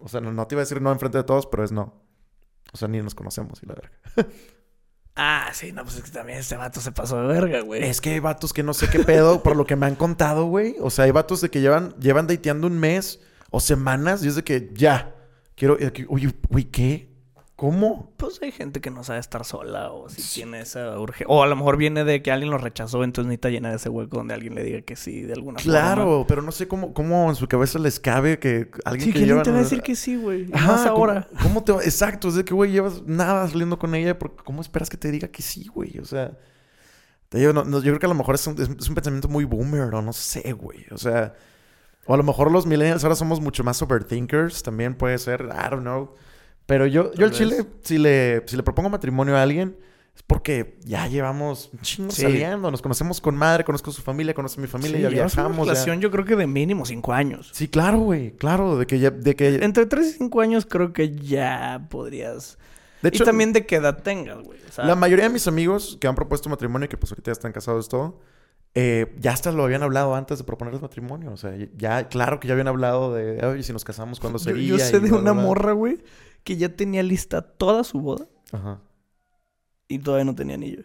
O 0.00 0.08
sea, 0.08 0.20
no, 0.20 0.32
no 0.32 0.46
te 0.48 0.56
iba 0.56 0.62
a 0.62 0.64
decir 0.64 0.82
no 0.82 0.90
enfrente 0.90 1.18
de 1.18 1.24
todos, 1.24 1.46
pero 1.46 1.62
es 1.62 1.70
no. 1.70 1.94
O 2.72 2.76
sea, 2.76 2.88
ni 2.88 3.00
nos 3.00 3.14
conocemos 3.14 3.62
y 3.62 3.66
la 3.66 3.74
verga. 3.74 3.92
Ah, 5.20 5.50
sí, 5.52 5.72
no, 5.72 5.82
pues 5.82 5.96
es 5.96 6.04
que 6.04 6.10
también 6.12 6.38
este 6.38 6.56
vato 6.56 6.80
se 6.80 6.92
pasó 6.92 7.20
de 7.20 7.26
verga, 7.26 7.60
güey. 7.62 7.82
Es 7.82 8.00
que 8.00 8.10
hay 8.10 8.20
vatos 8.20 8.52
que 8.52 8.62
no 8.62 8.72
sé 8.72 8.88
qué 8.88 9.00
pedo, 9.00 9.42
por 9.42 9.56
lo 9.56 9.66
que 9.66 9.74
me 9.74 9.84
han 9.86 9.96
contado, 9.96 10.44
güey. 10.46 10.76
O 10.80 10.90
sea, 10.90 11.06
hay 11.06 11.10
vatos 11.10 11.40
de 11.40 11.50
que 11.50 11.60
llevan, 11.60 11.92
llevan 11.98 12.28
dateando 12.28 12.68
un 12.68 12.78
mes 12.78 13.18
o 13.50 13.58
semanas 13.58 14.24
y 14.24 14.28
es 14.28 14.36
de 14.36 14.44
que 14.44 14.70
ya. 14.72 15.16
Quiero. 15.56 15.76
Oye, 16.08 16.32
güey, 16.48 16.64
¿qué? 16.66 17.07
¿Cómo? 17.58 18.12
Pues 18.16 18.38
hay 18.40 18.52
gente 18.52 18.80
que 18.80 18.88
no 18.88 19.02
sabe 19.02 19.18
estar 19.18 19.44
sola 19.44 19.90
o 19.90 20.08
si 20.08 20.22
tiene 20.22 20.60
esa 20.60 20.96
urgencia. 20.96 21.26
O 21.28 21.42
a 21.42 21.46
lo 21.48 21.56
mejor 21.56 21.76
viene 21.76 22.04
de 22.04 22.22
que 22.22 22.30
alguien 22.30 22.52
lo 22.52 22.58
rechazó, 22.58 23.02
entonces 23.02 23.26
necesita 23.26 23.48
llenar 23.50 23.74
ese 23.74 23.88
hueco 23.88 24.18
donde 24.18 24.32
alguien 24.32 24.54
le 24.54 24.62
diga 24.62 24.82
que 24.82 24.94
sí 24.94 25.22
de 25.22 25.32
alguna 25.32 25.58
forma. 25.58 25.72
Claro, 25.72 26.24
pero 26.28 26.40
no 26.40 26.52
sé 26.52 26.68
cómo, 26.68 26.94
cómo 26.94 27.28
en 27.28 27.34
su 27.34 27.48
cabeza 27.48 27.80
les 27.80 27.98
cabe 27.98 28.38
que 28.38 28.70
alguien 28.84 29.06
Sí, 29.08 29.12
que 29.12 29.18
que 29.18 29.26
llevan... 29.26 29.42
te 29.42 29.50
va 29.50 29.56
a 29.56 29.62
decir 29.62 29.82
que 29.82 29.96
sí, 29.96 30.14
güey. 30.14 30.46
Más 30.46 30.82
¿cómo- 30.82 30.88
ahora. 30.90 31.26
¿Cómo, 31.42 31.64
te 31.64 31.72
va? 31.72 31.82
Exacto, 31.82 32.28
es 32.28 32.36
de 32.36 32.44
que, 32.44 32.54
güey, 32.54 32.70
llevas 32.70 33.02
nada 33.06 33.48
saliendo 33.48 33.76
con 33.76 33.92
ella, 33.96 34.16
porque 34.16 34.36
¿cómo 34.44 34.60
esperas 34.60 34.88
que 34.88 34.96
te 34.96 35.10
diga 35.10 35.26
que 35.26 35.42
sí, 35.42 35.66
güey? 35.66 35.98
O 35.98 36.04
sea, 36.04 36.38
te 37.28 37.38
digo, 37.38 37.52
no- 37.52 37.64
no, 37.64 37.78
yo 37.78 37.90
creo 37.90 37.98
que 37.98 38.06
a 38.06 38.10
lo 38.10 38.14
mejor 38.14 38.36
es 38.36 38.46
un, 38.46 38.54
es 38.62 38.88
un 38.88 38.94
pensamiento 38.94 39.26
muy 39.26 39.42
boomer, 39.44 39.92
o 39.96 40.00
no 40.00 40.12
sé, 40.12 40.52
güey. 40.52 40.86
O 40.92 40.96
sea, 40.96 41.34
o 42.06 42.14
a 42.14 42.16
lo 42.16 42.22
mejor 42.22 42.52
los 42.52 42.66
millennials 42.66 43.02
ahora 43.02 43.16
somos 43.16 43.40
mucho 43.40 43.64
más 43.64 43.82
overthinkers, 43.82 44.62
también 44.62 44.94
puede 44.94 45.18
ser, 45.18 45.40
I 45.52 45.70
don't 45.70 45.82
know. 45.82 46.14
Pero 46.68 46.86
yo, 46.86 47.12
yo 47.14 47.24
al 47.24 47.32
chile, 47.32 47.64
si 47.82 47.96
le, 47.98 48.42
si 48.46 48.54
le 48.54 48.62
propongo 48.62 48.90
matrimonio 48.90 49.36
a 49.36 49.42
alguien, 49.42 49.76
es 50.14 50.22
porque 50.22 50.76
ya 50.84 51.06
llevamos 51.08 51.70
un 51.72 51.80
chingo 51.80 52.10
Sí. 52.10 52.20
saliendo, 52.22 52.70
nos 52.70 52.82
conocemos 52.82 53.20
con 53.22 53.36
madre, 53.36 53.64
conozco 53.64 53.90
su 53.90 54.02
familia, 54.02 54.34
conozco 54.34 54.60
mi 54.60 54.66
familia, 54.66 54.96
Sí, 54.98 55.02
ya 55.02 55.08
una 55.08 55.14
viajamos. 55.16 55.66
ya- 55.66 55.72
relación 55.72 56.00
yo 56.02 56.10
creo 56.10 56.24
que 56.26 56.36
de 56.36 56.46
mínimo 56.46 56.84
cinco 56.84 57.14
años. 57.14 57.50
Sí, 57.54 57.68
claro, 57.68 58.00
güey, 58.00 58.32
claro, 58.36 58.76
de 58.76 58.86
que 58.86 58.98
ya, 58.98 59.10
de 59.10 59.34
que... 59.34 59.64
Entre 59.64 59.86
3 59.86 60.08
y 60.08 60.12
5 60.18 60.40
años 60.42 60.66
creo 60.66 60.92
que 60.92 61.16
ya 61.16 61.86
podrías... 61.90 62.58
De 63.00 63.08
hecho, 63.10 63.22
y 63.22 63.26
también 63.26 63.52
de 63.54 63.64
qué 63.64 63.76
edad 63.76 64.02
tengas, 64.02 64.38
güey. 64.42 64.58
O 64.68 64.72
sea, 64.72 64.84
La 64.84 64.94
mayoría 64.94 65.24
de 65.24 65.30
mis 65.30 65.46
amigos 65.48 65.96
que 66.00 66.06
han 66.06 66.14
propuesto 66.16 66.50
matrimonio 66.50 66.86
y 66.86 66.88
que 66.88 66.96
pues 66.98 67.12
ahorita 67.12 67.28
ya 67.30 67.32
están 67.32 67.52
casados 67.52 67.88
todo, 67.88 68.20
eh, 68.74 69.14
ya 69.20 69.32
hasta 69.32 69.52
lo 69.52 69.62
habían 69.64 69.82
hablado 69.84 70.14
antes 70.16 70.36
de 70.38 70.44
proponerles 70.44 70.82
matrimonio. 70.82 71.30
O 71.32 71.36
sea, 71.36 71.54
ya, 71.76 72.08
claro 72.08 72.40
que 72.40 72.48
ya 72.48 72.54
habían 72.54 72.66
hablado 72.68 73.14
de, 73.14 73.44
oye, 73.46 73.62
si 73.62 73.72
nos 73.72 73.84
casamos, 73.84 74.18
¿cuándo 74.20 74.38
yo, 74.40 74.44
sería? 74.44 74.68
yo 74.68 74.78
sé 74.80 74.96
Y 74.96 75.00
de 75.00 75.08
bla, 75.10 75.18
una 75.18 75.30
bla, 75.30 75.32
bla. 75.32 75.42
morra, 75.42 75.72
güey, 75.72 75.98
que 76.44 76.56
ya 76.56 76.68
tenía 76.70 77.02
lista 77.02 77.42
toda 77.42 77.84
su 77.84 78.00
boda 78.00 78.26
Ajá. 78.52 78.80
y 79.88 79.98
todavía 79.98 80.24
no 80.24 80.34
tenía 80.34 80.54
anillo. 80.56 80.84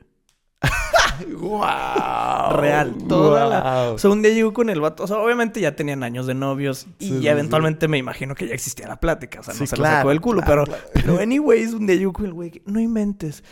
¡Wow! 1.40 2.58
Real, 2.58 2.96
toda 3.08 3.46
la-. 3.46 3.92
O 3.92 3.98
sea, 3.98 4.10
un 4.10 4.22
día 4.22 4.34
llegó 4.34 4.54
con 4.54 4.70
el 4.70 4.82
vato. 4.82 5.04
O 5.04 5.08
sea, 5.08 5.18
obviamente 5.18 5.62
ya 5.62 5.76
tenían 5.76 6.04
años 6.04 6.26
de 6.26 6.34
novios. 6.34 6.88
Y 7.00 7.06
Sí, 7.08 7.12
sí, 7.18 7.22
ya 7.22 7.32
eventualmente 7.32 7.88
me 7.88 7.98
imagino 7.98 8.34
que 8.36 8.48
ya 8.48 8.54
existía 8.56 8.88
la 8.88 9.00
plática. 9.00 9.40
O 9.40 9.44
sea, 9.44 9.54
no 9.54 9.58
Sí, 9.60 9.68
se 9.68 9.76
lo 9.78 9.82
claro, 9.84 9.98
sacó 9.98 10.10
del 10.10 10.22
culo. 10.22 10.42
claro, 10.42 10.64
pero, 10.66 10.78
claro. 10.78 10.90
pero, 10.94 11.20
anyways, 11.20 11.74
un 11.74 11.86
día 11.86 11.96
llegó 11.98 12.14
con 12.14 12.26
el 12.26 12.34
güey. 12.34 12.62
No 12.66 12.80
inventes. 12.80 13.44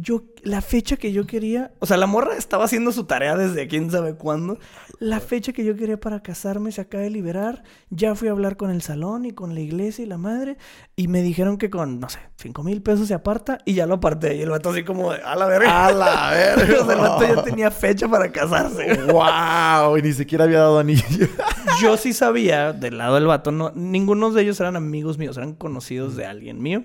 Yo, 0.00 0.22
la 0.42 0.60
fecha 0.60 0.96
que 0.96 1.12
yo 1.12 1.26
quería. 1.26 1.72
O 1.80 1.86
sea, 1.86 1.96
la 1.96 2.06
morra 2.06 2.36
estaba 2.36 2.64
haciendo 2.64 2.92
su 2.92 3.04
tarea 3.04 3.36
desde 3.36 3.66
quién 3.66 3.90
sabe 3.90 4.14
cuándo. 4.14 4.58
La 5.00 5.18
fecha 5.18 5.52
que 5.52 5.64
yo 5.64 5.74
quería 5.76 5.98
para 5.98 6.22
casarme 6.22 6.70
se 6.70 6.80
acaba 6.80 7.02
de 7.02 7.10
liberar. 7.10 7.64
Ya 7.90 8.14
fui 8.14 8.28
a 8.28 8.30
hablar 8.30 8.56
con 8.56 8.70
el 8.70 8.82
salón 8.82 9.24
y 9.24 9.32
con 9.32 9.54
la 9.54 9.60
iglesia 9.60 10.04
y 10.04 10.06
la 10.06 10.18
madre. 10.18 10.56
Y 10.94 11.08
me 11.08 11.22
dijeron 11.22 11.58
que 11.58 11.68
con, 11.68 11.98
no 11.98 12.08
sé, 12.08 12.20
cinco 12.36 12.62
mil 12.62 12.80
pesos 12.80 13.08
se 13.08 13.14
aparta. 13.14 13.58
Y 13.64 13.74
ya 13.74 13.86
lo 13.86 13.94
aparté. 13.94 14.36
Y 14.36 14.42
el 14.42 14.50
vato 14.50 14.70
así 14.70 14.84
como 14.84 15.12
de, 15.12 15.20
a 15.20 15.34
la 15.34 15.46
verga. 15.46 15.86
¡A 15.86 15.92
la 15.92 16.30
verga! 16.30 16.78
O 16.82 16.86
sea, 16.86 16.94
el 16.94 17.00
vato 17.00 17.34
ya 17.34 17.42
tenía 17.42 17.70
fecha 17.70 18.08
para 18.08 18.30
casarse. 18.30 19.02
¡Wow! 19.04 19.96
Y 19.98 20.02
ni 20.02 20.12
siquiera 20.12 20.44
había 20.44 20.60
dado 20.60 20.78
anillo. 20.78 21.02
Yo 21.82 21.96
sí 21.96 22.12
sabía 22.12 22.72
del 22.72 22.98
lado 22.98 23.14
del 23.16 23.26
vato, 23.26 23.52
no, 23.52 23.72
ninguno 23.74 24.30
de 24.30 24.42
ellos 24.42 24.60
eran 24.60 24.76
amigos 24.76 25.18
míos, 25.18 25.36
eran 25.36 25.54
conocidos 25.54 26.16
de 26.16 26.26
alguien 26.26 26.60
mío. 26.62 26.84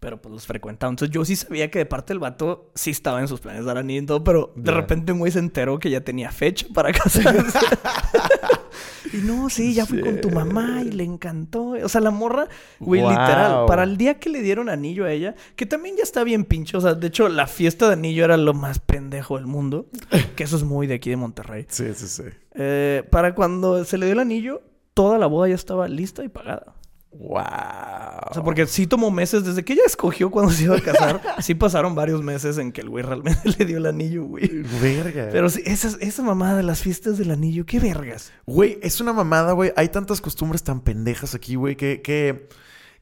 Pero 0.00 0.20
pues 0.20 0.32
los 0.32 0.46
frecuentaba. 0.46 0.90
Entonces 0.90 1.12
yo 1.14 1.24
sí 1.24 1.36
sabía 1.36 1.70
que 1.70 1.78
de 1.78 1.86
parte 1.86 2.12
del 2.12 2.18
vato 2.18 2.70
sí 2.74 2.90
estaba 2.90 3.20
en 3.20 3.28
sus 3.28 3.40
planes 3.40 3.64
dar 3.64 3.78
anillo 3.78 4.02
y 4.02 4.06
todo, 4.06 4.22
pero 4.24 4.52
de 4.56 4.70
repente 4.70 5.12
muy 5.14 5.30
se 5.30 5.38
enteró 5.38 5.78
que 5.78 5.88
ya 5.90 6.02
tenía 6.02 6.30
fecha 6.30 6.66
para 6.74 6.92
casarse. 6.92 7.58
y 9.12 9.18
no, 9.18 9.48
sí, 9.48 9.72
ya 9.72 9.86
fui 9.86 10.00
con 10.00 10.20
tu 10.20 10.30
mamá 10.30 10.82
y 10.82 10.90
le 10.90 11.04
encantó. 11.04 11.68
O 11.82 11.88
sea, 11.88 12.00
la 12.00 12.10
morra, 12.10 12.48
güey, 12.80 13.00
Wow. 13.00 13.10
literal, 13.10 13.66
para 13.66 13.84
el 13.84 13.96
día 13.96 14.18
que 14.18 14.28
le 14.28 14.42
dieron 14.42 14.68
anillo 14.68 15.04
a 15.04 15.12
ella, 15.12 15.34
que 15.54 15.64
también 15.66 15.96
ya 15.96 16.02
está 16.02 16.24
bien 16.24 16.44
pinche. 16.44 16.76
O 16.76 16.80
sea, 16.80 16.94
de 16.94 17.06
hecho, 17.06 17.28
la 17.28 17.46
fiesta 17.46 17.86
de 17.86 17.94
anillo 17.94 18.24
era 18.24 18.36
lo 18.36 18.52
más 18.52 18.78
pendejo 18.80 19.36
del 19.36 19.46
mundo. 19.46 19.86
Que 20.34 20.44
eso 20.44 20.56
es 20.56 20.62
muy 20.64 20.86
de 20.86 20.94
aquí 20.94 21.10
de 21.10 21.16
Monterrey. 21.16 21.66
Sí, 21.68 21.86
sí, 21.94 22.06
sí. 22.08 22.22
Eh, 22.54 23.04
para 23.10 23.34
cuando 23.34 23.84
se 23.84 23.96
le 23.98 24.06
dio 24.06 24.12
el 24.14 24.18
anillo, 24.20 24.62
toda 24.94 25.18
la 25.18 25.26
boda 25.26 25.48
ya 25.48 25.54
estaba 25.54 25.88
lista 25.88 26.22
y 26.24 26.28
pagada. 26.28 26.74
¡Wow! 27.18 27.40
O 28.30 28.34
sea, 28.34 28.42
porque 28.42 28.66
sí 28.66 28.86
tomó 28.86 29.10
meses 29.10 29.44
desde 29.44 29.64
que 29.64 29.72
ella 29.72 29.82
escogió 29.86 30.30
cuando 30.30 30.52
se 30.52 30.64
iba 30.64 30.76
a 30.76 30.80
casar. 30.80 31.20
sí 31.40 31.54
pasaron 31.54 31.94
varios 31.94 32.22
meses 32.22 32.58
en 32.58 32.72
que 32.72 32.82
el 32.82 32.90
güey 32.90 33.04
realmente 33.04 33.40
le 33.58 33.64
dio 33.64 33.78
el 33.78 33.86
anillo, 33.86 34.24
güey. 34.24 34.48
Verga. 34.80 35.28
Pero 35.32 35.48
sí, 35.48 35.62
esa, 35.64 35.96
esa 36.00 36.22
mamada 36.22 36.56
de 36.56 36.62
las 36.62 36.80
fiestas 36.80 37.18
del 37.18 37.30
anillo, 37.30 37.64
qué 37.64 37.80
vergas. 37.80 38.32
Güey, 38.46 38.78
es 38.82 39.00
una 39.00 39.12
mamada, 39.12 39.52
güey. 39.52 39.72
Hay 39.76 39.88
tantas 39.88 40.20
costumbres 40.20 40.62
tan 40.62 40.80
pendejas 40.80 41.34
aquí, 41.34 41.54
güey, 41.54 41.76
que, 41.76 42.02
que, 42.02 42.48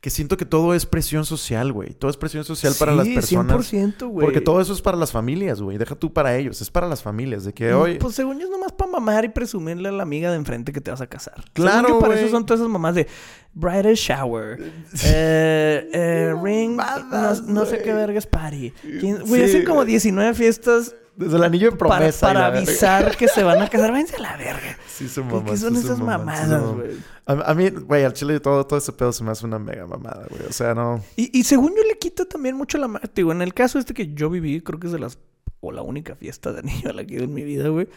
que 0.01 0.11
siento 0.11 0.37
que 0.37 0.45
todo 0.45 0.75
es 0.75 0.87
presión 0.87 1.25
social, 1.25 1.73
güey. 1.73 1.95
Todo 1.95 2.11
es 2.11 2.17
presión 2.17 2.45
social 2.45 2.75
para 2.79 2.95
las 2.95 3.07
Sí, 3.07 3.15
personas. 3.15 3.73
100%, 3.73 4.07
güey. 4.09 4.27
Porque 4.27 4.41
todo 4.41 4.61
eso 4.61 4.73
es 4.75 4.83
para 4.83 4.97
las 4.97 5.11
familias, 5.13 5.61
güey. 5.61 5.79
Deja 5.79 5.95
tú 5.95 6.13
para 6.13 6.37
ellos. 6.37 6.61
Es 6.61 6.71
para 6.71 6.87
las 6.87 7.03
familias. 7.03 7.45
De 7.45 7.53
que 7.53 7.73
hoy. 7.73 7.99
Pues 7.99 8.15
según 8.15 8.39
yo 8.39 8.45
es 8.45 8.51
nomás 8.51 8.73
para 8.73 8.91
mamar 8.91 9.25
y 9.25 9.29
presumirle 9.31 9.89
a 9.89 9.93
la 9.93 10.03
amiga 10.03 10.31
de 10.31 10.37
enfrente 10.37 10.73
que 10.73 10.81
te 10.81 10.91
vas 10.91 11.01
a 11.01 11.07
casar. 11.07 11.45
Claro, 11.55 11.89
Según 11.89 12.01
yo, 12.03 12.07
para 12.07 12.21
eso 12.21 12.29
son 12.29 12.45
todas 12.45 12.61
esas 12.61 12.71
mamás 12.71 12.95
de 12.95 13.07
bridal 13.55 13.95
shower, 13.95 14.59
eh, 15.05 15.89
eh, 15.93 16.35
ring, 16.43 16.71
no, 16.73 16.77
Mamadas, 16.77 17.43
no 17.43 17.65
sé 17.67 17.83
qué 17.83 17.93
vergas 17.93 18.27
party. 18.27 18.73
¿Quién- 19.01 19.21
Güey, 19.27 19.43
Sí, 19.43 19.51
hacen 19.51 19.65
como 19.65 19.77
güey. 19.77 19.89
19 19.89 20.35
fiestas 20.35 20.95
Desde 21.17 21.37
el 21.37 21.45
anillo 21.45 21.71
de 21.71 21.77
para, 21.77 21.97
promesa. 21.99 22.27
para 22.27 22.51
verga. 22.51 22.59
avisar 22.67 23.17
que 23.17 23.29
se 23.29 23.43
van 23.45 23.63
a 23.63 23.69
casar. 23.69 23.93
Váyanse 23.93 24.17
a 24.17 24.21
la 24.21 24.37
verga. 24.37 24.77
Sí, 24.89 25.07
¿Qué, 25.15 25.21
maman, 25.21 25.45
qué 25.45 25.57
son 25.57 25.77
esas 25.77 26.01
mamadas, 26.01 26.63
güey? 26.75 26.91
A, 27.27 27.33
a 27.51 27.55
mí, 27.55 27.71
güey, 27.71 28.05
al 28.05 28.13
chile 28.13 28.39
todo, 28.41 28.67
todo 28.67 28.79
ese 28.79 28.93
pedo 28.93 29.13
se 29.13 29.23
me 29.25 29.31
hace 29.31 29.47
una 29.47 29.59
mega 29.59 29.87
mamada, 29.87 30.27
güey. 30.29 30.43
O 30.49 30.53
sea, 30.53 30.75
no. 30.75 31.03
Y, 31.17 31.37
y 31.39 31.45
según 31.45 31.71
yo 31.77 31.83
le 31.89 31.97
quita 31.99 32.25
también 32.25 32.57
mucho 32.57 32.77
la... 32.79 32.89
ma- 32.89 32.99
te 33.01 33.11
Digo, 33.23 33.33
en 33.33 33.41
el 33.43 33.55
caso 33.55 33.79
este 33.79 33.95
que 33.95 34.13
yo 34.15 34.29
viví, 34.31 34.61
creo 34.61 34.79
que 34.81 34.89
es 34.89 34.93
de 34.93 34.99
las... 34.99 35.19
O 35.61 35.73
la 35.73 35.81
única 35.83 36.15
fiesta 36.17 36.53
de 36.53 36.59
anillo 36.59 36.91
a 36.91 36.93
la 36.93 37.05
que 37.05 37.15
he 37.15 37.17
ido 37.17 37.25
en 37.25 37.33
mi 37.35 37.43
vida, 37.45 37.69
güey. 37.69 37.89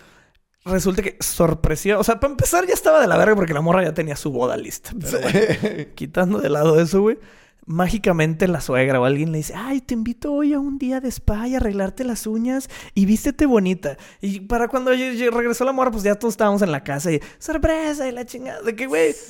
Resulta 0.69 1.01
que 1.01 1.17
sorpresiva... 1.19 1.97
O 1.99 2.03
sea, 2.03 2.19
para 2.19 2.32
empezar 2.32 2.65
ya 2.67 2.73
estaba 2.73 3.01
de 3.01 3.08
la 3.08 3.17
verga 3.17 3.36
porque 3.36 3.53
la 3.53 3.62
morra 3.62 3.84
ya 3.84 3.93
tenía 3.93 4.15
su 4.15 4.32
boda 4.32 4.56
lista. 4.58 4.91
Pero 4.99 5.19
bueno, 5.21 5.86
quitando 5.95 6.39
de 6.39 6.49
lado 6.49 6.80
eso, 6.80 7.01
güey. 7.01 7.17
mágicamente 7.65 8.47
la 8.47 8.62
suegra 8.62 9.01
o 9.01 9.06
alguien 9.06 9.32
le 9.34 9.39
dice, 9.39 9.53
ay, 9.56 9.82
te 9.82 9.93
invito 9.93 10.32
hoy 10.32 10.53
a 10.53 10.60
un 10.60 10.77
día 10.77 11.01
de 11.01 11.10
spa 11.12 11.47
y 11.49 11.56
arreglarte 11.56 12.06
las 12.06 12.25
uñas 12.25 12.69
y 12.93 13.06
vístete 13.06 13.45
bonita. 13.45 13.97
Y 14.21 14.39
para 14.41 14.69
cuando 14.69 14.93
yo- 14.93 15.12
yo 15.12 15.32
regresó 15.32 15.65
la 15.65 15.73
morra, 15.73 15.91
pues 15.91 16.03
ya 16.03 16.15
todos 16.15 16.34
estábamos 16.36 16.62
en 16.62 16.71
la 16.71 16.82
casa 16.84 17.12
y 17.12 17.19
sorpresa 17.39 18.08
y 18.08 18.13
la 18.13 18.25
chingada. 18.25 18.62
De 18.62 18.73
que, 18.73 18.86
güey, 18.88 19.13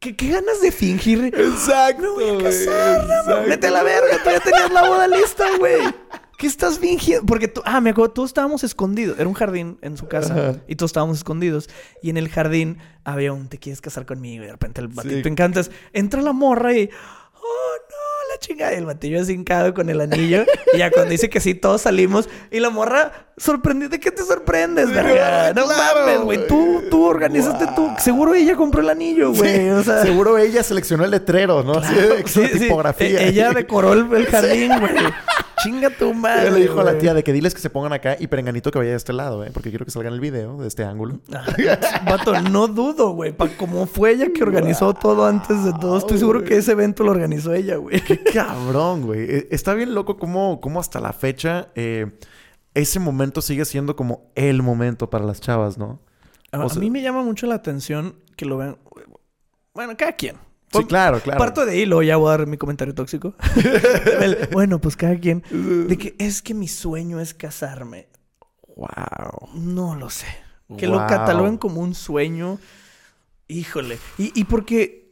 ¿qué, 0.00 0.16
qué 0.16 0.30
ganas 0.30 0.60
de 0.60 0.72
fingir? 0.72 1.32
Exacto. 1.36 2.16
Me 2.16 2.24
voy 2.30 2.40
a 2.40 2.44
casar, 2.44 3.06
no 3.06 3.24
mames. 3.34 3.48
Vete 3.48 3.66
a 3.66 3.70
la 3.70 3.82
verga, 3.82 4.18
tú 4.22 4.30
ya 4.30 4.40
tenías 4.40 4.70
la 4.72 4.88
boda 4.88 5.08
lista, 5.08 5.44
güey. 5.58 5.82
¿Qué 6.38 6.46
estás 6.46 6.78
fingiendo? 6.78 7.26
Porque 7.26 7.48
tú, 7.48 7.60
ah, 7.64 7.80
me 7.80 7.90
acuerdo, 7.90 8.12
todos 8.14 8.30
estábamos 8.30 8.62
escondidos. 8.62 9.18
Era 9.18 9.26
un 9.28 9.34
jardín 9.34 9.76
en 9.82 9.96
su 9.96 10.06
casa 10.06 10.32
Ajá. 10.34 10.54
y 10.68 10.76
todos 10.76 10.90
estábamos 10.90 11.16
escondidos. 11.18 11.68
Y 12.00 12.10
en 12.10 12.16
el 12.16 12.28
jardín 12.28 12.78
había 13.04 13.32
un 13.32 13.48
te 13.48 13.58
quieres 13.58 13.80
casar 13.80 14.06
conmigo. 14.06 14.44
Y 14.44 14.46
de 14.46 14.52
repente 14.52 14.80
el 14.80 14.86
batito 14.88 15.16
Sí. 15.16 15.22
te 15.22 15.28
encantas. 15.28 15.70
Entra 15.92 16.22
la 16.22 16.32
morra 16.32 16.72
y, 16.74 16.88
oh 17.34 17.76
no, 17.90 18.32
la 18.32 18.38
chingada. 18.38 18.72
Y 18.72 18.76
el 18.76 18.86
batillo 18.86 19.20
así 19.20 19.32
hincado 19.32 19.74
con 19.74 19.90
el 19.90 20.00
anillo. 20.00 20.44
y 20.72 20.78
ya 20.78 20.92
cuando 20.92 21.10
dice 21.10 21.28
que 21.28 21.40
sí, 21.40 21.54
todos 21.54 21.80
salimos. 21.82 22.28
Y 22.52 22.60
la 22.60 22.70
morra 22.70 23.30
sorprendida. 23.36 23.88
¿De 23.88 23.98
qué 23.98 24.12
te 24.12 24.22
sorprendes, 24.22 24.90
verga? 24.94 25.52
No 25.54 25.64
claro, 25.64 26.00
mames, 26.06 26.20
güey. 26.20 26.46
Tú, 26.46 26.84
tú 26.88 27.04
organizaste 27.04 27.66
tú. 27.74 27.90
Seguro 27.98 28.34
ella 28.36 28.54
compró 28.54 28.80
el 28.80 28.90
anillo, 28.90 29.32
güey. 29.32 29.56
Sí, 29.56 29.68
o 29.70 29.82
sea, 29.82 30.02
seguro 30.02 30.38
ella 30.38 30.62
seleccionó 30.62 31.04
el 31.04 31.10
letrero, 31.10 31.64
¿no? 31.64 31.72
Así 31.80 31.94
de 31.96 32.22
Sí, 32.28 32.46
sí. 32.52 32.58
tipografía. 32.60 33.22
E- 33.22 33.28
Ella 33.30 33.50
decoró 33.52 33.92
el, 33.92 34.12
el 34.14 34.26
jardín, 34.26 34.70
güey. 34.78 34.92
Chinga 35.62 35.90
tu 35.90 36.14
madre. 36.14 36.48
Ella 36.48 36.50
le 36.56 36.60
dijo 36.62 36.80
a 36.80 36.84
la 36.84 36.98
tía 36.98 37.14
de 37.14 37.24
que 37.24 37.32
diles 37.32 37.54
que 37.54 37.60
se 37.60 37.70
pongan 37.70 37.92
acá 37.92 38.16
y 38.18 38.26
perenganito 38.26 38.70
que 38.70 38.78
vaya 38.78 38.90
de 38.92 38.96
este 38.96 39.12
lado, 39.12 39.44
¿eh? 39.44 39.50
Porque 39.52 39.70
quiero 39.70 39.84
que 39.84 39.90
salga 39.90 40.08
en 40.08 40.14
el 40.14 40.20
video 40.20 40.56
de 40.58 40.68
este 40.68 40.84
ángulo. 40.84 41.20
Ajá. 41.32 41.54
Vato, 42.04 42.40
no 42.42 42.68
dudo, 42.68 43.10
güey. 43.10 43.32
Pa 43.32 43.48
como 43.48 43.86
fue 43.86 44.12
ella 44.12 44.28
que 44.34 44.42
organizó 44.42 44.94
todo 44.94 45.26
antes 45.26 45.64
de 45.64 45.72
todo, 45.80 45.98
estoy 45.98 46.18
seguro 46.18 46.44
que 46.44 46.56
ese 46.56 46.72
evento 46.72 47.02
lo 47.04 47.10
organizó 47.10 47.52
ella, 47.54 47.76
güey. 47.76 48.00
Qué 48.00 48.22
cabrón, 48.22 49.02
güey. 49.02 49.20
Eh, 49.22 49.48
Está 49.50 49.74
bien 49.74 49.94
loco 49.94 50.16
cómo, 50.16 50.60
cómo 50.60 50.80
hasta 50.80 51.00
la 51.00 51.12
fecha 51.12 51.68
eh, 51.74 52.06
ese 52.74 53.00
momento 53.00 53.42
sigue 53.42 53.64
siendo 53.64 53.96
como 53.96 54.30
el 54.34 54.62
momento 54.62 55.10
para 55.10 55.24
las 55.24 55.40
chavas, 55.40 55.78
¿no? 55.78 56.00
A, 56.52 56.64
O 56.64 56.70
a 56.70 56.74
mí 56.76 56.90
me 56.90 57.02
llama 57.02 57.22
mucho 57.22 57.46
la 57.46 57.56
atención 57.56 58.14
que 58.36 58.44
lo 58.46 58.56
vean. 58.58 58.78
Bueno, 59.74 59.96
cada 59.96 60.12
quien. 60.12 60.36
Sí, 60.72 60.84
claro, 60.84 61.20
claro. 61.20 61.38
Parto 61.38 61.64
de 61.64 61.72
ahí, 61.72 61.86
luego 61.86 62.02
ya 62.02 62.16
voy 62.16 62.28
a 62.28 62.36
dar 62.38 62.46
mi 62.46 62.56
comentario 62.58 62.94
tóxico. 62.94 63.34
El- 64.20 64.48
bueno, 64.52 64.80
pues 64.80 64.96
cada 64.96 65.18
quien. 65.18 65.42
De 65.50 65.96
que 65.96 66.14
es 66.18 66.42
que 66.42 66.52
mi 66.54 66.68
sueño 66.68 67.20
es 67.20 67.32
casarme. 67.34 68.08
Wow. 68.76 69.48
No 69.54 69.94
lo 69.94 70.10
sé. 70.10 70.26
Que 70.76 70.86
lo 70.86 70.98
Wow. 70.98 71.06
cataloguen 71.08 71.56
como 71.56 71.80
un 71.80 71.94
sueño. 71.94 72.58
Híjole. 73.48 73.98
Y, 74.18 74.38
y 74.38 74.44
porque 74.44 75.08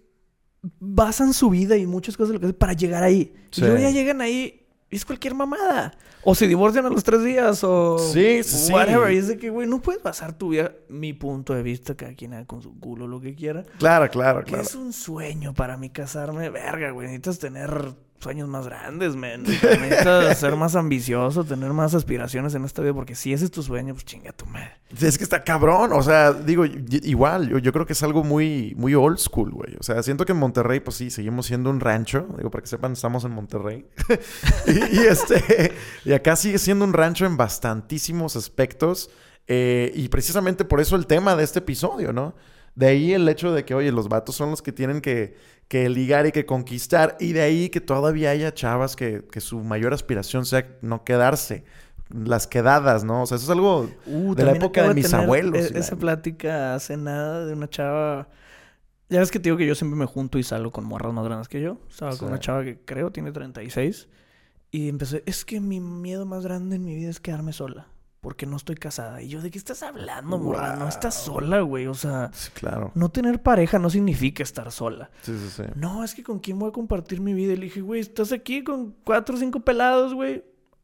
basan 0.78 1.32
su 1.32 1.48
vida 1.50 1.76
y 1.76 1.86
muchas 1.86 2.16
cosas 2.16 2.28
de 2.30 2.34
lo 2.34 2.40
que 2.40 2.46
hacen 2.46 2.58
para 2.58 2.74
llegar 2.74 3.02
ahí. 3.02 3.34
Sí. 3.50 3.62
Y 3.62 3.64
luego 3.64 3.78
ya 3.78 3.90
llegan 3.90 4.20
ahí. 4.20 4.65
Es 4.88 5.04
cualquier 5.04 5.34
mamada. 5.34 5.92
O 6.22 6.34
se 6.34 6.46
divorcian 6.46 6.86
a 6.86 6.88
los 6.88 7.02
tres 7.02 7.24
días 7.24 7.62
o... 7.64 7.98
Sí, 7.98 8.42
sí. 8.44 8.72
Whatever. 8.72 9.12
Y 9.12 9.18
es 9.18 9.28
de 9.28 9.36
que, 9.36 9.50
güey, 9.50 9.66
no 9.66 9.82
puedes 9.82 10.02
basar 10.02 10.32
tu 10.32 10.50
vida... 10.50 10.72
Mi 10.88 11.12
punto 11.12 11.54
de 11.54 11.62
vista, 11.62 11.96
cada 11.96 12.14
quien 12.14 12.34
haga 12.34 12.46
con 12.46 12.62
su 12.62 12.78
culo 12.78 13.08
lo 13.08 13.20
que 13.20 13.34
quiera. 13.34 13.64
Claro, 13.78 14.08
claro, 14.08 14.44
claro. 14.44 14.62
es 14.62 14.74
un 14.76 14.92
sueño 14.92 15.54
para 15.54 15.76
mí 15.76 15.90
casarme. 15.90 16.50
Verga, 16.50 16.90
güey. 16.90 17.08
Necesitas 17.08 17.38
tener 17.40 17.94
sueños 18.26 18.48
más 18.48 18.66
grandes, 18.66 19.14
man. 19.14 19.44
Necesitas 19.44 20.36
ser 20.40 20.56
más 20.56 20.74
ambicioso, 20.74 21.44
tener 21.44 21.72
más 21.72 21.94
aspiraciones 21.94 22.56
en 22.56 22.64
esta 22.64 22.82
vida. 22.82 22.92
Porque 22.92 23.14
si 23.14 23.32
ese 23.32 23.44
es 23.44 23.52
tu 23.52 23.62
sueño, 23.62 23.94
pues 23.94 24.04
chinga 24.04 24.32
tu 24.32 24.46
madre. 24.46 24.72
Es 25.00 25.16
que 25.16 25.22
está 25.22 25.44
cabrón, 25.44 25.92
o 25.92 26.02
sea, 26.02 26.32
digo, 26.32 26.64
igual, 26.64 27.62
yo, 27.62 27.72
creo 27.72 27.86
que 27.86 27.92
es 27.92 28.02
algo 28.02 28.24
muy, 28.24 28.74
muy 28.76 28.96
old 28.96 29.18
school, 29.18 29.52
güey. 29.52 29.76
O 29.78 29.84
sea, 29.84 30.02
siento 30.02 30.24
que 30.24 30.32
en 30.32 30.38
Monterrey, 30.38 30.80
pues 30.80 30.96
sí, 30.96 31.08
seguimos 31.08 31.46
siendo 31.46 31.70
un 31.70 31.78
rancho. 31.78 32.26
Digo, 32.36 32.50
para 32.50 32.62
que 32.62 32.68
sepan, 32.68 32.94
estamos 32.94 33.24
en 33.24 33.30
Monterrey. 33.30 33.86
y, 34.66 34.96
y 34.96 34.98
este, 35.06 35.72
y 36.04 36.12
acá 36.12 36.34
sigue 36.34 36.58
siendo 36.58 36.84
un 36.84 36.94
rancho 36.94 37.26
en 37.26 37.36
bastantísimos 37.36 38.34
aspectos. 38.34 39.08
eh, 39.46 39.92
y 39.94 40.08
precisamente 40.08 40.64
por 40.64 40.80
eso 40.80 40.96
el 40.96 41.06
tema 41.06 41.36
de 41.36 41.44
este 41.44 41.60
episodio, 41.60 42.12
¿no? 42.12 42.34
De 42.76 42.86
ahí 42.86 43.12
el 43.14 43.28
hecho 43.28 43.52
de 43.52 43.64
que, 43.64 43.74
oye, 43.74 43.90
los 43.90 44.08
vatos 44.08 44.36
son 44.36 44.50
los 44.50 44.62
que 44.62 44.70
tienen 44.70 45.00
que, 45.00 45.34
que 45.66 45.88
ligar 45.88 46.26
y 46.26 46.30
que 46.32 46.46
conquistar. 46.46 47.16
Y 47.18 47.32
de 47.32 47.40
ahí 47.42 47.68
que 47.70 47.80
todavía 47.80 48.30
haya 48.30 48.54
chavas 48.54 48.94
que, 48.94 49.24
que 49.32 49.40
su 49.40 49.58
mayor 49.64 49.92
aspiración 49.94 50.46
sea 50.46 50.68
no 50.82 51.02
quedarse. 51.02 51.64
Las 52.08 52.46
quedadas, 52.46 53.02
¿no? 53.02 53.22
O 53.22 53.26
sea, 53.26 53.36
eso 53.36 53.46
es 53.46 53.50
algo 53.50 53.90
Uh, 54.06 54.34
de 54.36 54.44
la 54.44 54.52
época 54.52 54.86
de 54.86 54.94
mis 54.94 55.12
abuelos. 55.12 55.70
e- 55.70 55.72
la- 55.72 55.78
esa 55.80 55.96
plática 55.96 56.74
hace 56.76 56.96
nada 56.96 57.44
de 57.46 57.52
una 57.54 57.68
chava. 57.68 58.28
Ya 59.08 59.20
ves 59.20 59.30
que 59.32 59.38
te 59.40 59.44
digo 59.44 59.56
que 59.56 59.66
yo 59.66 59.74
siempre 59.74 59.98
me 59.98 60.06
junto 60.06 60.38
y 60.38 60.42
salgo 60.44 60.70
con 60.70 60.84
morras 60.84 61.12
más 61.12 61.24
grandes 61.24 61.48
que 61.48 61.60
yo. 61.60 61.80
Estaba 61.88 62.12
Sí. 62.12 62.18
con 62.18 62.28
una 62.28 62.38
chava 62.38 62.62
que 62.62 62.78
creo 62.84 63.10
tiene 63.10 63.32
36. 63.32 64.08
Y 64.70 64.88
empecé, 64.88 65.22
es 65.26 65.44
que 65.44 65.60
mi 65.60 65.80
miedo 65.80 66.26
más 66.26 66.44
grande 66.44 66.76
en 66.76 66.84
mi 66.84 66.94
vida 66.94 67.08
es 67.10 67.20
quedarme 67.20 67.52
sola. 67.52 67.86
Porque 68.26 68.44
no 68.44 68.56
estoy 68.56 68.74
casada. 68.74 69.22
Y 69.22 69.28
yo, 69.28 69.40
¿de 69.40 69.52
qué 69.52 69.56
estás 69.58 69.84
hablando, 69.84 70.36
morra? 70.36 70.74
No 70.74 70.88
estás 70.88 71.14
sola, 71.14 71.60
güey. 71.60 71.86
O 71.86 71.94
sea, 71.94 72.28
Sí, 72.32 72.50
claro. 72.54 72.90
no 72.96 73.08
tener 73.08 73.40
pareja 73.40 73.78
no 73.78 73.88
significa 73.88 74.42
estar 74.42 74.72
sola. 74.72 75.10
Sí, 75.22 75.32
sí, 75.38 75.48
sí. 75.58 75.62
No, 75.76 76.02
es 76.02 76.12
que 76.12 76.24
con 76.24 76.40
quién 76.40 76.58
voy 76.58 76.70
a 76.70 76.72
compartir 76.72 77.20
mi 77.20 77.34
vida. 77.34 77.52
Y 77.52 77.56
le 77.56 77.66
dije, 77.66 77.82
güey, 77.82 78.00
estás 78.00 78.32
aquí 78.32 78.64
con 78.64 78.96
cuatro 79.04 79.36
o 79.36 79.38
cinco 79.38 79.60
pelados, 79.60 80.12
güey. 80.12 80.42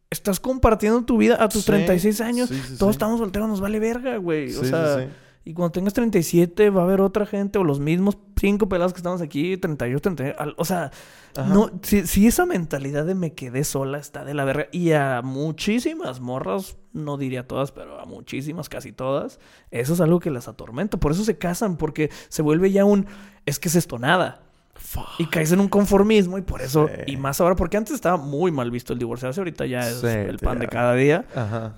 Estás 0.08 0.38
compartiendo 0.38 1.04
tu 1.04 1.16
vida 1.16 1.42
a 1.42 1.48
tus 1.48 1.62
Sí, 1.62 1.66
36 1.72 2.20
años. 2.20 2.48
sí, 2.48 2.76
Todos 2.78 2.92
estamos 2.94 3.18
solteros, 3.18 3.48
nos 3.48 3.60
vale 3.60 3.80
verga, 3.80 4.18
güey. 4.18 4.54
O 4.54 4.62
sea, 4.64 5.00
sí. 5.00 5.04
Y 5.44 5.54
cuando 5.54 5.72
tengas 5.72 5.92
37 5.94 6.70
va 6.70 6.82
a 6.82 6.84
haber 6.84 7.00
otra 7.00 7.26
gente 7.26 7.58
o 7.58 7.64
los 7.64 7.80
mismos 7.80 8.16
cinco 8.40 8.68
pelados 8.68 8.92
que 8.92 8.98
estamos 8.98 9.20
aquí, 9.22 9.56
38, 9.56 10.00
39. 10.00 10.36
al- 10.38 10.54
O 10.56 10.64
sea, 10.64 10.90
Ajá. 11.36 11.52
no, 11.52 11.70
si, 11.82 12.06
si 12.06 12.26
esa 12.26 12.46
mentalidad 12.46 13.04
de 13.06 13.14
me 13.14 13.32
quedé 13.34 13.64
sola 13.64 13.98
está 13.98 14.24
de 14.24 14.34
la 14.34 14.44
verga. 14.44 14.66
Y 14.72 14.92
a 14.92 15.20
muchísimas 15.22 16.20
morras, 16.20 16.76
no 16.92 17.16
diría 17.16 17.46
todas, 17.46 17.72
pero 17.72 18.00
a 18.00 18.04
muchísimas, 18.04 18.68
casi 18.68 18.92
todas, 18.92 19.40
eso 19.70 19.92
es 19.94 20.00
algo 20.00 20.20
que 20.20 20.30
las 20.30 20.48
atormenta. 20.48 20.96
Por 20.98 21.12
eso 21.12 21.24
se 21.24 21.38
casan, 21.38 21.76
porque 21.76 22.10
se 22.28 22.42
vuelve 22.42 22.70
ya 22.70 22.84
un. 22.84 23.06
Es 23.46 23.58
que 23.58 23.68
es 23.68 23.74
esto 23.74 23.98
nada. 23.98 24.42
Y 25.18 25.26
caes 25.26 25.52
en 25.52 25.60
un 25.60 25.68
conformismo 25.68 26.38
y 26.38 26.42
por 26.42 26.60
eso, 26.60 26.88
Sí. 26.88 27.12
y 27.12 27.16
más 27.16 27.40
ahora, 27.40 27.54
porque 27.54 27.76
antes 27.76 27.94
estaba 27.94 28.16
muy 28.16 28.50
mal 28.50 28.70
visto 28.70 28.92
el 28.92 28.98
divorciarse, 28.98 29.38
ahorita 29.40 29.64
ya 29.66 29.88
es 29.88 30.00
Sí, 30.00 30.06
el 30.08 30.38
pan 30.38 30.58
de 30.58 30.66
cada 30.66 30.94
día. 30.94 31.24
Ajá. 31.36 31.74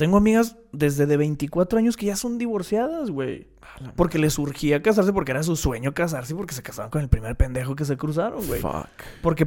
Tengo 0.00 0.16
amigas 0.16 0.56
desde 0.72 1.04
de 1.04 1.18
24 1.18 1.78
años 1.78 1.94
que 1.98 2.06
ya 2.06 2.16
son 2.16 2.38
divorciadas, 2.38 3.10
güey. 3.10 3.48
Porque 3.96 4.18
les 4.18 4.32
surgía 4.32 4.80
casarse 4.82 5.12
porque 5.12 5.32
era 5.32 5.42
su 5.42 5.56
sueño 5.56 5.92
casarse 5.92 6.32
y 6.32 6.36
porque 6.36 6.54
se 6.54 6.62
casaban 6.62 6.90
con 6.90 7.02
el 7.02 7.08
primer 7.10 7.36
pendejo 7.36 7.76
que 7.76 7.84
se 7.84 7.98
cruzaron, 7.98 8.46
güey. 8.46 8.62
Fuck. 8.62 8.86
Porque 9.20 9.46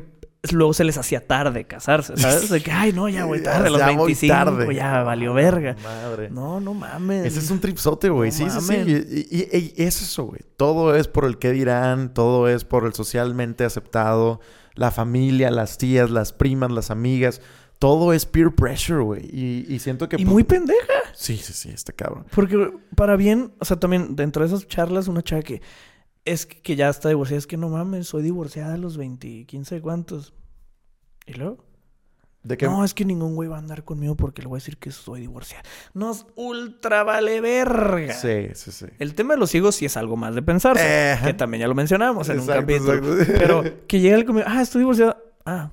luego 0.51 0.73
se 0.73 0.83
les 0.83 0.95
hacía 0.97 1.25
tarde 1.25 1.65
casarse, 1.65 2.15
¿sabes? 2.17 2.49
De 2.49 2.61
que, 2.61 2.71
ay, 2.71 2.93
no, 2.93 3.09
ya 3.09 3.25
voy 3.25 3.41
tarde, 3.43 3.67
a 3.67 3.71
los 3.71 3.79
Ya 3.79 3.87
voy 3.87 3.95
25, 4.13 4.31
tarde. 4.33 4.75
ya 4.75 5.01
valió 5.01 5.33
verga. 5.33 5.75
Madre. 5.83 6.29
No, 6.29 6.59
no 6.59 6.75
mames. 6.75 7.25
Ese 7.25 7.39
es 7.39 7.49
un 7.49 7.59
tripsote, 7.59 8.09
güey. 8.09 8.29
No 8.29 8.35
sí, 8.37 8.45
sí, 8.49 8.59
sí. 8.61 9.27
y- 9.31 9.57
y 9.79 9.83
es 9.83 10.01
eso, 10.03 10.25
güey. 10.25 10.41
Todo 10.55 10.95
es 10.95 11.07
por 11.07 11.25
el 11.25 11.39
qué 11.39 11.51
dirán, 11.51 12.13
todo 12.13 12.47
es 12.47 12.63
por 12.63 12.85
el 12.85 12.93
socialmente 12.93 13.65
aceptado, 13.65 14.39
la 14.75 14.91
familia, 14.91 15.49
las 15.49 15.79
tías, 15.79 16.11
las 16.11 16.31
primas, 16.31 16.69
las 16.71 16.91
amigas. 16.91 17.41
Todo 17.83 18.13
es 18.13 18.25
peer 18.25 18.55
pressure, 18.55 19.03
güey. 19.03 19.25
Y, 19.29 19.65
y 19.67 19.79
siento 19.79 20.07
que... 20.07 20.15
Y 20.17 20.23
muy 20.23 20.45
pendeja. 20.45 20.79
Sí, 21.13 21.35
sí, 21.35 21.51
sí, 21.51 21.69
este 21.69 21.91
cabrón. 21.91 22.25
Porque 22.33 22.71
para 22.95 23.17
bien, 23.17 23.51
o 23.59 23.65
sea, 23.65 23.77
también 23.77 24.15
dentro 24.15 24.41
de 24.41 24.47
esas 24.47 24.69
charlas, 24.69 25.09
una 25.09 25.21
chava 25.21 25.41
que 25.41 25.61
es 26.23 26.45
que, 26.45 26.61
que 26.61 26.77
ya 26.77 26.87
está 26.87 27.09
divorciada, 27.09 27.39
es 27.39 27.45
que 27.45 27.57
no 27.57 27.67
mames, 27.67 28.07
soy 28.07 28.23
divorciada 28.23 28.75
a 28.75 28.77
los 28.77 28.95
20, 28.95 29.43
15 29.47 29.81
cuántos. 29.81 30.33
¿Y 31.25 31.33
luego? 31.33 31.57
De 32.43 32.55
que... 32.55 32.67
No, 32.67 32.85
es 32.85 32.93
que 32.93 33.03
ningún 33.03 33.35
güey 33.35 33.49
va 33.49 33.57
a 33.57 33.59
andar 33.59 33.83
conmigo 33.83 34.15
porque 34.15 34.41
le 34.41 34.47
voy 34.47 34.55
a 34.55 34.59
decir 34.59 34.77
que 34.77 34.89
soy 34.91 35.19
divorciada. 35.19 35.63
Nos 35.93 36.25
ultra 36.37 37.03
vale 37.03 37.41
verga. 37.41 38.13
Sí, 38.13 38.47
sí, 38.53 38.71
sí. 38.71 38.85
El 38.97 39.13
tema 39.13 39.33
de 39.33 39.41
los 39.41 39.53
hijos 39.55 39.75
sí 39.75 39.83
es 39.83 39.97
algo 39.97 40.15
más 40.15 40.35
de 40.35 40.41
pensarse. 40.41 40.85
Eh, 40.85 41.11
ajá. 41.11 41.25
que 41.25 41.33
también 41.33 41.59
ya 41.59 41.67
lo 41.67 41.75
mencionamos 41.75 42.29
en 42.29 42.37
Exacto, 42.39 42.61
un 42.61 42.77
capítulo. 42.79 43.19
exacto. 43.19 43.33
Pero 43.39 43.87
que 43.87 43.99
llegue 43.99 44.15
el 44.15 44.23
conmigo, 44.23 44.47
ah, 44.49 44.61
estoy 44.61 44.79
divorciada. 44.83 45.17
Ah, 45.45 45.69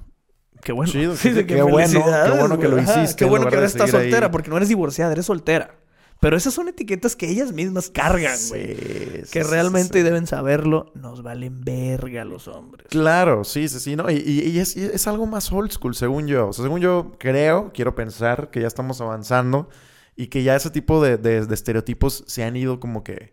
qué 0.62 0.72
bueno. 0.72 0.90
Chido, 0.92 1.16
Sí, 1.16 1.32
qué- 1.46 1.62
bueno, 1.62 2.04
qué 2.24 2.30
bueno 2.38 2.58
que 2.58 2.68
lo. 2.68 2.78
Ajá, 2.78 3.02
hiciste 3.02 3.16
Qué 3.18 3.24
en 3.24 3.30
bueno 3.30 3.46
que 3.48 3.54
ahora 3.56 3.66
estás 3.66 3.92
ahí. 3.94 4.02
soltera, 4.02 4.30
porque 4.30 4.50
no 4.50 4.56
eres 4.56 4.68
divorciada, 4.68 5.12
eres 5.12 5.26
soltera. 5.26 5.76
Pero 6.20 6.36
esas 6.36 6.52
son 6.52 6.68
etiquetas 6.68 7.16
que 7.16 7.30
ellas 7.30 7.50
mismas 7.52 7.88
cargan, 7.88 8.36
güey. 8.50 8.74
Sí, 8.76 9.22
sí, 9.24 9.30
que 9.32 9.42
sí, 9.42 9.50
realmente 9.50 9.94
sí, 9.94 9.98
sí. 10.00 10.02
deben 10.04 10.26
saberlo, 10.26 10.92
nos 10.94 11.22
valen 11.22 11.62
verga 11.62 12.26
los 12.26 12.46
hombres. 12.46 12.88
Claro, 12.90 13.42
sí, 13.42 13.68
sí, 13.68 13.80
sí, 13.80 13.96
¿no? 13.96 14.10
Y, 14.10 14.16
y- 14.16 14.50
y 14.50 14.58
es, 14.58 14.76
y 14.76 14.84
es 14.84 15.06
algo 15.06 15.24
más 15.26 15.50
old 15.50 15.70
school, 15.72 15.94
según 15.94 16.26
yo. 16.26 16.48
O 16.48 16.52
sea, 16.52 16.62
según 16.64 16.80
yo 16.82 17.12
creo, 17.18 17.70
quiero 17.72 17.94
pensar 17.94 18.50
que 18.50 18.60
ya 18.60 18.66
estamos 18.66 19.00
avanzando 19.00 19.70
y 20.14 20.26
que 20.26 20.42
ya 20.42 20.54
ese 20.56 20.68
tipo 20.68 21.02
de, 21.02 21.16
de- 21.16 21.46
de 21.46 21.54
estereotipos 21.54 22.22
se 22.26 22.44
han 22.44 22.54
ido 22.54 22.80
como 22.80 23.02
que 23.02 23.32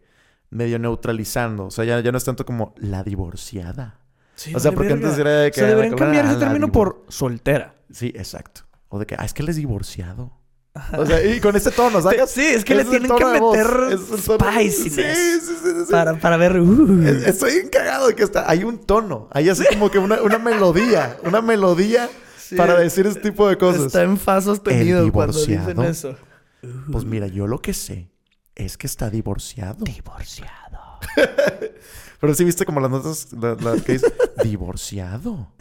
medio 0.50 0.80
neutralizando. 0.80 1.66
O 1.66 1.72
sea, 1.72 1.84
ya, 1.84 2.00
ya 2.00 2.14
no 2.14 2.18
es 2.18 2.24
tanto 2.24 2.46
como 2.46 2.74
la 2.78 3.04
divorciada. 3.04 4.00
Sí, 4.38 4.56
o 4.56 4.60
sea, 4.60 4.72
porque 4.72 4.94
verga. 4.94 5.08
antes 5.08 5.20
era 5.20 5.32
de 5.32 5.48
O 5.48 5.52
que... 5.52 5.60
sea, 5.60 5.68
deberían 5.68 5.94
ah, 5.94 5.98
cambiar 5.98 6.26
ese 6.26 6.34
la 6.36 6.40
término 6.40 6.72
por 6.72 7.04
soltera. 7.10 7.76
Sí, 7.92 8.14
exacto. 8.16 8.62
O 8.88 8.98
de 9.00 9.06
que, 9.06 9.16
ah, 9.20 9.26
es 9.26 9.34
que 9.34 9.42
él 9.44 9.50
es 9.50 9.58
divorciado. 9.58 10.32
O 10.96 11.06
sea, 11.08 11.26
y 11.26 11.40
con 11.42 11.56
ese 11.56 11.72
tono, 11.72 12.00
¿sabes? 12.02 12.30
Sí, 12.30 12.46
es 12.46 12.64
que 12.64 12.76
le 12.76 12.86
tienen 12.86 13.12
que 13.12 13.26
meter 13.26 13.98
spiciness. 13.98 14.94
Sí, 15.18 15.40
sí, 15.42 15.56
sí, 15.64 15.70
sí. 15.88 15.92
Para, 15.92 16.20
para 16.20 16.38
ver. 16.38 16.60
uh. 16.60 17.02
Es- 17.04 17.26
Estoy 17.26 17.54
encagado 17.54 18.08
de 18.10 18.16
que 18.16 18.22
está. 18.24 18.48
Hay 18.50 18.64
un 18.64 18.86
tono. 18.86 19.28
Hay 19.32 19.50
así 19.50 19.66
como 19.74 19.90
que 19.90 19.98
una, 19.98 20.22
una 20.22 20.38
melodía. 20.38 21.18
Una 21.24 21.42
melodía 21.42 22.08
Sí. 22.38 22.56
para 22.56 22.78
decir 22.80 23.06
ese 23.08 23.20
tipo 23.20 23.50
de 23.50 23.58
cosas. 23.58 23.88
Está 23.88 24.04
en 24.04 24.18
fa 24.18 24.40
sostenido 24.40 25.12
cuando 25.12 25.38
dicen 25.44 25.82
eso. 25.82 26.16
Pues 26.92 27.04
mira, 27.04 27.26
yo 27.28 27.46
lo 27.48 27.60
que 27.60 27.74
sé 27.74 28.12
es 28.56 28.78
que 28.78 28.86
está 28.88 29.10
divorciado. 29.10 29.84
Divorciado. 29.84 31.00
Pero 32.20 32.34
sí 32.34 32.44
viste 32.44 32.66
como 32.66 32.80
las 32.80 32.90
notas 32.92 33.32
la, 33.34 33.56
la 33.56 33.82
que 33.82 33.94
dice 33.94 34.14
divorciado. 34.44 35.52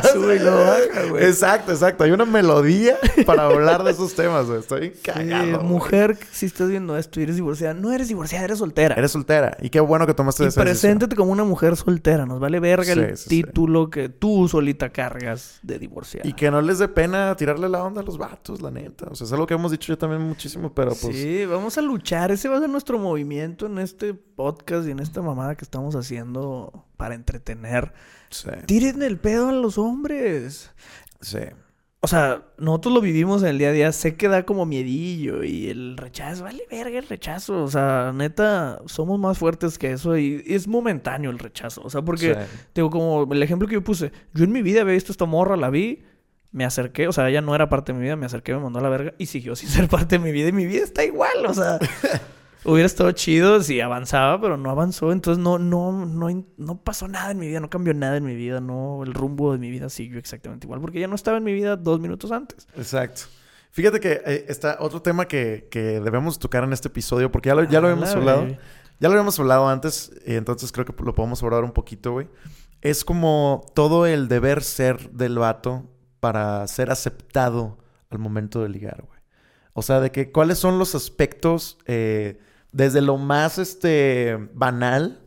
Sube 0.12 0.36
y 0.36 0.38
lo 0.38 0.50
baja, 0.56 1.04
güey. 1.10 1.24
Exacto, 1.24 1.72
exacto. 1.72 2.04
Hay 2.04 2.10
una 2.10 2.24
melodía 2.24 2.96
para 3.26 3.44
hablar 3.46 3.82
de 3.84 3.90
esos 3.92 4.14
temas, 4.14 4.46
güey. 4.46 4.60
Estoy 4.60 4.90
cagado. 4.90 5.60
mujer, 5.62 6.18
si 6.32 6.46
estás 6.46 6.68
viendo 6.68 6.96
esto 6.96 7.20
y 7.20 7.24
eres 7.24 7.36
divorciada, 7.36 7.74
no 7.74 7.92
eres 7.92 8.08
divorciada, 8.08 8.44
eres 8.44 8.58
soltera. 8.58 8.94
Eres 8.94 9.10
soltera. 9.12 9.56
Y 9.60 9.70
qué 9.70 9.80
bueno 9.80 10.06
que 10.06 10.14
tomaste 10.14 10.44
y 10.44 10.46
esa 10.48 10.62
decisión. 10.64 10.98
preséntate 10.98 11.16
como 11.16 11.32
una 11.32 11.44
mujer 11.44 11.76
soltera. 11.76 12.26
Nos 12.26 12.40
vale 12.40 12.60
verga 12.60 12.92
el 12.92 13.02
Sí, 13.02 13.16
sí, 13.16 13.22
sí. 13.22 13.28
título 13.42 13.90
que 13.90 14.08
tú 14.08 14.48
solita 14.48 14.90
cargas 14.90 15.58
de 15.62 15.78
divorciada. 15.78 16.28
Y 16.28 16.32
que 16.34 16.50
no 16.50 16.60
les 16.62 16.78
dé 16.78 16.88
pena 16.88 17.36
tirarle 17.36 17.68
la 17.68 17.82
onda 17.82 18.00
a 18.00 18.04
los 18.04 18.18
vatos, 18.18 18.60
la 18.62 18.70
neta. 18.70 19.06
O 19.10 19.14
sea, 19.14 19.26
es 19.26 19.32
algo 19.32 19.46
que 19.46 19.54
hemos 19.54 19.70
dicho 19.70 19.92
yo 19.92 19.98
también 19.98 20.22
muchísimo, 20.22 20.72
pero 20.72 20.90
pues... 20.90 21.16
Sí, 21.16 21.44
vamos 21.46 21.76
a 21.78 21.82
luchar. 21.82 22.30
Ese 22.30 22.48
va 22.48 22.56
a 22.56 22.60
ser 22.60 22.68
nuestro 22.70 22.98
movimiento 22.98 23.66
en 23.66 23.78
este 23.78 24.14
podcast 24.14 24.86
y 24.86 24.90
en 24.92 25.00
esta 25.00 25.22
mamada 25.22 25.54
que 25.54 25.64
estamos 25.64 25.94
haciendo 25.94 26.84
para 27.02 27.16
entretener. 27.16 27.92
Sí. 28.30 28.48
Tiren 28.64 29.02
el 29.02 29.18
pedo 29.18 29.48
a 29.48 29.52
los 29.52 29.76
hombres. 29.76 30.70
sí. 31.20 31.40
O 32.04 32.06
sea, 32.08 32.42
nosotros 32.58 32.94
lo 32.94 33.00
vivimos 33.00 33.42
en 33.42 33.48
el 33.48 33.58
día 33.58 33.70
a 33.70 33.72
día. 33.72 33.92
Sé 33.92 34.14
que 34.16 34.28
da 34.28 34.44
como 34.44 34.66
miedillo 34.66 35.42
y 35.42 35.68
el 35.68 35.96
rechazo, 35.96 36.44
vale 36.44 36.64
verga 36.70 36.98
el 37.00 37.08
rechazo. 37.08 37.62
O 37.64 37.68
sea, 37.68 38.12
neta, 38.14 38.80
somos 38.86 39.18
más 39.18 39.36
fuertes 39.38 39.78
que 39.78 39.90
eso 39.90 40.16
y, 40.16 40.44
es 40.46 40.68
momentáneo 40.68 41.30
el 41.30 41.40
rechazo. 41.40 41.80
O 41.84 41.90
sea, 41.90 42.02
porque, 42.02 42.34
Sí. 42.34 42.40
digo, 42.76 42.90
como 42.90 43.32
el 43.32 43.42
ejemplo 43.42 43.66
que 43.66 43.74
yo 43.74 43.82
puse, 43.82 44.12
yo 44.32 44.44
en 44.44 44.52
mi 44.52 44.62
vida 44.62 44.82
había 44.82 44.94
visto 44.94 45.10
esta 45.10 45.24
morra, 45.26 45.56
la 45.56 45.70
vi, 45.70 46.04
me 46.52 46.64
acerqué, 46.64 47.08
o 47.08 47.12
sea, 47.12 47.28
ella 47.28 47.40
no 47.40 47.52
era 47.54 47.68
parte 47.68 47.92
de 47.92 47.98
mi 47.98 48.04
vida, 48.04 48.14
me 48.14 48.26
acerqué, 48.26 48.52
me 48.54 48.60
mandó 48.60 48.78
a 48.78 48.82
la 48.82 48.88
verga 48.88 49.14
y 49.18 49.26
siguió 49.26 49.56
sin 49.56 49.68
ser 49.68 49.88
parte 49.88 50.18
de 50.18 50.24
mi 50.24 50.30
vida 50.30 50.48
y 50.48 50.52
mi 50.52 50.66
vida 50.66 50.84
está 50.84 51.04
igual, 51.04 51.46
o 51.46 51.54
sea. 51.54 51.78
Hubiera 52.64 52.86
estado 52.86 53.10
chido 53.12 53.60
si 53.62 53.80
avanzaba, 53.80 54.40
pero 54.40 54.56
no 54.56 54.70
avanzó. 54.70 55.10
Entonces 55.10 55.42
no, 55.42 55.58
no, 55.58 56.06
no, 56.06 56.44
no 56.56 56.80
pasó 56.82 57.08
nada 57.08 57.32
en 57.32 57.38
mi 57.38 57.48
vida, 57.48 57.60
no 57.60 57.70
cambió 57.70 57.92
nada 57.92 58.16
en 58.16 58.24
mi 58.24 58.36
vida, 58.36 58.60
no, 58.60 59.02
el 59.02 59.14
rumbo 59.14 59.52
de 59.52 59.58
mi 59.58 59.70
vida 59.70 59.88
siguió 59.88 60.18
exactamente 60.18 60.66
igual, 60.66 60.80
porque 60.80 61.00
ya 61.00 61.08
no 61.08 61.14
estaba 61.14 61.38
en 61.38 61.44
mi 61.44 61.52
vida 61.52 61.76
dos 61.76 61.98
minutos 62.00 62.30
antes. 62.30 62.68
Exacto. 62.76 63.22
Fíjate 63.72 64.00
que 64.00 64.20
eh, 64.24 64.44
está 64.48 64.76
otro 64.80 65.02
tema 65.02 65.26
que, 65.26 65.66
que 65.70 66.00
debemos 66.00 66.38
tocar 66.38 66.62
en 66.62 66.72
este 66.72 66.88
episodio, 66.88 67.32
porque 67.32 67.48
ya 67.48 67.54
lo, 67.54 67.64
ya 67.64 67.80
lo 67.80 67.88
habíamos 67.88 68.10
la 68.10 68.16
hablado. 68.16 68.46
Ya 69.00 69.08
lo 69.08 69.14
habíamos 69.14 69.40
hablado 69.40 69.68
antes, 69.68 70.12
y 70.24 70.34
entonces 70.34 70.70
creo 70.70 70.86
que 70.86 70.94
lo 71.02 71.14
podemos 71.14 71.42
abordar 71.42 71.64
un 71.64 71.72
poquito, 71.72 72.12
güey. 72.12 72.28
Es 72.82 73.04
como 73.04 73.64
todo 73.74 74.06
el 74.06 74.28
deber 74.28 74.62
ser 74.62 75.10
del 75.10 75.38
vato 75.38 75.90
para 76.20 76.64
ser 76.68 76.90
aceptado 76.90 77.78
al 78.10 78.18
momento 78.20 78.62
de 78.62 78.68
ligar, 78.68 79.02
güey. 79.04 79.18
O 79.72 79.82
sea, 79.82 80.00
de 80.00 80.12
que 80.12 80.30
cuáles 80.30 80.58
son 80.58 80.78
los 80.78 80.94
aspectos 80.94 81.78
eh, 81.86 82.38
desde 82.72 83.00
lo 83.00 83.16
más 83.18 83.58
este 83.58 84.36
banal 84.54 85.20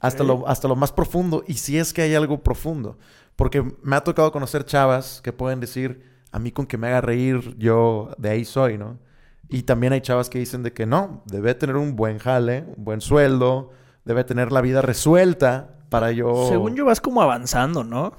hasta, 0.00 0.22
lo, 0.24 0.46
hasta 0.48 0.68
lo 0.68 0.76
más 0.76 0.92
profundo. 0.92 1.44
Y 1.46 1.54
si 1.54 1.78
es 1.78 1.92
que 1.92 2.02
hay 2.02 2.14
algo 2.14 2.42
profundo. 2.42 2.98
Porque 3.36 3.64
me 3.82 3.96
ha 3.96 4.00
tocado 4.02 4.30
conocer 4.32 4.64
chavas 4.64 5.20
que 5.22 5.32
pueden 5.32 5.58
decir, 5.60 6.02
a 6.30 6.38
mí 6.38 6.52
con 6.52 6.66
que 6.66 6.78
me 6.78 6.86
haga 6.88 7.00
reír, 7.00 7.56
yo 7.58 8.10
de 8.18 8.30
ahí 8.30 8.44
soy, 8.44 8.78
¿no? 8.78 8.98
Y 9.48 9.62
también 9.64 9.92
hay 9.92 10.00
chavas 10.00 10.30
que 10.30 10.38
dicen 10.38 10.62
de 10.62 10.72
que 10.72 10.86
no, 10.86 11.22
debe 11.26 11.54
tener 11.54 11.76
un 11.76 11.96
buen 11.96 12.18
jale, 12.18 12.64
un 12.76 12.84
buen 12.84 13.00
sueldo, 13.00 13.70
debe 14.04 14.24
tener 14.24 14.52
la 14.52 14.60
vida 14.60 14.82
resuelta 14.82 15.78
para 15.88 16.12
yo... 16.12 16.46
Según 16.48 16.74
yo 16.76 16.84
vas 16.84 17.00
como 17.00 17.22
avanzando, 17.22 17.82
¿no? 17.84 18.12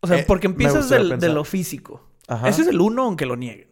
O 0.00 0.06
sea, 0.06 0.18
Eh, 0.18 0.24
porque 0.28 0.46
empiezas 0.46 0.88
del- 0.90 1.18
de 1.18 1.28
lo 1.30 1.44
físico. 1.44 2.02
Ajá. 2.28 2.48
Ese 2.48 2.62
es 2.62 2.68
el 2.68 2.80
uno, 2.80 3.02
aunque 3.04 3.26
lo 3.26 3.36
nieguen. 3.36 3.68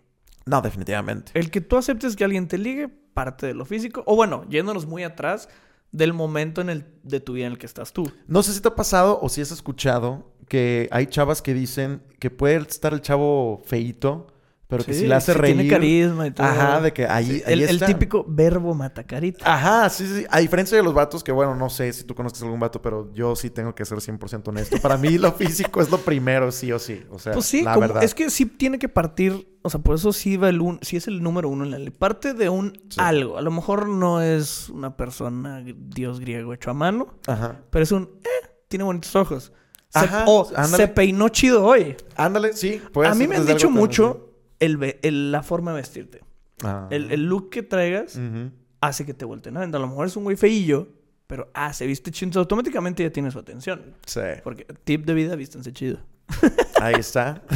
No, 0.47 0.61
definitivamente. 0.63 1.33
El 1.35 1.51
que 1.51 1.61
tú 1.61 1.77
aceptes 1.77 2.17
que 2.17 2.25
alguien 2.25 2.49
te 2.49 2.59
ligue, 2.59 2.89
parte 2.89 3.47
de 3.47 3.55
lo 3.55 3.65
físico. 3.65 4.03
O 4.07 4.17
bueno, 4.17 4.45
yéndonos 4.49 4.87
muy 4.87 5.05
atrás 5.05 5.49
del 5.93 6.13
momento 6.13 6.61
en 6.61 6.71
el, 6.71 6.87
de 7.03 7.21
tu 7.21 7.35
vida 7.35 7.47
en 7.47 7.53
el 7.53 7.59
que 7.59 7.67
estás 7.67 7.93
tú. 7.93 8.11
No 8.27 8.43
sé 8.43 8.53
si 8.55 8.61
te 8.61 8.69
ha 8.69 8.75
pasado 8.75 9.19
o 9.21 9.29
si 9.29 9.41
has 9.41 9.53
escuchado 9.53 10.33
que 10.49 10.89
hay 10.91 11.07
chavas 11.07 11.43
que 11.43 11.55
dicen 11.55 12.03
que 12.19 12.31
puede 12.31 12.57
estar 12.57 12.93
el 12.93 13.01
chavo 13.01 13.63
feito, 13.65 14.27
pero 14.73 14.85
que 14.85 14.95
Sí, 14.95 15.01
si 15.01 15.07
le 15.07 15.15
hace 15.17 15.35
sí 15.35 15.39
reír... 15.39 15.55
Tiene 15.57 15.69
carisma 15.71 16.27
y 16.27 16.31
todo. 16.31 16.47
Ajá, 16.47 16.81
de 16.81 16.95
que 16.95 17.07
ahí, 17.07 17.27
Sí, 17.27 17.43
ahí 17.45 17.53
el, 17.53 17.63
el 17.65 17.69
está. 17.75 17.85
típico 17.87 18.25
verbo 18.27 18.73
matacarita. 18.75 19.45
Ajá, 19.55 19.91
sí, 19.91 20.07
sí. 20.07 20.25
A 20.31 20.39
diferencia 20.39 20.75
de 20.79 20.83
los 20.83 20.95
vatos, 20.95 21.23
que 21.23 21.31
bueno, 21.31 21.55
no 21.55 21.69
sé 21.69 21.93
si 21.93 22.05
tú 22.05 22.15
conoces 22.15 22.43
algún 22.43 22.59
vato, 22.59 22.81
pero 22.81 23.13
yo 23.13 23.37
sí 23.37 23.51
tengo 23.51 23.75
que 23.75 23.85
ser 23.85 23.99
100% 23.99 24.49
honesto. 24.49 24.79
Para 24.81 24.97
mí 24.97 25.19
lo 25.19 25.31
físico 25.35 25.83
es 25.83 25.91
lo 25.91 25.99
primero, 25.99 26.51
sí 26.51 26.73
o 26.73 26.79
sí. 26.79 27.03
O 27.11 27.19
sea, 27.19 27.35
Pues 27.35 27.45
sí, 27.45 27.63
la 27.63 27.75
como- 27.75 27.87
verdad. 27.89 28.03
es 28.03 28.15
que 28.15 28.31
sí 28.31 28.47
tiene 28.47 28.79
que 28.79 28.89
partir, 28.89 29.47
o 29.61 29.69
sea, 29.69 29.81
por 29.81 29.97
eso 29.97 30.11
sí 30.15 30.39
va 30.39 30.49
el 30.49 30.63
un, 30.63 30.79
sí 30.81 30.97
es 30.97 31.07
el 31.07 31.23
número 31.23 31.51
uno 31.51 31.65
en 31.65 31.71
la 31.71 31.79
ley. 31.79 31.91
Parte 31.91 32.33
de 32.33 32.49
un 32.49 32.73
Sí. 32.89 32.97
algo. 32.99 33.37
A 33.37 33.43
lo 33.43 33.51
mejor 33.51 33.87
no 33.89 34.23
es 34.23 34.71
una 34.71 34.97
persona, 34.97 35.63
dios 35.65 36.19
griego 36.19 36.55
hecho 36.55 36.71
a 36.71 36.75
mano, 36.75 37.15
Ajá. 37.27 37.61
pero 37.69 37.83
es 37.83 37.93
un, 37.93 38.05
eh, 38.25 38.49
tiene 38.69 38.85
bonitos 38.85 39.15
ojos. 39.17 39.53
Se- 39.91 39.99
Ajá, 39.99 40.25
o 40.27 40.49
ándale. 40.57 40.77
se 40.79 40.89
peinó 40.89 41.29
chido 41.29 41.67
hoy. 41.67 41.95
Ándale, 42.17 42.55
sí. 42.55 42.81
puede 42.95 43.11
a 43.11 43.15
mí 43.15 43.27
me 43.29 43.37
han 43.37 43.45
dicho 43.45 43.69
mucho 43.69 44.32
el, 44.63 45.33
la 45.33 45.43
forma 45.43 45.73
de 45.73 45.77
vestirte. 45.79 46.21
Ah. 46.63 46.89
El, 46.91 47.11
el 47.13 47.25
look 47.27 47.51
que 47.51 47.63
traigas 47.63 48.17
Ujú. 48.17 48.51
hace 48.81 49.05
que 49.05 49.15
te 49.15 49.25
volteen 49.25 49.57
a. 49.57 49.63
A 49.63 49.67
lo 49.67 49.87
mejor 49.89 50.07
es 50.07 50.17
un 50.17 50.25
güey 50.25 50.37
feillo, 50.37 50.89
pero 51.27 51.51
ah, 51.55 51.73
se 51.73 51.87
viste 51.87 52.11
chido. 52.11 52.41
Automáticamente 52.41 53.03
ya 53.03 53.11
tiene 53.11 53.31
su 53.31 53.39
atención. 53.39 53.95
Sí. 54.07 54.21
Porque 54.45 54.65
tip 54.85 55.05
de 55.07 55.15
vida, 55.15 55.35
vístanse 55.37 55.73
chido. 55.73 55.99
Ahí 56.81 56.95
está. 56.99 57.43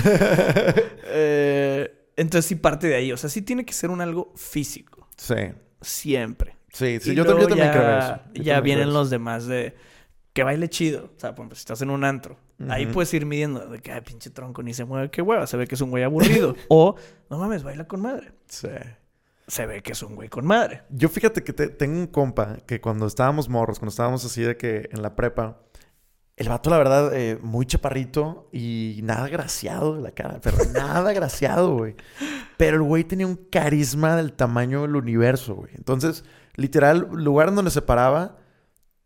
Eh, 1.19 2.11
entonces 2.17 2.47
sí 2.47 2.55
parte 2.57 2.89
de 2.89 2.95
ahí. 2.95 3.13
O 3.13 3.17
sea, 3.17 3.31
sí 3.31 3.43
tiene 3.43 3.65
que 3.65 3.73
ser 3.73 3.91
un 3.91 4.01
algo 4.01 4.33
físico. 4.37 5.09
sí. 5.17 5.35
Siempre. 5.83 6.57
Sí, 6.73 6.99
sí. 7.01 7.13
Y 7.13 7.15
Yo, 7.15 7.25
tam- 7.25 7.39
yo 7.41 7.47
también 7.49 7.69
ya, 7.69 7.73
creo 7.73 7.99
eso. 7.99 8.21
Yo 8.35 8.43
Ya 8.43 8.55
también 8.57 8.65
vienen 8.65 8.83
creo 8.85 8.91
eso. 8.91 8.99
los 8.99 9.11
demás 9.11 9.47
de 9.47 9.75
que 10.33 10.43
baile 10.43 10.69
chido. 10.69 11.13
O 11.17 11.21
sea, 11.21 11.31
por 11.35 11.43
ejemplo, 11.43 11.55
si 11.55 11.61
estás 11.61 11.81
en 11.83 11.91
un 11.91 12.03
antro, 12.03 12.39
ahí 12.69 12.87
puedes 12.87 13.13
ir 13.15 13.27
midiendo 13.27 13.67
de 13.67 13.81
que, 13.81 13.93
ay, 13.93 14.01
pinche 14.01 14.31
tronco, 14.31 14.63
ni 14.63 14.73
se 14.75 14.85
mueve, 14.85 15.11
qué 15.11 15.23
hueva. 15.23 15.47
Se 15.47 15.57
ve 15.57 15.67
que 15.67 15.75
es 15.75 15.81
un 15.81 15.91
güey 15.91 16.03
aburrido. 16.05 16.55
o, 16.69 16.95
no 17.31 17.39
mames, 17.39 17.63
baila 17.63 17.87
con 17.87 18.01
madre. 18.01 18.33
Sí. 18.47 18.69
Se 19.47 19.67
ve 19.67 19.83
que 19.83 19.93
es 19.93 20.03
un 20.03 20.15
güey 20.17 20.29
con 20.29 20.45
madre. 20.47 20.83
Yo 20.91 21.09
fíjate 21.09 21.45
que 21.45 21.53
te- 21.53 21.69
tengo 21.69 21.99
un 21.99 22.07
compa 22.09 22.57
que 22.67 22.81
cuando 22.81 23.07
estábamos 23.07 23.49
morros, 23.49 23.79
cuando 23.79 23.91
estábamos 23.91 24.25
así 24.25 24.43
de 24.43 24.57
que 24.57 24.89
en 24.93 25.03
la 25.03 25.15
prepa, 25.15 25.61
el 26.37 26.49
vato, 26.49 26.69
la 26.69 26.79
verdad, 26.79 27.15
eh, 27.15 27.39
muy 27.41 27.65
chaparrito 27.65 28.49
y 28.53 29.01
nada 29.05 29.29
graciado 29.29 29.95
de 29.97 30.03
la 30.03 30.11
cara, 30.11 30.41
pero 30.43 30.57
nada 30.75 31.13
graciado, 31.13 31.77
güey. 31.77 31.95
Pero 32.57 32.77
el 32.77 32.83
güey 32.83 33.05
tenía 33.05 33.27
un 33.27 33.37
carisma 33.37 34.17
del 34.17 34.33
tamaño 34.33 34.83
del 34.83 34.97
universo, 34.97 35.55
güey. 35.55 35.71
Entonces, 35.77 36.25
literal, 36.57 37.09
lugar 37.13 37.49
en 37.49 37.55
donde 37.55 37.71
se 37.71 37.83
paraba, 37.83 38.39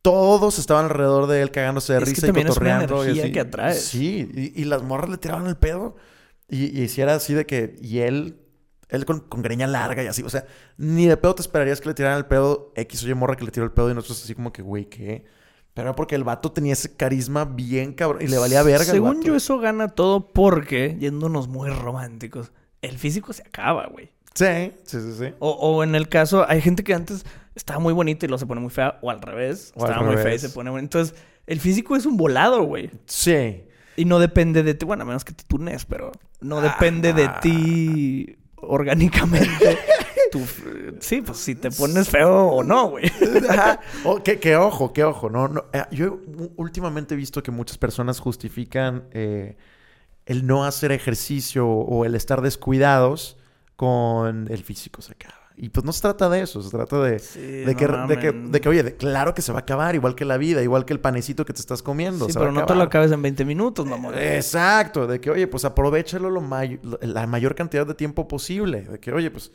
todos 0.02 0.58
estaban 0.58 0.86
alrededor 0.86 1.26
de 1.26 1.42
él 1.42 1.50
cagándose 1.50 1.92
de 1.92 1.98
Es 2.00 2.04
que 2.04 2.10
risa 2.10 2.26
y 2.26 2.28
también 2.28 2.48
es 2.48 2.56
una 2.56 2.78
cotorreando. 2.78 3.04
y 3.06 3.08
energía 3.10 3.22
así. 3.24 3.32
que 3.32 3.40
atraes. 3.40 3.84
Sí, 3.84 4.30
y, 4.34 4.60
y 4.62 4.64
las 4.64 4.82
morras 4.82 5.10
le 5.10 5.18
tiraban 5.18 5.46
el 5.46 5.56
pedo. 5.56 5.96
Y, 6.48 6.80
y 6.80 6.88
si 6.88 7.00
era 7.00 7.14
así 7.14 7.34
de 7.34 7.46
que... 7.46 7.76
Y 7.80 7.98
él... 8.00 8.36
Él 8.88 9.04
con, 9.04 9.20
con 9.20 9.40
greña 9.40 9.68
larga 9.68 10.02
y 10.02 10.08
así. 10.08 10.24
O 10.24 10.28
sea, 10.28 10.46
ni 10.76 11.06
de 11.06 11.16
pedo 11.16 11.36
te 11.36 11.42
esperarías 11.42 11.80
que 11.80 11.88
le 11.88 11.94
tiraran 11.94 12.18
el 12.18 12.26
pedo 12.26 12.72
X 12.74 13.04
o 13.04 13.08
Y 13.08 13.14
morra 13.14 13.36
que 13.36 13.44
le 13.44 13.52
tiró 13.52 13.64
el 13.64 13.70
pedo 13.70 13.88
y 13.88 13.94
nosotros 13.94 14.24
así 14.24 14.34
como 14.34 14.52
que, 14.52 14.62
güey, 14.62 14.86
¿qué? 14.86 15.24
Pero 15.74 15.88
era 15.90 15.94
porque 15.94 16.16
el 16.16 16.24
vato 16.24 16.50
tenía 16.50 16.72
ese 16.72 16.96
carisma 16.96 17.44
bien 17.44 17.92
cabrón 17.92 18.20
y 18.20 18.26
le 18.26 18.36
valía 18.36 18.64
verga. 18.64 18.84
Según 18.86 19.18
vato. 19.18 19.28
yo, 19.28 19.36
eso 19.36 19.60
gana 19.60 19.86
todo 19.86 20.32
porque, 20.32 20.96
yéndonos 20.98 21.46
muy 21.46 21.70
románticos, 21.70 22.50
el 22.82 22.98
físico 22.98 23.32
se 23.32 23.42
acaba, 23.42 23.86
güey. 23.86 24.10
Sí, 24.34 24.72
sí, 24.84 25.00
sí, 25.00 25.12
sí. 25.18 25.34
O, 25.38 25.50
o 25.50 25.82
en 25.84 25.94
el 25.94 26.08
caso, 26.08 26.44
hay 26.48 26.60
gente 26.60 26.84
que 26.84 26.94
antes 26.94 27.24
estaba 27.54 27.78
muy 27.80 27.92
bonita 27.92 28.26
y 28.26 28.28
luego 28.28 28.38
se 28.38 28.46
pone 28.46 28.60
muy 28.60 28.70
fea, 28.70 28.98
o 29.02 29.10
al 29.10 29.20
revés, 29.20 29.72
O 29.74 29.84
al 29.84 29.90
estaba 29.90 30.06
muy 30.06 30.16
fea 30.16 30.34
y 30.34 30.38
se 30.38 30.50
pone 30.50 30.70
bonita. 30.70 30.84
Entonces, 30.98 31.16
el 31.46 31.60
físico 31.60 31.96
es 31.96 32.06
un 32.06 32.16
volado, 32.16 32.62
güey. 32.62 32.90
Sí. 33.06 33.64
Y 33.96 34.04
no 34.04 34.18
depende 34.18 34.62
de 34.62 34.74
ti, 34.74 34.86
bueno, 34.86 35.02
a 35.02 35.06
menos 35.06 35.24
que 35.24 35.32
te 35.32 35.44
tunes, 35.44 35.84
pero 35.84 36.12
no 36.40 36.60
depende 36.60 37.12
de 37.12 37.28
ti 37.42 38.36
orgánicamente. 38.56 39.78
Tu- 40.30 40.38
sí, 41.00 41.22
pues 41.22 41.38
si 41.38 41.56
te 41.56 41.72
pones 41.72 42.08
feo 42.08 42.46
o 42.46 42.62
no, 42.62 42.90
güey. 42.90 43.10
Oh, 44.04 44.22
que, 44.22 44.38
que 44.38 44.54
ojo, 44.54 44.92
que 44.92 45.02
ojo. 45.02 45.28
No, 45.28 45.48
no. 45.48 45.64
eh, 45.72 45.82
yo 45.90 46.20
últimamente 46.56 47.14
he 47.14 47.16
visto 47.16 47.42
que 47.42 47.50
muchas 47.50 47.78
personas 47.78 48.20
justifican 48.20 49.08
eh, 49.10 49.56
el 50.26 50.46
no 50.46 50.64
hacer 50.64 50.92
ejercicio 50.92 51.66
o 51.66 52.04
el 52.04 52.14
estar 52.14 52.42
descuidados 52.42 53.38
con 53.80 54.46
el 54.50 54.62
físico 54.62 55.00
se 55.00 55.12
acaba. 55.12 55.36
Y 55.56 55.70
pues 55.70 55.86
no 55.86 55.92
se 55.94 56.02
trata 56.02 56.28
de 56.28 56.42
eso, 56.42 56.60
se 56.62 56.68
trata 56.68 57.00
de, 57.00 57.18
Sí, 57.18 57.40
de, 57.40 57.72
no 57.72 57.76
que, 57.78 57.86
de, 57.86 58.18
que, 58.18 58.32
de 58.32 58.60
que, 58.60 58.68
oye, 58.68 58.82
de- 58.82 58.96
claro 58.96 59.32
que 59.32 59.40
se 59.40 59.52
va 59.52 59.60
a 59.60 59.62
acabar, 59.62 59.94
igual 59.94 60.14
que 60.14 60.26
la 60.26 60.36
vida, 60.36 60.62
igual 60.62 60.84
que 60.84 60.92
el 60.92 61.00
panecito 61.00 61.46
que 61.46 61.54
te 61.54 61.60
estás 61.60 61.82
comiendo. 61.82 62.26
Sí, 62.26 62.32
se 62.32 62.38
pero 62.38 62.52
no 62.52 62.66
te 62.66 62.74
lo 62.74 62.82
acabes 62.82 63.10
en 63.10 63.22
20 63.22 63.46
minutos, 63.46 63.86
mamón. 63.86 64.14
Exacto, 64.18 65.06
de 65.06 65.18
que, 65.18 65.30
oye, 65.30 65.46
pues 65.46 65.64
aprovechalo 65.64 66.28
lo 66.28 66.42
may- 66.42 66.78
la 67.00 67.26
mayor 67.26 67.54
cantidad 67.54 67.86
de 67.86 67.94
tiempo 67.94 68.28
posible. 68.28 68.82
De 68.82 69.00
que, 69.00 69.12
oye, 69.12 69.30
pues, 69.30 69.50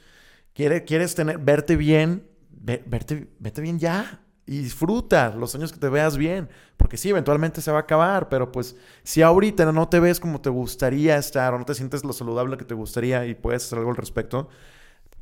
quiere, 0.53 0.83
quieres 0.85 1.13
tener, 1.13 1.37
verte 1.37 1.75
bien, 1.75 2.27
ve- 2.49 2.83
verte, 2.87 3.27
vete 3.37 3.61
bien 3.61 3.77
ya. 3.77 4.24
Y 4.47 4.59
disfruta 4.59 5.33
los 5.35 5.55
años 5.55 5.73
que 5.73 5.79
te 5.79 5.89
veas 5.89 6.17
bien. 6.17 6.49
Porque 6.77 6.97
sí, 6.97 7.09
eventualmente 7.09 7.61
se 7.61 7.71
va 7.71 7.77
a 7.77 7.81
acabar. 7.81 8.29
Pero 8.29 8.51
pues, 8.51 8.75
si 9.03 9.21
ahorita 9.23 9.71
no 9.71 9.89
te 9.89 9.99
ves 9.99 10.19
como 10.19 10.39
te 10.41 10.49
gustaría 10.49 11.17
estar 11.17 11.53
o 11.53 11.59
no 11.59 11.65
te 11.65 11.73
sientes 11.73 12.03
lo 12.03 12.13
saludable 12.13 12.57
que 12.57 12.65
te 12.65 12.75
gustaría 12.75 13.25
y 13.25 13.33
puedes 13.35 13.65
hacer 13.65 13.79
algo 13.79 13.89
al 13.91 13.97
respecto, 13.97 14.47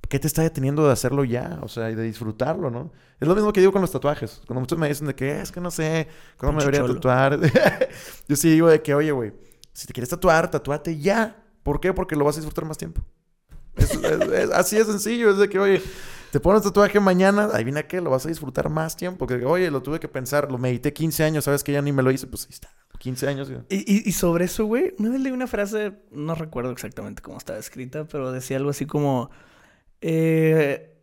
¿qué 0.10 0.20
te 0.20 0.28
está 0.28 0.42
deteniendo 0.42 0.86
de 0.86 0.92
hacerlo 0.92 1.24
ya? 1.24 1.60
O 1.62 1.70
sea, 1.70 1.90
y 1.90 1.96
de 1.96 2.04
disfrutarlo, 2.04 2.70
¿no? 2.70 2.92
Es 3.22 3.28
lo 3.28 3.36
mismo 3.36 3.54
que 3.54 3.62
digo 3.62 3.72
con 3.72 3.82
los 3.82 3.92
tatuajes. 3.92 4.42
Cuando 4.46 4.60
muchos 4.60 4.78
me 4.78 4.90
dicen 4.90 5.08
de 5.08 5.16
que 5.16 5.40
es 5.40 5.52
que 5.54 5.62
no 5.62 5.72
sé 5.72 6.08
cómo 6.38 6.52
me 6.54 6.60
debería 6.60 6.82
cholo. 6.82 6.96
tatuar. 6.96 7.40
Yo 8.28 8.36
sí 8.36 8.50
digo 8.52 8.68
de 8.68 8.82
que, 8.82 8.94
oye, 8.94 9.12
güey, 9.14 9.32
si 9.72 9.88
te 9.88 9.94
quieres 9.94 10.10
tatuar, 10.10 10.52
tatúate 10.52 11.00
ya. 11.00 11.42
¿Por 11.64 11.80
qué? 11.80 11.94
Porque 11.94 12.18
lo 12.18 12.26
vas 12.26 12.36
a 12.36 12.40
disfrutar 12.42 12.66
más 12.66 12.78
tiempo. 12.78 13.02
Es- 13.78 13.94
es- 13.94 14.04
es- 14.30 14.52
así 14.52 14.76
de 14.76 14.84
sencillo. 14.84 15.32
Es 15.32 15.38
de 15.38 15.48
que, 15.48 15.58
oye, 15.60 15.82
te 16.34 16.40
pones 16.40 16.64
tatuaje 16.64 17.00
mañana, 17.00 17.44
adivina 17.54 17.84
qué, 17.84 18.02
lo 18.02 18.10
vas 18.10 18.26
a 18.26 18.30
disfrutar 18.30 18.68
más 18.68 18.96
tiempo. 18.98 19.28
Que, 19.28 19.46
oye, 19.46 19.70
lo 19.70 19.84
tuve 19.84 20.00
que 20.00 20.08
pensar, 20.08 20.52
lo 20.52 20.58
medité 20.58 20.92
15 20.92 21.24
años, 21.24 21.44
¿sabes 21.44 21.64
que 21.64 21.72
ya 21.72 21.80
ni 21.84 21.92
me 21.92 22.02
lo 22.02 22.10
hice? 22.10 22.26
Pues 22.26 22.46
ahí 22.46 22.54
está, 22.54 22.70
15 22.98 23.28
años. 23.28 23.52
Y, 23.70 23.76
y- 23.76 24.02
y 24.10 24.12
sobre 24.14 24.46
eso, 24.46 24.66
güey, 24.66 24.96
vez 24.98 25.22
leí 25.22 25.32
una 25.32 25.46
frase, 25.46 25.94
no 26.12 26.34
recuerdo 26.34 26.72
exactamente 26.72 27.22
cómo 27.22 27.38
estaba 27.38 27.60
escrita, 27.60 28.06
pero 28.06 28.32
decía 28.32 28.58
algo 28.58 28.72
así 28.72 28.88
como, 28.88 29.30
eh, 30.02 30.98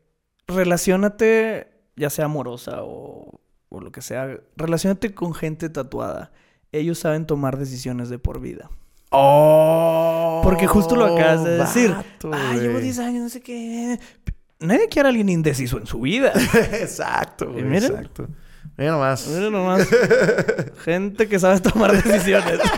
relaciónate, 0.49 1.71
ya 1.95 2.11
sea 2.11 2.25
amorosa 2.25 2.83
o, 2.83 3.41
o 3.69 3.81
lo 3.81 3.93
que 3.93 4.03
sea, 4.03 4.37
relaciónate 4.57 5.15
con 5.15 5.33
gente 5.33 5.69
tatuada. 5.71 6.33
Ellos 6.73 6.99
saben 6.99 7.25
tomar 7.25 7.57
decisiones 7.57 8.09
de 8.09 8.19
por 8.19 8.41
vida. 8.41 8.69
¡Oh! 9.13 10.41
Porque 10.45 10.67
justo 10.67 10.95
lo 10.97 11.05
acabas 11.05 11.45
de 11.45 11.51
decir. 11.59 11.91
vato, 11.91 12.31
ah, 12.33 12.55
llevo 12.55 12.73
güey. 12.75 12.85
10 12.85 12.99
años, 13.01 13.23
no 13.25 13.29
sé 13.29 13.41
qué. 13.41 13.99
Nadie 14.61 14.89
quiere 14.89 15.09
a 15.09 15.11
alguien 15.11 15.29
indeciso 15.29 15.79
en 15.79 15.87
su 15.87 16.01
vida. 16.01 16.33
exacto, 16.73 17.51
güey, 17.51 17.65
miren. 17.65 17.93
exacto. 17.93 18.29
Mira 18.77 18.93
nomás. 18.93 19.27
Mira 19.27 19.51
nomás. 19.51 19.89
Gente 20.85 21.29
que 21.29 21.39
sabe 21.39 21.61
tomar 21.61 21.93
decisiones. 22.03 22.61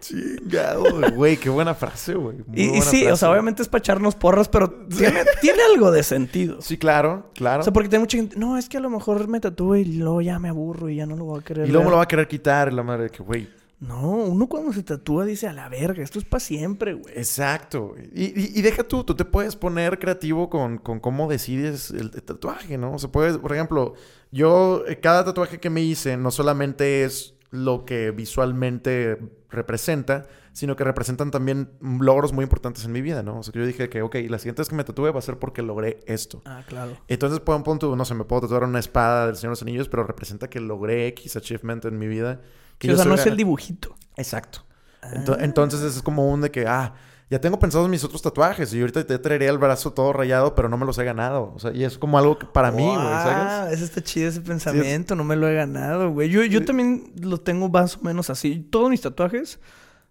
Chingado, 0.00 1.12
güey. 1.14 1.36
Qué 1.38 1.48
buena 1.48 1.74
frase, 1.74 2.14
güey. 2.14 2.36
Y, 2.52 2.80
sí, 2.82 3.06
o 3.06 3.16
sea, 3.16 3.30
obviamente 3.30 3.62
es 3.62 3.68
para 3.68 3.80
echarnos 3.80 4.14
porras, 4.14 4.48
pero 4.48 4.70
tiene, 4.70 5.24
tiene 5.40 5.62
algo 5.72 5.90
de 5.90 6.02
sentido. 6.02 6.60
Sí, 6.60 6.76
claro, 6.76 7.30
claro. 7.34 7.60
O 7.60 7.64
sea, 7.64 7.72
porque 7.72 7.88
tiene 7.88 8.00
mucha 8.00 8.18
gente. 8.18 8.36
No, 8.38 8.58
es 8.58 8.68
que 8.68 8.76
a 8.76 8.80
lo 8.80 8.90
mejor 8.90 9.26
me 9.28 9.40
tatúe 9.40 9.76
y 9.76 9.84
luego 9.84 10.20
ya 10.20 10.38
me 10.38 10.50
aburro 10.50 10.90
y 10.90 10.96
ya 10.96 11.06
no 11.06 11.16
lo 11.16 11.24
voy 11.24 11.40
a 11.40 11.42
querer. 11.42 11.66
y 11.66 11.70
luego 11.70 11.84
me 11.84 11.86
ver". 11.86 11.92
lo 11.92 11.96
va 11.96 12.02
a 12.04 12.08
querer 12.08 12.28
quitar 12.28 12.72
la 12.72 12.82
madre 12.82 13.04
de 13.04 13.10
que, 13.10 13.22
güey. 13.22 13.48
No, 13.80 14.08
uno 14.12 14.46
cuando 14.48 14.72
se 14.72 14.82
tatúa 14.82 15.24
dice 15.26 15.46
a 15.46 15.52
la 15.52 15.68
verga, 15.68 16.02
esto 16.02 16.18
es 16.18 16.24
para 16.24 16.40
siempre, 16.40 16.94
güey. 16.94 17.12
Exacto. 17.16 17.94
Y, 18.14 18.24
y- 18.40 18.52
y 18.58 18.62
deja 18.62 18.82
tú, 18.84 19.04
tú 19.04 19.14
te 19.14 19.24
puedes 19.24 19.56
poner 19.56 19.98
creativo 19.98 20.48
con, 20.48 20.78
con 20.78 21.00
cómo 21.00 21.28
decides 21.28 21.90
el, 21.90 22.10
el 22.14 22.22
tatuaje, 22.22 22.78
¿no? 22.78 22.94
O 22.94 22.98
sea, 22.98 23.10
puedes, 23.12 23.36
por 23.38 23.52
ejemplo, 23.52 23.94
yo, 24.30 24.84
eh, 24.86 25.00
cada 25.00 25.24
tatuaje 25.24 25.58
que 25.60 25.68
me 25.70 25.82
hice 25.82 26.16
no 26.16 26.30
solamente 26.30 27.04
es 27.04 27.34
lo 27.50 27.84
que 27.84 28.10
visualmente 28.10 29.18
representa, 29.50 30.26
sino 30.52 30.76
que 30.76 30.84
representan 30.84 31.30
también 31.30 31.70
logros 31.80 32.32
muy 32.32 32.42
importantes 32.44 32.84
en 32.84 32.92
mi 32.92 33.00
vida, 33.02 33.22
¿no? 33.22 33.40
O 33.40 33.42
sea, 33.42 33.52
que 33.52 33.58
yo 33.58 33.66
dije 33.66 33.88
que, 33.88 34.02
ok, 34.02 34.16
la 34.28 34.38
siguiente 34.38 34.62
vez 34.62 34.68
que 34.68 34.74
me 34.76 34.84
tatúe 34.84 35.12
va 35.12 35.18
a 35.18 35.22
ser 35.22 35.38
porque 35.38 35.62
logré 35.62 36.00
esto. 36.06 36.42
Ah, 36.46 36.62
claro. 36.66 36.96
Entonces, 37.08 37.40
por 37.40 37.54
un 37.56 37.62
punto, 37.64 37.94
no 37.96 38.04
sé, 38.04 38.14
me 38.14 38.24
puedo 38.24 38.42
tatuar 38.42 38.64
una 38.64 38.78
espada 38.78 39.26
del 39.26 39.36
Señor 39.36 39.50
de 39.50 39.52
los 39.52 39.62
Anillos, 39.62 39.88
pero 39.88 40.04
representa 40.04 40.48
que 40.48 40.60
logré 40.60 41.06
X 41.08 41.36
achievement 41.36 41.84
en 41.84 41.98
mi 41.98 42.06
vida. 42.06 42.40
Que 42.78 42.88
Sí, 42.88 42.94
o 42.94 42.96
sea, 42.96 43.04
no 43.06 43.14
es 43.14 43.26
el 43.26 43.36
dibujito. 43.36 43.96
Exacto. 44.16 44.64
Ah. 45.02 45.10
Ento- 45.14 45.36
entonces 45.40 45.82
es 45.82 46.02
como 46.02 46.28
un 46.30 46.40
de 46.40 46.50
que, 46.50 46.66
ah, 46.66 46.94
ya 47.30 47.40
tengo 47.40 47.58
pensados 47.58 47.88
mis 47.88 48.04
otros 48.04 48.20
tatuajes 48.22 48.72
y 48.74 48.80
ahorita 48.80 49.06
te 49.06 49.18
traería 49.18 49.50
el 49.50 49.58
brazo 49.58 49.92
todo 49.92 50.12
rayado, 50.12 50.54
pero 50.54 50.68
no 50.68 50.76
me 50.76 50.84
los 50.86 50.98
he 50.98 51.04
ganado. 51.04 51.52
O 51.54 51.58
sea, 51.58 51.72
y 51.72 51.82
es 51.84 51.96
como 51.98 52.18
algo 52.18 52.38
que 52.38 52.46
para 52.46 52.70
mí, 52.70 52.84
güey, 52.84 52.96
¿sabes? 52.96 53.34
Ah, 53.36 53.68
ese 53.72 53.84
está 53.84 54.02
chido 54.02 54.28
ese 54.28 54.40
pensamiento, 54.42 55.14
no 55.16 55.24
me 55.24 55.34
lo 55.34 55.48
he 55.48 55.54
ganado, 55.54 56.10
güey. 56.10 56.28
Yo, 56.28 56.44
yo 56.44 56.64
también 56.64 57.12
lo 57.20 57.38
tengo 57.40 57.68
más 57.68 57.96
o 57.96 58.00
menos 58.02 58.28
así. 58.30 58.60
Todos 58.70 58.90
mis 58.90 59.00
tatuajes 59.00 59.58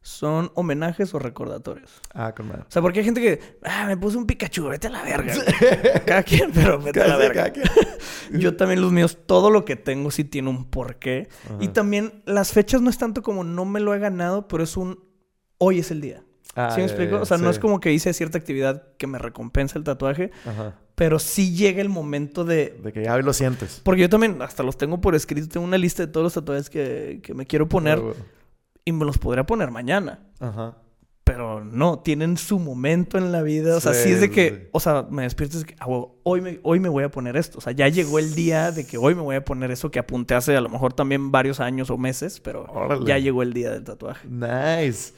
son 0.03 0.51
homenajes 0.53 1.13
o 1.13 1.19
recordatorios. 1.19 1.89
Ah, 2.13 2.33
con 2.35 2.49
madre. 2.49 2.63
O 2.63 2.71
sea, 2.71 2.81
porque 2.81 2.99
hay 2.99 3.05
gente 3.05 3.21
que, 3.21 3.39
ah, 3.63 3.85
me 3.87 3.95
puse 3.95 4.17
un 4.17 4.27
Pikachu, 4.27 4.67
vete 4.67 4.87
a 4.87 4.89
la 4.89 5.01
verga. 5.01 5.33
Cada 6.05 6.23
quien, 6.23 6.51
pero 6.51 6.77
vete 6.77 7.01
a 7.01 7.07
la 7.07 7.15
verga. 7.15 7.51
Yo 8.31 8.57
también 8.57 8.81
los 8.81 8.91
míos, 8.91 9.17
todo 9.25 9.49
lo 9.49 9.63
que 9.63 9.77
tengo 9.77 10.11
sí 10.11 10.25
tiene 10.25 10.49
un 10.49 10.65
porqué. 10.69 11.29
Y 11.61 11.69
también 11.69 12.21
las 12.25 12.51
fechas 12.51 12.81
no 12.81 12.89
es 12.89 12.97
tanto 12.97 13.23
como 13.23 13.45
no 13.45 13.63
me 13.63 13.79
lo 13.79 13.95
he 13.95 13.99
ganado, 13.99 14.49
pero 14.49 14.65
es 14.65 14.75
un 14.75 14.99
hoy 15.57 15.79
es 15.79 15.89
el 15.89 16.01
día. 16.01 16.21
Ah, 16.55 16.71
¿Sí 16.71 16.81
me 16.81 16.85
explico? 16.85 17.21
O 17.21 17.25
sea, 17.25 17.37
no 17.37 17.49
es 17.49 17.57
como 17.57 17.79
que 17.79 17.93
hice 17.93 18.13
cierta 18.13 18.37
actividad 18.37 18.83
que 18.97 19.07
me 19.07 19.17
recompensa 19.17 19.77
el 19.79 19.85
tatuaje, 19.85 20.31
Ajá. 20.45 20.75
pero 20.95 21.17
sí 21.17 21.55
llega 21.55 21.81
el 21.81 21.89
momento 21.89 22.43
de... 22.43 22.77
De 22.83 22.91
que 22.91 23.03
ya 23.05 23.17
lo 23.17 23.33
sientes. 23.33 23.81
Porque 23.83 24.01
yo 24.01 24.09
también 24.09 24.39
hasta 24.41 24.61
los 24.63 24.77
tengo 24.77 24.99
por 25.01 25.15
escrito, 25.15 25.47
tengo 25.47 25.65
una 25.65 25.77
lista 25.77 26.05
de 26.05 26.11
todos 26.11 26.25
los 26.25 26.33
tatuajes 26.33 26.69
que, 26.69 27.21
que 27.23 27.33
me 27.33 27.47
quiero 27.47 27.69
poner. 27.69 27.99
Y 28.85 28.91
me 28.91 29.05
los 29.05 29.17
podría 29.17 29.45
poner 29.45 29.71
mañana. 29.71 30.19
Ajá. 30.39 30.77
Pero 31.23 31.63
no, 31.63 31.99
tienen 31.99 32.35
su 32.35 32.59
momento 32.59 33.17
en 33.17 33.31
la 33.31 33.41
vida. 33.41 33.77
O 33.77 33.79
sea, 33.79 33.93
sí, 33.93 34.09
Sí, 34.09 34.11
es 34.11 34.21
de 34.21 34.29
que, 34.29 34.49
sí. 34.49 34.69
o 34.73 34.79
sea, 34.81 35.07
me 35.09 35.23
despierto 35.23 35.55
y 35.55 35.61
es 35.61 35.65
que, 35.65 35.75
ah, 35.79 35.87
huevo, 35.87 36.19
hoy 36.23 36.41
me, 36.41 36.59
hoy 36.63 36.79
me 36.81 36.89
voy 36.89 37.05
a 37.05 37.09
poner 37.11 37.37
esto. 37.37 37.59
O 37.59 37.61
sea, 37.61 37.71
ya 37.71 37.87
llegó 37.87 38.19
el 38.19 38.35
día 38.35 38.71
de 38.71 38.85
que 38.85 38.97
hoy 38.97 39.15
me 39.15 39.21
voy 39.21 39.37
a 39.37 39.45
poner 39.45 39.71
eso 39.71 39.89
que 39.89 39.99
apunté 39.99 40.35
hace 40.35 40.55
a 40.57 40.61
lo 40.61 40.67
mejor 40.67 40.91
también 40.93 41.31
varios 41.31 41.61
años 41.61 41.89
o 41.89 41.97
meses, 41.97 42.41
pero 42.41 42.65
Órale. 42.65 43.05
ya 43.05 43.17
llegó 43.19 43.41
el 43.41 43.53
día 43.53 43.71
del 43.71 43.85
tatuaje. 43.85 44.27
Nice. 44.27 45.13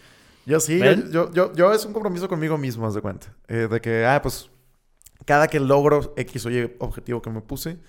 Yo 0.46 0.60
sí, 0.60 0.80
yo, 1.12 1.34
yo, 1.34 1.54
yo 1.56 1.74
es 1.74 1.84
un 1.86 1.94
compromiso 1.94 2.28
conmigo 2.28 2.56
mismo, 2.56 2.86
haz 2.86 2.94
de 2.94 3.02
cuenta. 3.02 3.34
Eh, 3.48 3.68
de 3.70 3.82
que, 3.82 4.06
ah, 4.06 4.22
pues, 4.22 4.52
cada 5.26 5.48
que 5.48 5.60
logro 5.60 6.14
X 6.18 6.46
o 6.46 6.52
Y 6.52 6.72
objetivo 6.78 7.20
que 7.24 7.32
me 7.32 7.42
puse, 7.42 7.80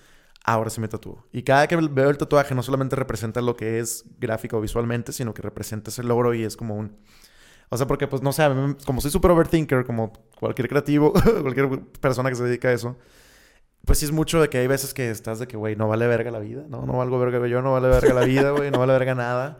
ahora 0.46 0.70
sí 0.70 0.80
me 0.80 0.88
tatúo. 0.88 1.26
Y 1.32 1.42
cada 1.42 1.66
que 1.66 1.76
veo 1.76 2.08
el 2.08 2.16
tatuaje 2.16 2.54
no 2.54 2.62
solamente 2.62 2.96
representa 2.96 3.42
lo 3.42 3.56
que 3.56 3.80
es 3.80 4.04
gráfico 4.18 4.60
visualmente, 4.60 5.12
sino 5.12 5.34
que 5.34 5.42
representa 5.42 5.90
ese 5.90 6.04
logro 6.04 6.32
y 6.32 6.44
es 6.44 6.56
como 6.56 6.76
un... 6.76 6.96
O 7.68 7.76
sea, 7.76 7.88
porque 7.88 8.06
pues 8.06 8.22
no 8.22 8.32
sé, 8.32 8.44
como 8.86 9.00
soy 9.00 9.10
super 9.10 9.32
overthinker, 9.32 9.84
como 9.84 10.12
cualquier 10.38 10.68
creativo, 10.68 11.12
cualquier 11.42 11.80
persona 12.00 12.30
que 12.30 12.36
se 12.36 12.44
dedica 12.44 12.68
a 12.68 12.72
eso, 12.72 12.96
pues 13.84 13.98
sí 13.98 14.04
es 14.04 14.12
mucho 14.12 14.40
de 14.40 14.48
que 14.48 14.58
hay 14.58 14.68
veces 14.68 14.94
que 14.94 15.10
estás 15.10 15.40
de 15.40 15.48
que, 15.48 15.56
güey, 15.56 15.74
no 15.74 15.88
vale 15.88 16.06
verga 16.06 16.30
la 16.30 16.38
vida, 16.38 16.64
¿no? 16.68 16.86
No 16.86 16.92
valgo 16.92 17.18
verga 17.18 17.44
yo, 17.48 17.62
no 17.62 17.72
vale 17.72 17.88
verga 17.88 18.14
la 18.14 18.24
vida, 18.24 18.52
güey, 18.52 18.70
no 18.70 18.78
vale 18.78 18.92
verga 18.92 19.16
nada. 19.16 19.58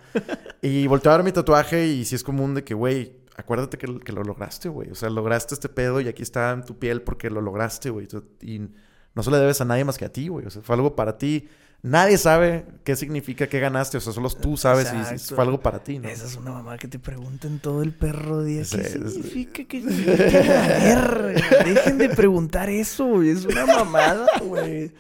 Y 0.63 0.87
volteo 0.87 1.11
a 1.11 1.17
ver 1.17 1.25
mi 1.25 1.33
tatuaje 1.33 1.87
y 1.89 2.05
sí 2.05 2.15
es 2.15 2.23
común 2.23 2.55
de 2.55 2.63
que, 2.63 2.75
güey, 2.75 3.17
acuérdate 3.37 3.77
que, 3.77 3.99
que 3.99 4.13
lo 4.13 4.23
lograste, 4.23 4.69
güey. 4.69 4.91
O 4.91 4.95
sea, 4.95 5.11
lograste 5.11 5.55
este 5.55 5.69
pedo 5.69 6.01
y 6.01 6.07
aquí 6.07 6.23
está 6.23 6.53
en 6.53 6.65
tu 6.65 6.79
piel 6.79 7.03
porque 7.03 7.29
lo 7.29 7.41
lograste, 7.41 7.91
güey. 7.91 8.07
Y 8.41 8.69
no 9.17 9.23
se 9.25 9.31
le 9.33 9.39
debes 9.39 9.61
a 9.61 9.65
nadie 9.65 9.85
más 9.85 9.99
que 9.99 10.05
a 10.05 10.13
ti, 10.13 10.29
güey. 10.29 10.47
O 10.47 10.51
sea, 10.51 10.63
fue 10.63 10.77
algo 10.77 10.95
para 10.95 11.19
ti. 11.19 11.49
Nadie 11.83 12.17
sabe 12.19 12.65
qué 12.85 12.97
significa, 12.97 13.47
qué 13.49 13.61
ganaste. 13.61 13.97
O 13.99 14.01
sea, 14.01 14.13
solo 14.13 14.29
tú 14.31 14.57
sabes 14.57 14.87
Exacto. 14.93 15.35
fue 15.37 15.45
algo 15.45 15.61
para 15.61 15.83
ti, 15.83 15.99
¿no? 15.99 16.09
Esa 16.09 16.27
es 16.27 16.37
una 16.37 16.51
mamá 16.53 16.79
que 16.79 16.89
te 16.89 16.99
pregunten 16.99 17.59
todo 17.59 17.83
el 17.83 17.93
perro 17.93 18.43
día. 18.45 18.65
Sí, 18.65 18.77
¿Qué 18.79 18.85
sí. 18.85 18.93
significa? 19.11 19.65
¿Qué 19.65 19.81
significa 19.81 20.43
la 20.43 20.79
verga? 20.79 21.65
Dejen 21.65 21.99
de 21.99 22.09
preguntar 22.11 22.69
eso, 22.71 23.07
güey. 23.07 23.31
Es 23.31 23.45
una 23.45 23.67
mamada, 23.67 24.27
güey. 24.43 24.93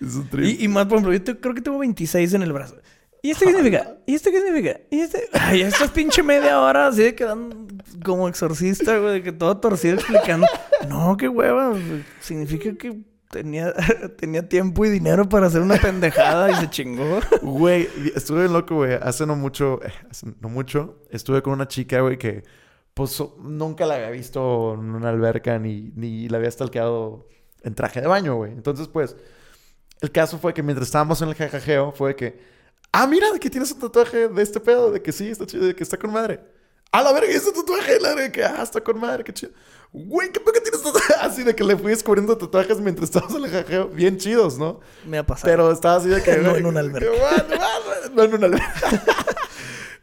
Es 0.00 0.14
un 0.14 0.28
trip. 0.28 0.44
Y, 0.60 0.64
y 0.64 0.68
más, 0.68 0.86
por 0.86 0.98
ejemplo, 0.98 1.12
yo 1.12 1.22
te- 1.22 1.38
creo 1.38 1.54
que 1.54 1.60
tengo 1.60 1.78
26 1.78 2.34
en 2.34 2.42
el 2.42 2.52
brazo. 2.52 2.76
¿Y 3.24 3.30
este 3.30 3.44
qué 3.44 3.52
significa? 3.52 3.96
¿Y 4.04 4.14
este 4.16 4.32
qué 4.32 4.40
significa? 4.40 4.80
¿Y 4.90 4.98
este? 5.00 5.28
Ay, 5.32 5.60
esta 5.60 5.84
es 5.84 5.90
pinche 5.92 6.24
media 6.24 6.60
hora 6.60 6.88
así 6.88 7.02
de 7.02 7.14
quedando 7.14 7.56
como 8.04 8.26
exorcista, 8.28 8.98
güey, 8.98 9.12
de 9.14 9.22
que 9.22 9.30
todo 9.32 9.56
torcido 9.58 9.94
explicando. 9.94 10.46
No, 10.88 11.16
qué 11.16 11.28
hueva. 11.28 11.72
Significa 12.20 12.72
que 12.76 12.98
tenía, 13.32 13.72
tenía 14.18 14.46
tiempo 14.48 14.84
y 14.84 14.90
dinero 14.90 15.28
para 15.28 15.46
hacer 15.46 15.62
una 15.62 15.78
pendejada 15.78 16.50
y 16.50 16.54
se 16.56 16.70
chingó. 16.70 17.18
Güey, 17.42 17.88
estuve 18.14 18.48
loco, 18.48 18.76
güey. 18.76 18.92
Hace 18.94 19.26
no 19.26 19.34
mucho, 19.34 19.82
eh, 19.82 19.92
hace 20.10 20.26
no 20.40 20.48
mucho, 20.48 21.02
estuve 21.10 21.42
con 21.42 21.54
una 21.54 21.66
chica, 21.66 22.00
güey, 22.00 22.18
que 22.18 22.44
pues 22.94 23.22
nunca 23.38 23.86
la 23.86 23.94
había 23.94 24.10
visto 24.10 24.74
en 24.74 24.94
una 24.94 25.08
alberca 25.08 25.58
ni, 25.58 25.92
ni 25.96 26.28
la 26.28 26.36
había 26.36 26.50
stalkeado 26.50 27.26
en 27.62 27.74
traje 27.74 28.02
de 28.02 28.06
baño, 28.06 28.36
güey. 28.36 28.52
Entonces, 28.52 28.86
pues, 28.86 29.16
el 30.02 30.12
caso 30.12 30.38
fue 30.38 30.52
que 30.52 30.62
mientras 30.62 30.88
estábamos 30.88 31.22
en 31.22 31.30
el 31.30 31.34
jajajeo, 31.34 31.92
fue 31.92 32.14
que, 32.14 32.38
ah, 32.92 33.06
mira, 33.06 33.26
que 33.40 33.48
tienes 33.48 33.72
un 33.72 33.80
tatuaje 33.80 34.28
de 34.28 34.42
este 34.42 34.60
pedo, 34.60 34.90
de 34.90 35.00
que 35.00 35.10
sí, 35.10 35.30
está 35.30 35.46
chido, 35.46 35.64
de 35.64 35.74
que 35.74 35.82
está 35.82 35.96
con 35.96 36.12
madre. 36.12 36.40
A 36.92 37.02
la 37.02 37.12
verga, 37.12 37.32
¿y 37.32 37.36
ese 37.36 37.52
tatuaje, 37.52 37.98
la 38.00 38.14
verga, 38.14 38.32
que 38.32 38.44
ah, 38.44 38.62
está 38.62 38.82
con 38.82 39.00
madre, 39.00 39.24
qué 39.24 39.32
chido. 39.32 39.52
Güey, 39.94 40.30
¿qué 40.30 40.40
que 40.42 40.60
tienes 40.60 40.82
tatuaje? 40.82 41.14
Así 41.20 41.42
de 41.42 41.54
que 41.54 41.64
le 41.64 41.74
fui 41.76 41.90
descubriendo 41.90 42.36
tatuajes 42.36 42.78
mientras 42.80 43.08
estábamos 43.08 43.36
en 43.36 43.44
el 43.44 43.50
jajajeo, 43.50 43.88
bien 43.88 44.18
chidos, 44.18 44.58
¿no? 44.58 44.80
Me 45.06 45.16
ha 45.16 45.26
pasado. 45.26 45.50
Pero 45.50 45.72
estaba 45.72 45.96
así 45.96 46.08
de 46.08 46.22
que. 46.22 46.36
No 46.38 46.54
en 46.54 46.66
una 46.66 46.80
alberca. 46.80 47.10
que, 47.10 48.10
No 48.14 48.22
en 48.22 48.34
una 48.34 48.46
alberca. 48.46 49.21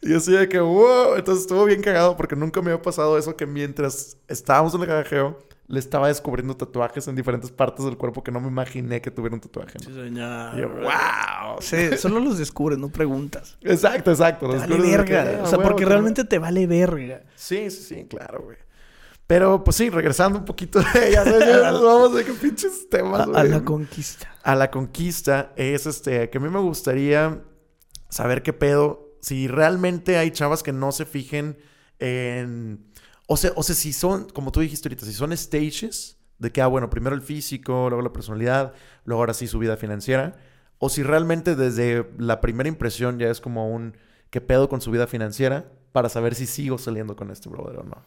Y 0.01 0.13
así 0.13 0.31
de 0.31 0.47
que, 0.47 0.59
wow, 0.59 1.15
entonces 1.17 1.41
estuvo 1.43 1.65
bien 1.65 1.81
cagado 1.81 2.15
porque 2.15 2.35
nunca 2.35 2.61
me 2.61 2.71
había 2.71 2.81
pasado 2.81 3.17
eso 3.17 3.35
que 3.35 3.45
mientras 3.45 4.17
estábamos 4.27 4.73
en 4.73 4.81
el 4.81 4.87
garajeo, 4.87 5.37
le 5.67 5.77
estaba 5.77 6.07
descubriendo 6.07 6.55
tatuajes 6.57 7.07
en 7.07 7.15
diferentes 7.15 7.51
partes 7.51 7.85
del 7.85 7.95
cuerpo 7.97 8.23
que 8.23 8.31
no 8.31 8.39
me 8.39 8.47
imaginé 8.47 9.01
que 9.01 9.11
tuviera 9.11 9.35
un 9.35 9.41
tatuaje. 9.41 9.77
Sí, 9.79 9.93
señor. 9.93 10.57
Y 10.57 10.61
yo, 10.61 10.69
wow. 10.69 11.59
Sí, 11.61 11.95
solo 11.97 12.19
los 12.21 12.37
descubres, 12.39 12.79
no 12.79 12.89
preguntas. 12.89 13.57
Exacto, 13.61 14.09
exacto. 14.09 14.47
Te 14.47 14.53
los 14.53 14.61
vale 14.61 14.75
descubres 14.77 14.97
de 14.99 15.05
que, 15.05 15.13
verga. 15.13 15.37
ah, 15.39 15.43
O 15.43 15.47
sea, 15.47 15.57
huevo, 15.59 15.69
porque 15.69 15.83
que- 15.83 15.89
realmente 15.89 16.23
te 16.23 16.39
vale 16.39 16.65
verga. 16.65 17.21
Sí, 17.35 17.69
sí, 17.69 17.83
sí, 17.83 18.05
claro, 18.09 18.41
güey. 18.43 18.57
Pero, 19.27 19.63
pues 19.63 19.75
sí, 19.75 19.91
regresando 19.91 20.39
un 20.39 20.45
poquito, 20.45 20.81
ya 21.11 21.23
nos 21.23 21.83
vamos 21.83 22.15
de 22.15 22.25
que 22.25 22.31
pinches 22.33 22.89
temas, 22.89 23.27
A, 23.27 23.41
a 23.41 23.43
la 23.43 23.63
conquista. 23.63 24.33
a 24.41 24.55
la 24.55 24.71
conquista 24.71 25.51
es 25.55 25.85
este 25.85 26.31
que 26.31 26.39
a 26.39 26.41
mí 26.41 26.49
me 26.49 26.59
gustaría 26.59 27.43
saber 28.09 28.41
qué 28.41 28.53
pedo 28.53 29.08
si 29.21 29.47
realmente 29.47 30.17
hay 30.17 30.31
chavas 30.31 30.63
que 30.63 30.71
no 30.73 30.91
se 30.91 31.05
fijen 31.05 31.57
en 31.99 32.85
o 33.27 33.37
sea, 33.37 33.51
o 33.55 33.63
sea, 33.63 33.75
si 33.75 33.93
son 33.93 34.25
como 34.29 34.51
tú 34.51 34.59
dijiste 34.61 34.87
ahorita, 34.87 35.05
si 35.05 35.13
son 35.13 35.35
stages 35.37 36.17
de 36.39 36.51
que 36.51 36.61
ah 36.61 36.67
bueno, 36.67 36.89
primero 36.89 37.15
el 37.15 37.21
físico, 37.21 37.89
luego 37.89 38.01
la 38.01 38.13
personalidad, 38.13 38.73
luego 39.05 39.21
ahora 39.21 39.33
sí 39.33 39.45
su 39.47 39.59
vida 39.59 39.77
financiera, 39.77 40.37
o 40.77 40.89
si 40.89 41.03
realmente 41.03 41.55
desde 41.55 42.09
la 42.17 42.41
primera 42.41 42.69
impresión 42.69 43.19
ya 43.19 43.29
es 43.29 43.41
como 43.41 43.69
un 43.69 43.97
qué 44.29 44.41
pedo 44.41 44.69
con 44.69 44.79
su 44.81 44.89
vida 44.91 45.05
financiera 45.05 45.71
para 45.91 46.07
saber 46.09 46.33
si 46.35 46.45
sigo 46.45 46.77
saliendo 46.77 47.15
con 47.15 47.29
este 47.31 47.49
brother 47.49 47.79
o 47.79 47.83
no. 47.83 48.03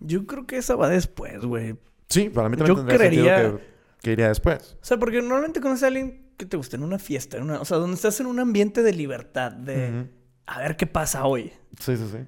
Yo 0.00 0.26
creo 0.26 0.46
que 0.46 0.56
esa 0.58 0.74
va 0.76 0.88
después, 0.88 1.44
güey. 1.44 1.76
Sí, 2.08 2.28
para 2.30 2.48
mí 2.48 2.56
también 2.56 2.76
Yo 2.76 2.84
tendría 2.84 2.98
sentido 2.98 3.24
creería- 3.26 3.56
que, 3.58 3.64
que 4.02 4.12
iría 4.12 4.28
después. 4.28 4.76
O 4.80 4.84
sea, 4.84 4.96
porque 4.98 5.20
normalmente 5.20 5.60
conoces 5.60 5.82
a 5.84 5.86
alguien 5.88 6.30
que 6.36 6.46
te 6.46 6.56
gusta 6.56 6.76
en 6.76 6.82
una 6.82 6.98
fiesta, 6.98 7.36
en 7.36 7.44
una, 7.44 7.60
o 7.60 7.64
sea, 7.64 7.78
donde 7.78 7.96
estás 7.96 8.20
en 8.20 8.26
un 8.26 8.38
ambiente 8.40 8.82
de 8.82 8.92
libertad, 8.92 9.52
de. 9.52 10.06
A 10.46 10.60
ver 10.60 10.76
qué 10.76 10.86
pasa 10.86 11.24
hoy. 11.26 11.52
Sí, 11.80 11.96
sí, 11.96 12.04
sí. 12.10 12.18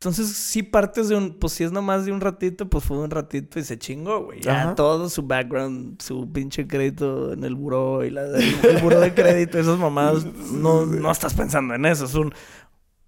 Entonces, 0.00 0.28
si 0.36 0.62
partes 0.62 1.08
de 1.08 1.16
un, 1.16 1.38
pues 1.38 1.54
si 1.54 1.64
es 1.64 1.72
nomás 1.72 2.04
de 2.04 2.12
un 2.12 2.20
ratito, 2.20 2.68
pues 2.68 2.84
fue 2.84 2.98
un 2.98 3.10
ratito 3.10 3.58
y 3.58 3.64
se 3.64 3.78
chingó, 3.78 4.24
güey. 4.26 4.40
Ya 4.40 4.62
Ajá. 4.64 4.74
todo 4.74 5.08
su 5.08 5.22
background, 5.22 6.02
su 6.02 6.30
pinche 6.30 6.66
crédito 6.66 7.32
en 7.32 7.42
el 7.42 7.54
buró 7.54 8.04
y 8.04 8.10
la, 8.10 8.22
el, 8.26 8.54
el 8.68 8.82
buró 8.82 9.00
de 9.00 9.14
crédito, 9.14 9.58
esas 9.58 9.78
mamadas, 9.78 10.26
no, 10.52 10.84
no 10.84 11.10
estás 11.10 11.32
pensando 11.32 11.74
en 11.74 11.86
eso. 11.86 12.04
Es 12.04 12.14
un, 12.14 12.34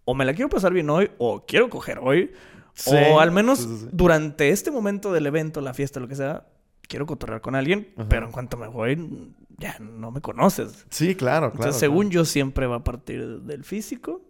o 0.06 0.14
me 0.14 0.24
la 0.24 0.32
quiero 0.32 0.48
pasar 0.48 0.72
bien 0.72 0.88
hoy, 0.88 1.10
o 1.18 1.44
quiero 1.44 1.68
coger 1.68 1.98
hoy, 2.02 2.32
Sí. 2.72 2.94
o 3.10 3.20
al 3.20 3.30
menos 3.30 3.58
Sí, 3.60 3.64
sí, 3.68 3.76
sí. 3.84 3.88
durante 3.92 4.50
este 4.50 4.70
momento 4.70 5.12
del 5.12 5.26
evento, 5.26 5.60
la 5.62 5.72
fiesta, 5.74 5.98
lo 6.00 6.08
que 6.08 6.14
sea, 6.14 6.46
quiero 6.88 7.04
cotorrear 7.06 7.40
con 7.42 7.54
alguien, 7.56 7.88
Ajá. 7.96 8.08
pero 8.08 8.26
en 8.26 8.32
cuanto 8.32 8.56
me 8.58 8.68
voy, 8.68 9.34
ya 9.58 9.78
no 9.80 10.10
me 10.10 10.20
conoces. 10.22 10.86
Sí, 10.90 11.14
claro, 11.14 11.48
claro. 11.50 11.54
Entonces, 11.56 11.80
según 11.80 12.10
yo, 12.10 12.24
siempre 12.24 12.66
va 12.66 12.76
a 12.76 12.84
partir 12.84 13.40
del 13.42 13.64
físico 13.64 14.22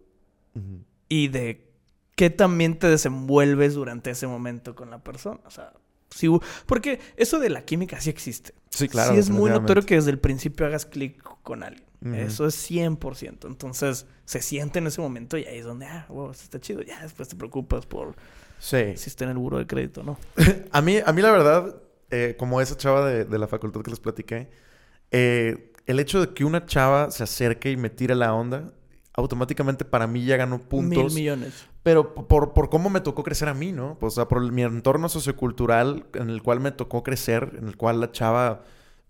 y 1.09 1.29
de 1.29 1.67
qué 2.15 2.31
también 2.31 2.79
te 2.79 2.89
desenvuelves 2.89 3.75
durante 3.75 4.11
ese 4.11 4.27
momento 4.27 4.75
con 4.75 4.91
la 4.91 4.99
persona. 5.03 5.41
O 5.47 5.51
sea, 5.51 5.73
sí, 6.11 6.29
porque 6.67 7.01
eso 7.17 7.39
de 7.39 7.51
la 7.51 7.65
química 7.65 8.01
sí 8.01 8.11
existe. 8.11 8.55
Sí, 8.71 8.89
claro. 8.89 9.13
sí 9.13 9.19
es 9.19 9.31
muy 9.31 9.51
notorio 9.51 9.85
que 9.85 9.95
desde 9.95 10.11
el 10.11 10.19
principio 10.19 10.67
hagas 10.67 10.87
clic 10.87 11.23
con 11.43 11.63
alguien. 11.63 11.85
Eso 12.15 12.47
es 12.47 12.71
100%. 12.71 13.47
Entonces, 13.49 14.07
se 14.27 14.41
siente 14.43 14.79
en 14.79 14.87
ese 14.87 15.01
momento 15.01 15.37
y 15.39 15.45
ahí 15.45 15.59
es 15.59 15.65
donde, 15.65 15.87
ah, 15.87 16.07
wow, 16.09 16.31
está 16.31 16.61
chido. 16.61 16.83
Ya 16.83 17.03
después 17.03 17.29
te 17.29 17.37
preocupas 17.37 17.85
por 17.87 18.15
Sí. 18.59 18.97
si 18.97 19.11
está 19.11 19.25
en 19.25 19.31
el 19.31 19.39
buro 19.39 19.59
de 19.59 19.67
crédito, 19.67 20.03
¿no? 20.03 20.19
A 20.73 20.81
mí, 20.83 20.99
a 21.05 21.13
mí 21.13 21.23
la 21.23 21.31
verdad, 21.33 21.77
eh, 22.11 22.37
como 22.39 22.61
esa 22.61 22.77
chava 22.77 23.07
de, 23.09 23.25
de 23.25 23.39
la 23.39 23.49
facultad 23.49 23.81
que 23.83 23.91
les 23.91 23.99
platiqué, 24.01 24.49
eh, 25.11 25.73
el 25.87 26.01
hecho 26.01 26.21
de 26.21 26.33
que 26.33 26.45
una 26.45 26.65
chava 26.67 27.11
se 27.11 27.23
acerque 27.25 27.71
y 27.71 27.77
me 27.77 27.91
tire 27.91 28.15
la 28.15 28.33
onda, 28.35 28.73
automáticamente 29.17 29.85
para 29.85 30.07
mí 30.07 30.25
ya 30.25 30.37
ganó 30.37 30.59
puntos. 30.61 31.14
Mil 31.14 31.23
millones. 31.23 31.67
Pero 31.83 32.14
por, 32.14 32.53
por 32.53 32.69
cómo 32.69 32.91
me 32.91 33.01
tocó 33.01 33.25
crecer 33.25 33.49
a 33.49 33.55
mí, 33.55 33.73
¿no? 33.73 33.97
O 34.01 34.11
sea, 34.11 34.29
por 34.29 34.53
mi 34.53 34.62
entorno 34.62 35.09
sociocultural 35.09 36.07
en 36.14 36.31
el 36.31 36.43
cual 36.43 36.61
me 36.61 36.71
tocó 36.71 37.03
crecer, 37.03 37.57
en 37.59 37.67
el 37.67 37.77
cual 37.77 38.01
la 38.01 38.12
chava, 38.12 38.62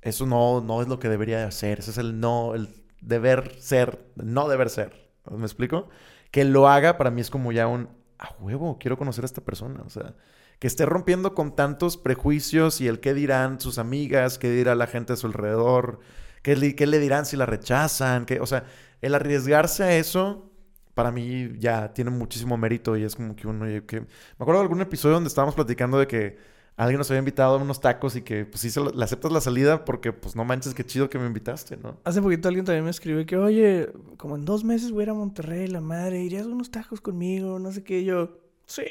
eso 0.03 0.25
no, 0.25 0.61
no 0.61 0.81
es 0.81 0.89
lo 0.89 1.01
que 1.01 1.09
debería 1.09 1.39
de 1.39 1.45
hacer, 1.45 1.81
ese 1.81 1.91
es 1.91 1.99
el 1.99 2.21
no, 2.21 2.55
el 2.55 2.69
deber 3.01 3.57
ser, 3.59 4.07
no 4.15 4.49
deber 4.49 4.71
ser. 4.71 5.11
¿Me 5.29 5.45
explico? 5.45 5.89
Que 6.31 6.45
lo 6.45 6.69
haga 6.69 6.97
para 6.97 7.11
mí 7.11 7.21
es 7.21 7.31
como 7.31 7.51
ya 7.51 7.67
un, 7.67 7.89
a 8.19 8.35
huevo, 8.39 8.79
quiero 8.79 8.97
conocer 8.97 9.25
a 9.25 9.27
esta 9.27 9.41
persona, 9.41 9.83
o 9.85 9.91
sea, 9.91 10.15
que 10.61 10.69
esté 10.69 10.87
rompiendo 10.87 11.35
con 11.35 11.55
tantos 11.57 11.97
prejuicios 11.97 12.81
y 12.81 12.87
el 12.87 13.01
qué 13.01 13.13
dirán 13.13 13.61
sus 13.61 13.79
amigas, 13.79 14.39
qué 14.39 14.51
dirá 14.51 14.75
la 14.75 14.87
gente 14.87 15.15
a 15.15 15.17
su 15.17 15.27
alrededor, 15.27 15.99
qué 16.43 16.55
le, 16.57 16.77
qué 16.77 16.87
le 16.87 16.99
dirán 17.01 17.27
si 17.27 17.37
la 17.37 17.45
rechazan, 17.45 18.25
que, 18.25 18.41
o 18.41 18.47
sea, 18.47 18.65
el 19.01 19.15
arriesgarse 19.15 19.85
a 19.85 19.97
eso 19.97 20.51
para 20.95 21.13
mí 21.13 21.51
ya 21.59 21.93
tiene 21.93 22.11
muchísimo 22.11 22.57
mérito 22.57 22.97
y 22.97 23.05
es 23.05 23.15
como 23.17 23.37
que 23.37 23.47
uno... 23.47 23.67
que... 23.87 24.01
Me 24.01 24.07
acuerdo 24.39 24.61
de 24.61 24.63
algún 24.63 24.81
episodio 24.81 25.15
donde 25.15 25.29
estábamos 25.29 25.55
platicando 25.55 25.99
de 25.99 26.07
que 26.07 26.39
alguien 26.77 26.99
nos 26.99 27.11
había 27.11 27.19
invitado 27.19 27.55
a 27.55 27.63
unos 27.63 27.81
tacos 27.81 28.17
y 28.17 28.23
que 28.23 28.45
pues 28.45 28.61
sí 28.61 28.71
se 28.71 28.81
le 28.81 29.05
aceptas 29.05 29.33
la 29.33 29.41
salida 29.41 29.85
porque 29.85 30.13
pues 30.13 30.37
no 30.37 30.45
manches, 30.45 30.75
qué 30.75 30.85
chido 30.85 31.11
que 31.11 31.19
me 31.19 31.27
invitaste, 31.27 31.77
¿no? 31.77 31.99
Hace 32.05 32.23
poquito 32.23 32.49
alguien 32.49 32.65
también 32.65 32.85
me 32.85 32.91
escribió 32.91 33.25
que, 33.27 33.37
oye, 33.37 33.91
como 34.17 34.37
en 34.37 34.45
dos 34.45 34.65
meses 34.65 34.91
voy 34.91 35.03
a 35.03 35.03
ir 35.05 35.11
a 35.11 35.15
Monterrey, 35.15 35.67
la 35.67 35.81
madre, 35.83 36.23
¿irías 36.23 36.47
a 36.47 36.49
unos 36.49 36.71
tacos 36.71 37.01
conmigo? 37.01 37.59
No 37.59 37.73
sé 37.73 37.83
qué. 37.83 38.01
Y 38.01 38.05
yo, 38.05 38.39
sí. 38.67 38.85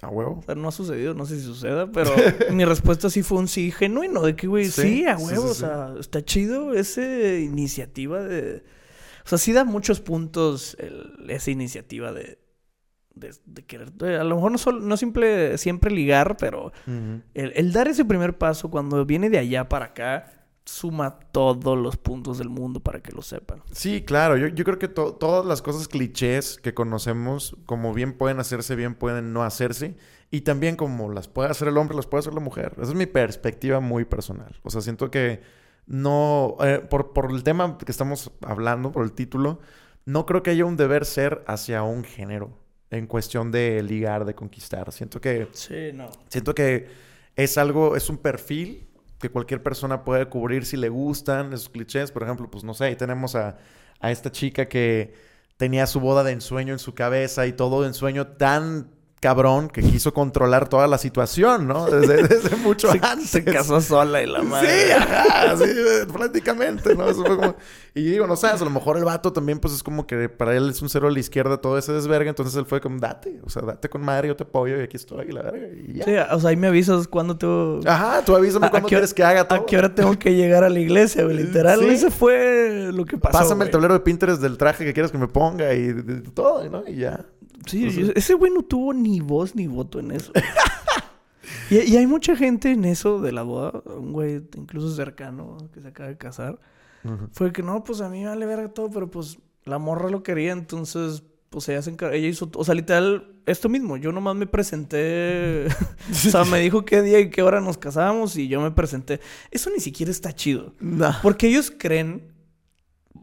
A 0.00 0.08
huevo. 0.08 0.38
O 0.38 0.42
sea, 0.42 0.54
no 0.54 0.68
ha 0.68 0.72
sucedido, 0.72 1.14
no 1.14 1.26
sé 1.26 1.36
si 1.36 1.42
suceda, 1.42 1.90
pero 1.90 2.12
mi 2.52 2.64
respuesta 2.64 3.10
sí 3.10 3.22
fue 3.22 3.38
un 3.38 3.48
sí 3.48 3.72
genuino, 3.72 4.22
de 4.22 4.36
que, 4.36 4.46
güey, 4.46 4.66
Sí, 4.66 4.82
sí, 4.82 5.06
a 5.06 5.16
huevo, 5.16 5.42
sí, 5.42 5.48
o 5.48 5.54
sea, 5.54 5.94
está 5.98 6.24
chido 6.24 6.74
esa 6.74 7.02
iniciativa 7.02 8.22
de... 8.22 8.62
O 9.28 9.30
sea, 9.30 9.36
sí 9.36 9.52
da 9.52 9.64
muchos 9.64 10.00
puntos 10.00 10.74
el- 10.80 11.28
esa 11.28 11.50
iniciativa 11.50 12.12
de, 12.12 12.38
de, 13.14 13.34
de 13.44 13.66
querer... 13.66 13.92
de- 13.92 14.16
a 14.16 14.24
lo 14.24 14.36
mejor 14.36 14.52
no, 14.52 14.56
solo, 14.56 14.80
no 14.80 14.96
simple, 14.96 15.58
siempre 15.58 15.90
ligar, 15.90 16.38
pero 16.38 16.72
el, 17.34 17.52
el 17.54 17.72
dar 17.74 17.88
ese 17.88 18.06
primer 18.06 18.38
paso 18.38 18.70
cuando 18.70 19.04
viene 19.04 19.28
de 19.28 19.36
allá 19.36 19.68
para 19.68 19.84
acá 19.86 20.32
suma 20.64 21.18
todos 21.18 21.76
los 21.76 21.98
puntos 21.98 22.38
del 22.38 22.48
mundo 22.48 22.80
para 22.80 23.00
que 23.00 23.12
lo 23.12 23.20
sepan. 23.20 23.62
Sí, 23.72 24.02
claro. 24.02 24.38
Yo, 24.38 24.46
yo 24.48 24.64
creo 24.64 24.78
que 24.78 24.88
to- 24.88 25.12
todas 25.14 25.44
las 25.44 25.60
cosas 25.60 25.88
clichés 25.88 26.58
que 26.62 26.72
conocemos, 26.72 27.54
como 27.66 27.92
bien 27.92 28.14
pueden 28.14 28.40
hacerse, 28.40 28.76
bien 28.76 28.94
pueden 28.94 29.34
no 29.34 29.42
hacerse. 29.42 29.96
Y 30.30 30.40
también 30.42 30.76
como 30.76 31.10
las 31.12 31.28
puede 31.28 31.50
hacer 31.50 31.68
el 31.68 31.76
hombre, 31.76 31.96
las 31.96 32.06
puede 32.06 32.20
hacer 32.20 32.32
la 32.34 32.40
mujer. 32.40 32.72
Esa 32.76 32.92
es 32.92 32.94
mi 32.94 33.04
perspectiva 33.06 33.80
muy 33.80 34.06
personal. 34.06 34.56
O 34.62 34.70
sea, 34.70 34.80
siento 34.80 35.10
que 35.10 35.40
no... 35.88 36.56
eh, 36.60 36.78
por, 36.88 37.12
por 37.12 37.32
el 37.32 37.42
tema 37.42 37.76
que 37.78 37.90
estamos 37.90 38.30
hablando, 38.42 38.92
por 38.92 39.04
el 39.04 39.12
título, 39.12 39.58
no 40.04 40.24
creo 40.24 40.42
que 40.42 40.50
haya 40.50 40.64
un 40.64 40.76
deber 40.76 41.04
ser 41.04 41.42
hacia 41.46 41.82
un 41.82 42.04
género 42.04 42.56
en 42.90 43.06
cuestión 43.06 43.50
de 43.50 43.82
ligar, 43.82 44.24
de 44.24 44.34
conquistar. 44.34 44.92
Siento 44.92 45.20
que... 45.20 45.48
Sí, 45.52 45.90
no. 45.92 46.08
Siento 46.28 46.54
que 46.54 46.88
es 47.36 47.58
algo, 47.58 47.96
es 47.96 48.08
un 48.08 48.18
perfil 48.18 48.88
que 49.18 49.30
cualquier 49.30 49.62
persona 49.62 50.04
puede 50.04 50.26
cubrir 50.26 50.64
si 50.64 50.76
le 50.76 50.88
gustan 50.88 51.52
esos 51.52 51.68
clichés. 51.68 52.12
Por 52.12 52.22
ejemplo, 52.22 52.50
pues 52.50 52.64
no 52.64 52.72
sé, 52.72 52.84
ahí 52.84 52.96
tenemos 52.96 53.34
a, 53.34 53.58
a 54.00 54.10
esta 54.10 54.30
chica 54.32 54.68
que 54.68 55.12
tenía 55.56 55.86
su 55.86 56.00
boda 56.00 56.24
de 56.24 56.32
ensueño 56.32 56.72
en 56.72 56.78
su 56.78 56.94
cabeza 56.94 57.46
y 57.46 57.52
todo 57.52 57.82
de 57.82 57.88
ensueño 57.88 58.28
tan 58.28 58.90
cabrón 59.20 59.68
que 59.68 59.82
quiso 59.82 60.14
controlar 60.14 60.68
toda 60.68 60.86
la 60.86 60.98
situación, 60.98 61.66
¿no? 61.66 61.86
Desde, 61.86 62.22
desde 62.28 62.56
mucho 62.56 62.90
Se, 62.92 63.00
antes. 63.02 63.30
se 63.30 63.44
casó 63.44 63.80
sola 63.80 64.22
y 64.22 64.26
la 64.26 64.42
madre. 64.42 64.68
Sí, 64.86 64.92
ajá, 64.92 65.56
sí, 65.56 65.64
prácticamente, 66.12 66.94
¿no? 66.94 67.08
Eso 67.08 67.24
fue 67.24 67.36
como... 67.36 67.56
Y 67.94 68.02
digo, 68.04 68.28
no 68.28 68.36
sabes, 68.36 68.62
a 68.62 68.64
lo 68.64 68.70
mejor 68.70 68.96
el 68.96 69.04
vato 69.04 69.32
también, 69.32 69.58
pues 69.58 69.74
es 69.74 69.82
como 69.82 70.06
que 70.06 70.28
para 70.28 70.54
él 70.56 70.70
es 70.70 70.80
un 70.82 70.88
cero 70.88 71.08
a 71.08 71.10
la 71.10 71.18
izquierda 71.18 71.56
todo 71.60 71.76
ese 71.78 71.92
desverga, 71.92 72.28
entonces 72.28 72.54
él 72.54 72.64
fue 72.64 72.80
como, 72.80 73.00
date, 73.00 73.40
o 73.44 73.50
sea, 73.50 73.62
date 73.62 73.88
con 73.88 74.02
madre, 74.02 74.28
yo 74.28 74.36
te 74.36 74.44
apoyo 74.44 74.78
y 74.78 74.82
aquí 74.84 74.96
estoy, 74.96 75.26
y 75.28 75.32
la 75.32 75.42
verga, 75.42 75.66
y 75.66 75.94
ya. 75.94 76.04
Sí, 76.04 76.12
o 76.34 76.38
sea, 76.40 76.50
ahí 76.50 76.56
me 76.56 76.68
avisas 76.68 77.08
cuando 77.08 77.36
te... 77.36 77.88
Ajá, 77.88 78.22
tú 78.24 78.36
avísame 78.36 78.66
¿A- 78.66 78.68
a 78.68 78.70
cuándo 78.70 78.88
qué 78.88 78.94
hora- 78.94 79.00
quieres 79.00 79.14
que 79.14 79.24
haga 79.24 79.48
todo. 79.48 79.58
¿A 79.60 79.66
qué 79.66 79.76
hora 79.78 79.92
tengo 79.94 80.16
que 80.16 80.34
llegar 80.36 80.62
a 80.62 80.68
la 80.68 80.78
iglesia, 80.78 81.24
güey? 81.24 81.36
Literal, 81.38 81.80
Sí. 81.80 81.88
ese 81.88 82.10
fue 82.12 82.90
lo 82.92 83.04
que 83.04 83.18
pasó. 83.18 83.36
Pásame 83.36 83.64
el 83.64 83.70
tablero 83.72 83.94
de 83.94 84.00
Pinterest 84.00 84.40
del 84.40 84.56
traje 84.58 84.84
que 84.84 84.92
quieres 84.92 85.10
que 85.10 85.18
me 85.18 85.26
ponga 85.26 85.74
y 85.74 85.88
de, 85.92 86.02
de 86.02 86.20
todo, 86.30 86.68
¿no? 86.70 86.84
Y 86.86 86.96
ya. 86.98 87.26
Sí, 87.68 87.86
O 87.86 87.90
sea- 87.90 88.12
ese 88.14 88.34
güey 88.34 88.52
no 88.52 88.62
tuvo 88.62 88.92
ni 88.94 89.20
voz 89.20 89.54
ni 89.54 89.66
voto 89.66 90.00
en 90.00 90.10
eso. 90.12 90.32
y, 91.70 91.78
y 91.78 91.96
hay 91.96 92.06
mucha 92.06 92.36
gente 92.36 92.70
en 92.72 92.84
eso 92.84 93.20
de 93.20 93.32
la 93.32 93.42
boda, 93.42 93.82
un 93.86 94.12
güey 94.12 94.42
incluso 94.56 94.94
cercano 94.94 95.56
que 95.72 95.80
se 95.80 95.88
acaba 95.88 96.08
de 96.08 96.16
casar, 96.18 96.58
fue 97.32 97.52
que 97.52 97.62
no, 97.62 97.84
pues 97.84 98.00
a 98.02 98.08
mí 98.10 98.20
me 98.20 98.26
vale 98.28 98.44
verga 98.44 98.68
todo, 98.68 98.90
pero 98.90 99.10
pues 99.10 99.38
la 99.64 99.78
morra 99.78 100.10
lo 100.10 100.22
quería, 100.22 100.52
entonces 100.52 101.22
pues 101.48 101.66
ella 101.70 101.80
se 101.80 101.96
encar- 101.96 102.12
ella 102.12 102.26
hizo, 102.28 102.50
o 102.54 102.64
sea, 102.64 102.74
literal, 102.74 103.34
esto 103.46 103.70
mismo, 103.70 103.96
yo 103.96 104.12
nomás 104.12 104.36
me 104.36 104.46
presenté, 104.46 105.66
o 106.10 106.14
sea, 106.14 106.44
me 106.44 106.58
dijo 106.60 106.84
qué 106.84 107.00
día 107.00 107.18
y 107.20 107.30
qué 107.30 107.40
hora 107.42 107.60
nos 107.62 107.78
casábamos 107.78 108.36
y 108.36 108.48
yo 108.48 108.60
me 108.60 108.70
presenté. 108.72 109.20
Eso 109.50 109.70
ni 109.70 109.80
siquiera 109.80 110.10
está 110.12 110.34
chido. 110.34 110.74
Porque 111.22 111.48
ellos 111.48 111.72
creen, 111.76 112.30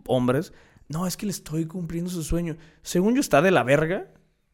hombres, 0.07 0.53
no, 0.87 1.05
es 1.05 1.17
que 1.17 1.25
le 1.27 1.31
estoy 1.31 1.65
cumpliendo 1.65 2.09
su 2.09 2.23
sueño. 2.23 2.57
Según 2.81 3.13
yo 3.13 3.21
está 3.21 3.41
de 3.43 3.51
la 3.51 3.61
verga. 3.63 4.07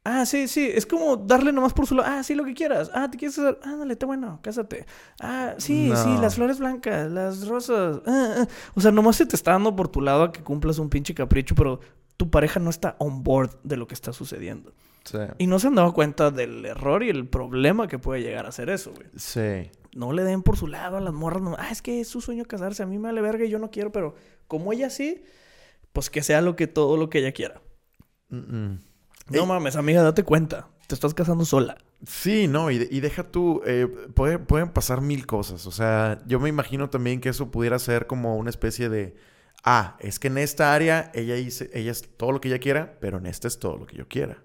Ah, 0.04 0.26
sí, 0.26 0.48
sí, 0.48 0.68
es 0.74 0.88
como 0.88 1.16
darle 1.16 1.52
nomás 1.52 1.74
por 1.74 1.86
su 1.86 1.94
lado. 1.94 2.10
Ah, 2.12 2.24
sí, 2.24 2.34
lo 2.34 2.44
que 2.44 2.56
quieras. 2.56 2.90
Ah, 2.94 3.10
¿te 3.12 3.18
quieres 3.20 3.36
casar? 3.36 3.60
Ándale, 3.64 3.94
está 3.94 4.08
bueno, 4.08 4.40
cásate. 4.42 4.88
Ah, 5.20 5.54
sí, 5.60 5.92
sí, 5.96 6.10
las 6.20 6.36
flores 6.36 6.58
blancas, 6.58 7.12
las 7.12 7.48
rosas. 7.48 8.02
Ah, 8.08 8.36
ah. 8.40 8.48
O 8.74 8.82
sea, 8.82 8.92
nomás 8.92 9.18
se 9.18 9.28
te 9.28 9.36
está 9.36 9.52
dando 9.52 9.76
por 9.76 9.90
tu 9.90 10.02
lado 10.02 10.24
a 10.24 10.32
que 10.32 10.42
cumplas 10.42 10.80
un 10.80 10.90
pinche 10.90 11.14
capricho, 11.14 11.54
pero 11.54 11.80
tu 12.18 12.32
pareja 12.32 12.60
no 12.60 12.72
está 12.72 12.96
on 12.98 13.24
board 13.24 13.60
de 13.64 13.78
lo 13.78 13.86
que 13.86 13.94
está 13.94 14.12
sucediendo. 14.12 14.74
Sí. 15.04 15.20
Y 15.38 15.46
no 15.46 15.60
se 15.60 15.68
han 15.68 15.76
dado 15.76 15.94
cuenta 15.94 16.32
del 16.32 16.66
error 16.66 17.04
y 17.04 17.10
el 17.10 17.28
problema 17.28 17.88
que 17.88 18.00
puede 18.00 18.22
llegar 18.22 18.48
a 18.48 18.52
ser 18.52 18.72
eso, 18.72 18.94
güey. 18.94 19.08
Sí. 19.16 19.70
No 19.94 20.14
le 20.14 20.24
den 20.24 20.42
por 20.42 20.58
su 20.58 20.68
lado 20.68 20.98
a 20.98 21.02
las 21.02 21.14
morras. 21.14 21.44
No. 21.44 21.56
Ah, 21.60 21.70
es 21.72 21.84
que 21.84 22.02
es 22.02 22.08
su 22.08 22.22
sueño 22.22 22.46
casarse. 22.46 22.82
A 22.82 22.88
mí 22.88 22.98
me 22.98 23.10
vale 23.10 23.22
verga 23.22 23.46
y 23.46 23.50
yo 23.50 23.60
no 23.60 23.70
quiero, 23.70 23.92
pero 23.92 24.16
como 24.48 24.74
ella 24.74 24.90
sí, 24.90 25.24
pues 25.94 26.10
que 26.10 26.24
sea 26.24 26.42
lo 26.42 26.56
que 26.56 26.66
todo 26.66 26.98
lo 26.98 27.10
que 27.10 27.20
ella 27.20 27.34
quiera. 27.34 27.62
Mm, 28.30 28.38
mm. 28.38 28.80
No 29.32 29.42
Ey. 29.42 29.46
mames, 29.48 29.76
amiga, 29.76 30.02
date 30.04 30.24
cuenta. 30.24 30.68
Te 30.88 30.96
estás 30.96 31.14
casando 31.14 31.46
sola. 31.46 31.78
Sí, 32.06 32.48
no, 32.48 32.70
y, 32.72 32.80
de- 32.80 32.88
y 32.92 33.00
deja 33.00 33.24
tú, 33.24 33.62
eh, 33.66 33.88
puede- 34.14 34.40
pueden 34.40 34.70
pasar 34.70 35.02
mil 35.02 35.26
cosas. 35.26 35.66
O 35.68 35.72
sea, 35.72 36.20
yo 36.28 36.40
me 36.40 36.50
imagino 36.50 36.90
también 36.90 37.22
que 37.22 37.30
eso 37.30 37.50
pudiera 37.52 37.80
ser 37.80 38.08
como 38.08 38.36
una 38.38 38.50
especie 38.50 38.90
de, 38.90 39.16
ah, 39.64 39.96
es 40.00 40.20
que 40.20 40.28
en 40.28 40.38
esta 40.38 40.74
área 40.74 41.12
ella, 41.14 41.36
dice, 41.36 41.70
ella 41.74 41.92
es 41.92 42.10
todo 42.18 42.32
lo 42.32 42.42
que 42.42 42.50
ella 42.50 42.60
quiera, 42.60 42.98
pero 43.00 43.20
en 43.20 43.26
esta 43.26 43.48
es 43.48 43.60
todo 43.60 43.78
lo 43.78 43.86
que 43.86 43.96
yo 43.98 44.08
quiera. 44.08 44.44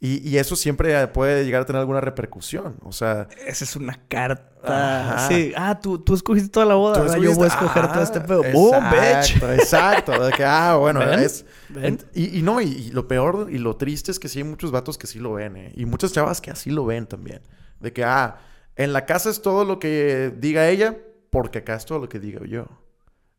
Y, 0.00 0.28
y 0.28 0.38
eso 0.38 0.54
siempre 0.54 1.08
puede 1.08 1.44
llegar 1.44 1.62
a 1.62 1.66
tener 1.66 1.80
alguna 1.80 2.00
repercusión. 2.00 2.76
O 2.84 2.92
sea, 2.92 3.26
Esa 3.46 3.64
es 3.64 3.74
una 3.74 3.98
carta. 4.06 5.16
Ajá. 5.16 5.28
Sí. 5.28 5.52
Ah, 5.56 5.80
tú, 5.80 5.98
tú 5.98 6.14
escogiste 6.14 6.48
toda 6.50 6.66
la 6.66 6.74
boda. 6.76 7.00
¿verdad? 7.00 7.16
Yo 7.18 7.34
voy 7.34 7.44
a 7.44 7.48
escoger 7.48 7.88
todo 7.88 8.00
Ah, 8.00 8.04
este 8.04 8.20
pedo. 8.20 8.42
¡Boom, 8.52 8.76
bitch! 8.92 9.42
Exacto. 9.42 10.12
De 10.24 10.30
que, 10.32 10.44
ah, 10.44 10.76
bueno, 10.76 11.00
¿Ven? 11.00 11.18
es... 11.18 11.44
¿Ven? 11.68 11.98
Y, 12.14 12.38
y 12.38 12.42
no, 12.42 12.60
y, 12.60 12.66
y 12.66 12.90
lo 12.92 13.08
peor 13.08 13.48
y 13.50 13.58
lo 13.58 13.76
triste 13.76 14.12
es 14.12 14.20
que 14.20 14.28
sí 14.28 14.38
hay 14.38 14.44
muchos 14.44 14.70
vatos 14.70 14.98
que 14.98 15.08
sí 15.08 15.18
lo 15.18 15.32
ven, 15.32 15.56
¿eh? 15.56 15.72
Y 15.74 15.84
muchas 15.84 16.12
chavas 16.12 16.40
que 16.40 16.52
así 16.52 16.70
lo 16.70 16.84
ven 16.84 17.06
también. 17.06 17.40
De 17.80 17.92
que, 17.92 18.04
ah, 18.04 18.38
en 18.76 18.92
la 18.92 19.04
casa 19.04 19.30
es 19.30 19.42
todo 19.42 19.64
lo 19.64 19.80
que 19.80 20.32
diga 20.38 20.68
ella, 20.68 20.96
porque 21.30 21.58
acá 21.58 21.74
es 21.74 21.84
todo 21.84 21.98
lo 21.98 22.08
que 22.08 22.20
diga 22.20 22.40
yo. 22.46 22.66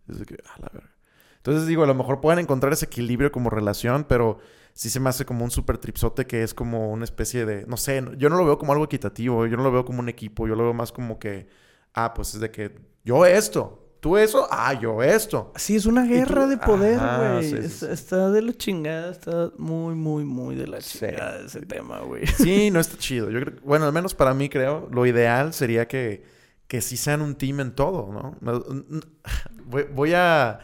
Es 0.09 0.19
de 0.19 0.25
que, 0.25 0.35
ah, 0.45 0.55
la 0.59 0.69
verga. 0.73 0.89
Entonces 1.37 1.67
digo, 1.67 1.83
a 1.83 1.87
lo 1.87 1.95
mejor 1.95 2.19
pueden 2.19 2.39
encontrar 2.39 2.73
ese 2.73 2.85
equilibrio 2.85 3.31
como 3.31 3.49
relación, 3.49 4.03
pero 4.03 4.39
sí 4.79 4.89
se 4.89 5.01
me 5.01 5.09
hace 5.09 5.25
como 5.25 5.43
un 5.43 5.51
super 5.51 5.77
tripsote 5.77 6.25
que 6.25 6.41
es 6.41 6.53
como 6.53 6.89
una 6.89 7.03
especie 7.03 7.45
de, 7.45 7.65
no 7.67 7.75
sé, 7.75 8.01
yo 8.17 8.29
no 8.29 8.37
lo 8.37 8.45
veo 8.45 8.57
como 8.57 8.71
algo 8.71 8.85
equitativo, 8.85 9.45
yo 9.45 9.57
no 9.57 9.63
lo 9.63 9.73
veo 9.73 9.83
como 9.83 9.99
un 9.99 10.07
equipo, 10.07 10.47
yo 10.47 10.55
lo 10.55 10.63
veo 10.63 10.73
más 10.73 10.93
como 10.93 11.19
que, 11.19 11.49
ah, 11.93 12.13
pues 12.13 12.33
es 12.33 12.39
de 12.39 12.49
que 12.49 12.79
yo 13.03 13.25
esto, 13.25 13.89
tú 13.99 14.15
eso, 14.15 14.47
ah, 14.49 14.71
yo 14.79 15.03
esto. 15.03 15.51
Sí, 15.57 15.75
es 15.75 15.85
una 15.85 16.05
guerra 16.05 16.47
de 16.47 16.57
poder, 16.57 16.97
güey. 16.97 17.43
sí, 17.43 17.49
sí, 17.57 17.65
Es- 17.65 17.73
sí. 17.79 17.85
Está 17.89 18.29
de 18.31 18.41
la 18.41 18.53
chingada. 18.53 19.11
Está 19.11 19.51
muy, 19.57 19.95
muy, 19.95 20.23
muy 20.23 20.55
de 20.55 20.67
la 20.67 20.79
chingada 20.79 21.41
ese 21.45 21.59
tema, 21.65 21.99
güey. 21.99 22.25
Sí, 22.25 22.71
no 22.71 22.79
está 22.79 22.97
chido. 22.97 23.29
Yo 23.29 23.41
creo, 23.41 23.55
bueno, 23.65 23.83
al 23.85 23.91
menos 23.91 24.15
para 24.15 24.33
mí 24.33 24.47
creo, 24.47 24.87
lo 24.93 25.05
ideal 25.05 25.51
sería 25.53 25.89
que, 25.89 26.23
que 26.67 26.79
sí 26.79 26.95
sean 26.95 27.21
un 27.21 27.35
team 27.35 27.59
en 27.59 27.75
todo, 27.75 28.13
¿no? 28.13 28.37
Voy, 29.65 29.83
voy 29.93 30.13
a... 30.13 30.59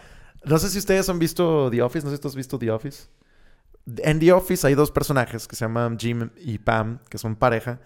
No 0.45 0.57
sé 0.57 0.69
si 0.69 0.77
ustedes 0.77 1.09
han 1.09 1.19
visto 1.19 1.69
The 1.69 1.81
Office, 1.81 2.05
no 2.05 2.11
sé 2.11 2.15
si 2.15 2.21
tú 2.21 2.27
has 2.29 2.35
visto 2.35 2.57
The 2.57 2.71
Office. 2.71 3.07
En 3.85 4.19
The 4.19 4.31
Office 4.33 4.65
hay 4.65 4.73
dos 4.73 4.91
personajes 4.91 5.47
que 5.47 5.55
se 5.55 5.65
llaman 5.65 5.97
Jim 5.99 6.29
y 6.37 6.57
Pam, 6.57 6.99
que 7.09 7.17
son 7.17 7.35
pareja. 7.35 7.79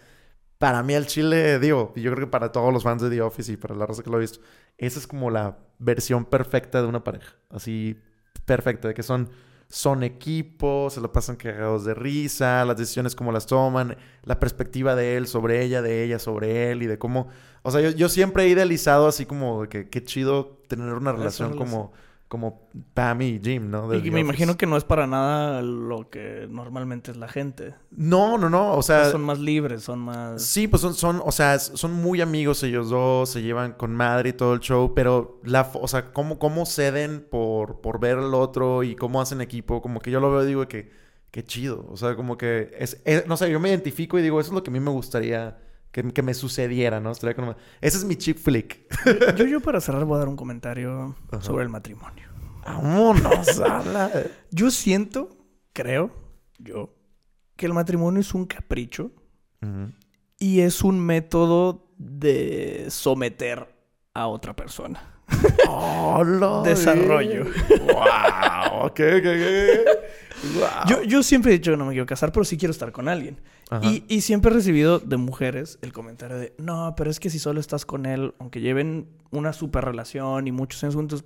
Para 0.57 0.83
mí 0.83 0.93
el 0.93 1.07
chile, 1.07 1.59
digo, 1.59 1.93
y 1.95 2.01
yo 2.01 2.11
creo 2.11 2.27
que 2.27 2.31
para 2.31 2.51
todos 2.51 2.73
los 2.73 2.83
fans 2.83 3.01
de 3.01 3.09
The 3.09 3.21
Office 3.21 3.51
y 3.51 3.57
para 3.57 3.75
la 3.75 3.85
raza 3.85 4.03
que 4.03 4.09
lo 4.09 4.17
ha 4.17 4.19
visto, 4.19 4.39
esa 4.77 4.99
es 4.99 5.07
como 5.07 5.29
la 5.29 5.57
versión 5.77 6.25
perfecta 6.25 6.81
de 6.81 6.87
una 6.87 7.03
pareja. 7.03 7.33
Así, 7.49 7.97
perfecta, 8.45 8.87
de 8.89 8.93
que 8.93 9.03
son, 9.03 9.29
son 9.67 10.03
equipo, 10.03 10.89
se 10.89 11.01
lo 11.01 11.11
pasan 11.11 11.35
cagados 11.35 11.85
de 11.85 11.93
risa, 11.93 12.65
las 12.65 12.77
decisiones 12.77 13.15
como 13.15 13.31
las 13.31 13.45
toman, 13.45 13.97
la 14.23 14.39
perspectiva 14.39 14.95
de 14.95 15.17
él 15.17 15.27
sobre 15.27 15.63
ella, 15.63 15.81
de 15.81 16.03
ella 16.03 16.19
sobre 16.19 16.71
él 16.71 16.83
y 16.83 16.87
de 16.87 16.97
cómo... 16.97 17.27
O 17.61 17.71
sea, 17.71 17.81
yo, 17.81 17.89
yo 17.91 18.07
siempre 18.09 18.43
he 18.43 18.49
idealizado 18.49 19.07
así 19.07 19.25
como 19.25 19.63
de 19.63 19.69
que 19.69 19.89
qué 19.89 20.03
chido 20.03 20.61
tener 20.67 20.93
una 20.93 21.11
relación 21.11 21.51
relación. 21.51 21.91
Como, 22.29 22.69
Pam 22.93 23.21
y 23.23 23.39
Jim, 23.43 23.69
¿no? 23.69 23.93
Y 23.93 24.11
me 24.11 24.19
imagino 24.21 24.55
que 24.55 24.65
no 24.67 24.77
es 24.77 24.83
para 24.85 25.07
nada 25.07 25.61
lo 25.61 26.09
que 26.09 26.47
normalmente 26.49 27.11
es 27.11 27.17
la 27.17 27.27
gente. 27.27 27.75
No, 27.91 28.37
no, 28.37 28.49
no, 28.49 28.73
o 28.75 28.81
sea... 28.83 29.09
son 29.11 29.23
más 29.23 29.39
libres, 29.39 29.83
son 29.83 29.99
más... 29.99 30.41
Sí, 30.43 30.67
pues 30.67 30.81
son, 30.81 30.93
son, 30.93 31.21
o 31.25 31.31
sea, 31.31 31.57
son 31.59 31.91
muy 31.91 32.21
amigos 32.21 32.63
ellos 32.63 32.89
dos, 32.89 33.29
se 33.31 33.41
llevan 33.41 33.73
con 33.73 33.95
madre 33.95 34.29
y 34.29 34.33
todo 34.33 34.53
el 34.53 34.59
show, 34.59 34.93
pero 34.93 35.41
la, 35.43 35.69
o 35.73 35.87
sea, 35.87 36.13
cómo, 36.13 36.39
cómo 36.39 36.65
ceden 36.67 37.27
por, 37.29 37.81
por 37.81 37.99
ver 37.99 38.19
al 38.19 38.33
otro 38.35 38.83
y 38.83 38.95
cómo 38.95 39.19
hacen 39.21 39.41
equipo, 39.41 39.81
como 39.81 39.99
que 39.99 40.11
yo 40.11 40.19
lo 40.19 40.31
veo 40.31 40.43
y 40.43 40.47
digo 40.47 40.67
que, 40.67 40.91
qué 41.31 41.43
chido, 41.43 41.85
o 41.89 41.97
sea, 41.97 42.15
como 42.15 42.37
que 42.37 42.69
es, 42.77 43.01
es- 43.05 43.25
no 43.27 43.37
sé, 43.37 43.51
yo 43.51 43.59
me 43.59 43.69
identifico 43.69 44.19
y 44.19 44.21
digo, 44.21 44.39
eso 44.39 44.51
es 44.51 44.53
lo 44.53 44.63
que 44.63 44.69
a 44.69 44.73
mí 44.73 44.79
me 44.79 44.91
gustaría 44.91 45.57
que, 45.91 46.03
que 46.11 46.21
me 46.21 46.33
sucediera, 46.33 46.99
¿no? 46.99 47.11
Estaría 47.11 47.35
como- 47.35 47.55
ese 47.81 47.97
es 47.97 48.05
mi 48.05 48.15
chick 48.15 48.37
flick. 48.37 48.81
Yo, 49.35 49.45
yo 49.45 49.59
para 49.61 49.81
cerrar 49.81 50.05
voy 50.05 50.15
a 50.15 50.19
dar 50.19 50.27
un 50.27 50.35
comentario 50.35 51.15
Ajá. 51.31 51.41
sobre 51.41 51.63
el 51.63 51.69
matrimonio. 51.69 52.27
Vámonos, 52.65 53.59
habla. 53.61 54.11
Yo 54.51 54.69
siento, 54.69 55.29
creo, 55.73 56.11
yo, 56.59 56.93
que 57.55 57.65
el 57.65 57.73
matrimonio 57.73 58.19
es 58.19 58.33
un 58.33 58.45
capricho 58.45 59.11
y 60.37 60.59
es 60.61 60.83
un 60.83 60.99
método 60.99 61.87
de 61.97 62.85
someter 62.89 63.67
a 64.13 64.27
otra 64.27 64.55
persona. 64.55 65.15
Hola, 65.67 66.61
Desarrollo. 66.63 67.45
Wow, 67.81 68.85
ok, 68.85 68.99
ok, 69.17 69.25
ok. 69.25 70.28
Wow. 70.55 70.87
Yo, 70.87 71.03
yo 71.03 71.23
siempre 71.23 71.51
he 71.51 71.57
dicho 71.57 71.71
que 71.71 71.77
no 71.77 71.85
me 71.85 71.91
quiero 71.91 72.05
casar, 72.05 72.31
pero 72.31 72.43
sí 72.43 72.57
quiero 72.57 72.71
estar 72.71 72.91
con 72.91 73.07
alguien. 73.07 73.39
Y, 73.83 74.03
y 74.07 74.21
siempre 74.21 74.51
he 74.51 74.53
recibido 74.53 74.99
de 74.99 75.17
mujeres 75.17 75.77
el 75.81 75.93
comentario 75.93 76.37
de, 76.37 76.53
no, 76.57 76.95
pero 76.97 77.11
es 77.11 77.19
que 77.19 77.29
si 77.29 77.37
solo 77.37 77.59
estás 77.59 77.85
con 77.85 78.05
él, 78.05 78.33
aunque 78.39 78.61
lleven 78.61 79.09
una 79.31 79.53
super 79.53 79.85
relación 79.85 80.47
y 80.47 80.51
muchos 80.51 80.83
años 80.83 80.95
juntos, 80.95 81.23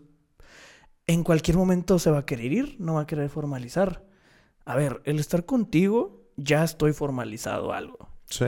en 1.07 1.23
cualquier 1.23 1.57
momento 1.57 1.99
se 1.99 2.11
va 2.11 2.19
a 2.19 2.25
querer 2.25 2.51
ir, 2.51 2.75
no 2.79 2.95
va 2.95 3.01
a 3.01 3.07
querer 3.07 3.29
formalizar. 3.29 4.03
A 4.65 4.75
ver, 4.75 5.01
el 5.05 5.19
estar 5.19 5.45
contigo, 5.45 6.29
ya 6.35 6.63
estoy 6.63 6.93
formalizado 6.93 7.73
algo. 7.73 8.09
Sí. 8.29 8.45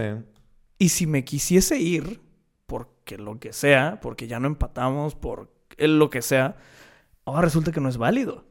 Y 0.77 0.89
si 0.89 1.07
me 1.07 1.23
quisiese 1.23 1.77
ir, 1.77 2.21
porque 2.65 3.17
lo 3.17 3.39
que 3.39 3.53
sea, 3.53 3.99
porque 4.01 4.27
ya 4.27 4.39
no 4.39 4.47
empatamos, 4.47 5.15
por 5.15 5.53
lo 5.77 6.09
que 6.09 6.21
sea, 6.21 6.57
ahora 7.25 7.41
resulta 7.41 7.71
que 7.71 7.81
no 7.81 7.89
es 7.89 7.97
válido. 7.97 8.45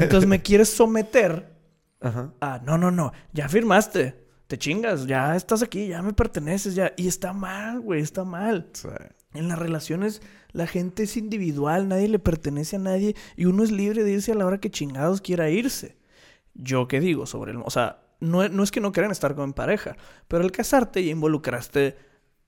Entonces 0.00 0.26
me 0.26 0.42
quieres 0.42 0.68
someter 0.68 1.52
Ajá. 2.00 2.32
a, 2.40 2.60
no, 2.64 2.78
no, 2.78 2.90
no, 2.90 3.12
ya 3.32 3.48
firmaste, 3.48 4.22
te 4.46 4.58
chingas, 4.58 5.06
ya 5.06 5.34
estás 5.36 5.62
aquí, 5.62 5.88
ya 5.88 6.02
me 6.02 6.12
perteneces, 6.12 6.74
ya. 6.74 6.92
Y 6.96 7.08
está 7.08 7.32
mal, 7.32 7.80
güey, 7.80 8.02
está 8.02 8.24
mal. 8.24 8.68
Sí. 8.72 8.88
En 9.34 9.48
las 9.48 9.58
relaciones 9.58 10.20
la 10.52 10.66
gente 10.66 11.04
es 11.04 11.16
individual, 11.16 11.88
nadie 11.88 12.08
le 12.08 12.18
pertenece 12.18 12.76
a 12.76 12.78
nadie 12.78 13.16
y 13.36 13.46
uno 13.46 13.62
es 13.64 13.70
libre 13.70 14.04
de 14.04 14.12
irse 14.12 14.32
a 14.32 14.34
la 14.34 14.46
hora 14.46 14.58
que 14.58 14.70
chingados 14.70 15.20
quiera 15.20 15.48
irse. 15.48 15.96
Yo 16.54 16.86
qué 16.88 17.00
digo 17.00 17.26
sobre 17.26 17.52
el... 17.52 17.58
O 17.64 17.70
sea, 17.70 18.02
no, 18.20 18.46
no 18.48 18.62
es 18.62 18.70
que 18.70 18.80
no 18.80 18.92
quieran 18.92 19.10
estar 19.10 19.34
con 19.34 19.54
pareja, 19.54 19.96
pero 20.28 20.44
al 20.44 20.52
casarte 20.52 21.02
ya 21.02 21.10
involucraste 21.10 21.96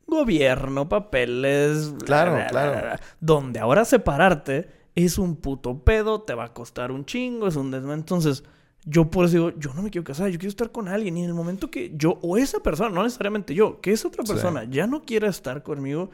gobierno, 0.06 0.88
papeles... 0.88 1.94
Claro, 2.04 2.32
bla, 2.34 2.48
bla, 2.50 2.50
claro. 2.50 2.80
bla. 2.80 3.00
Donde 3.20 3.58
ahora 3.58 3.86
separarte 3.86 4.68
es 4.94 5.18
un 5.18 5.36
puto 5.36 5.82
pedo, 5.84 6.22
te 6.22 6.34
va 6.34 6.44
a 6.44 6.52
costar 6.54 6.92
un 6.92 7.04
chingo, 7.04 7.48
es 7.48 7.56
un 7.56 7.70
desmadre. 7.70 7.98
Entonces, 7.98 8.44
yo 8.84 9.10
por 9.10 9.24
eso 9.26 9.34
digo, 9.34 9.50
yo 9.58 9.72
no 9.74 9.82
me 9.82 9.90
quiero 9.90 10.04
casar, 10.04 10.28
yo 10.30 10.38
quiero 10.38 10.50
estar 10.50 10.70
con 10.70 10.88
alguien. 10.88 11.16
Y 11.16 11.22
en 11.24 11.28
el 11.30 11.34
momento 11.34 11.70
que 11.70 11.92
yo, 11.96 12.18
o 12.22 12.36
esa 12.36 12.60
persona, 12.60 12.90
no 12.90 13.02
necesariamente 13.02 13.54
yo, 13.54 13.80
que 13.80 13.92
esa 13.92 14.08
otra 14.08 14.24
Sí. 14.24 14.32
persona 14.32 14.64
ya 14.64 14.86
no 14.86 15.02
quiera 15.02 15.28
estar 15.28 15.62
conmigo, 15.62 16.10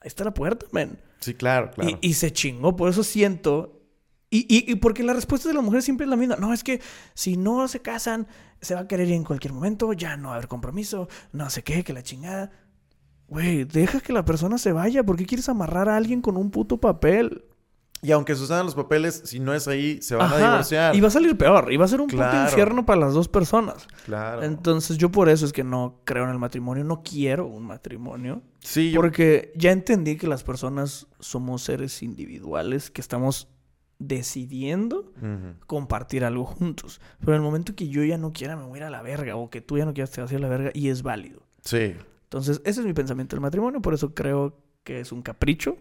ahí 0.00 0.06
está 0.08 0.24
la 0.24 0.34
puerta, 0.34 0.66
man. 0.72 0.98
Sí, 1.20 1.34
claro, 1.34 1.70
claro. 1.72 1.98
Y, 2.02 2.08
y 2.10 2.14
se 2.14 2.32
chingó, 2.32 2.76
por 2.76 2.88
eso 2.90 3.02
siento. 3.02 3.74
Y, 4.30 4.40
y, 4.48 4.70
y 4.70 4.74
porque 4.76 5.02
la 5.02 5.14
respuesta 5.14 5.48
de 5.48 5.54
la 5.54 5.62
mujer 5.62 5.82
siempre 5.82 6.04
es 6.04 6.10
la 6.10 6.16
misma. 6.16 6.36
No, 6.36 6.52
es 6.52 6.62
que 6.62 6.80
si 7.14 7.36
no 7.38 7.66
se 7.66 7.80
casan, 7.80 8.26
se 8.60 8.74
va 8.74 8.82
a 8.82 8.86
querer 8.88 9.08
ir 9.08 9.14
en 9.14 9.24
cualquier 9.24 9.54
momento, 9.54 9.92
ya 9.94 10.16
no 10.18 10.28
va 10.28 10.34
a 10.34 10.36
haber 10.36 10.48
compromiso, 10.48 11.08
no 11.32 11.48
sé 11.50 11.62
qué, 11.64 11.82
que 11.82 11.92
la 11.94 12.02
chingada. 12.02 12.52
Güey, 13.26 13.64
deja 13.64 14.00
que 14.00 14.12
la 14.12 14.24
persona 14.24 14.58
se 14.58 14.72
vaya. 14.72 15.02
¿Por 15.02 15.16
qué 15.16 15.26
quieres 15.26 15.48
amarrar 15.48 15.88
a 15.88 15.96
alguien 15.96 16.20
con 16.20 16.36
un 16.36 16.50
puto 16.50 16.78
papel? 16.78 17.44
Y 18.00 18.12
aunque 18.12 18.34
sucedan 18.36 18.64
los 18.64 18.74
papeles, 18.76 19.22
si 19.24 19.40
no 19.40 19.52
es 19.54 19.66
ahí, 19.66 20.00
se 20.02 20.14
van 20.14 20.32
a 20.32 20.36
divorciar. 20.38 20.94
Y 20.94 21.00
va 21.00 21.08
a 21.08 21.10
salir 21.10 21.36
peor. 21.36 21.72
Y 21.72 21.76
va 21.76 21.84
a 21.84 21.88
ser 21.88 22.00
un 22.00 22.06
puto 22.06 22.18
Claro. 22.18 22.48
infierno 22.48 22.86
para 22.86 23.00
las 23.00 23.12
dos 23.14 23.26
personas. 23.28 23.88
Claro. 24.04 24.42
Entonces, 24.44 24.98
yo 24.98 25.10
por 25.10 25.28
eso 25.28 25.44
es 25.44 25.52
que 25.52 25.64
no 25.64 26.00
creo 26.04 26.22
en 26.24 26.30
el 26.30 26.38
matrimonio. 26.38 26.84
No 26.84 27.02
quiero 27.02 27.46
un 27.46 27.64
matrimonio. 27.66 28.42
sí, 28.60 28.90
yo- 28.92 29.00
Porque 29.00 29.52
ya 29.56 29.72
entendí 29.72 30.16
que 30.16 30.26
las 30.28 30.44
personas 30.44 31.06
somos 31.20 31.62
seres 31.62 32.02
individuales 32.02 32.90
que 32.90 33.00
estamos 33.00 33.48
decidiendo 33.98 35.12
compartir 35.66 36.24
algo 36.24 36.44
juntos. 36.44 37.00
Pero 37.20 37.32
en 37.32 37.36
el 37.36 37.42
momento 37.42 37.74
que 37.74 37.88
yo 37.88 38.04
ya 38.04 38.16
no 38.18 38.32
quiera, 38.32 38.56
me 38.56 38.64
voy 38.64 38.74
a 38.78 38.82
ir 38.82 38.84
a 38.84 38.90
la 38.90 39.02
verga. 39.02 39.36
O 39.36 39.50
que 39.50 39.60
tú 39.60 39.76
ya 39.78 39.84
no 39.84 39.92
quieras, 39.94 40.10
te 40.10 40.20
vas 40.20 40.30
a 40.30 40.34
ir 40.34 40.38
a 40.38 40.42
la 40.42 40.48
verga. 40.48 40.70
Y 40.74 40.88
es 40.88 41.02
válido. 41.02 41.42
Sí. 41.62 41.94
Entonces, 42.24 42.60
ese 42.64 42.80
es 42.80 42.86
mi 42.86 42.92
pensamiento 42.92 43.34
del 43.36 43.40
matrimonio. 43.40 43.80
Por 43.80 43.94
eso 43.94 44.14
creo 44.14 44.56
que 44.84 45.00
es 45.00 45.12
un 45.12 45.22
capricho 45.22 45.76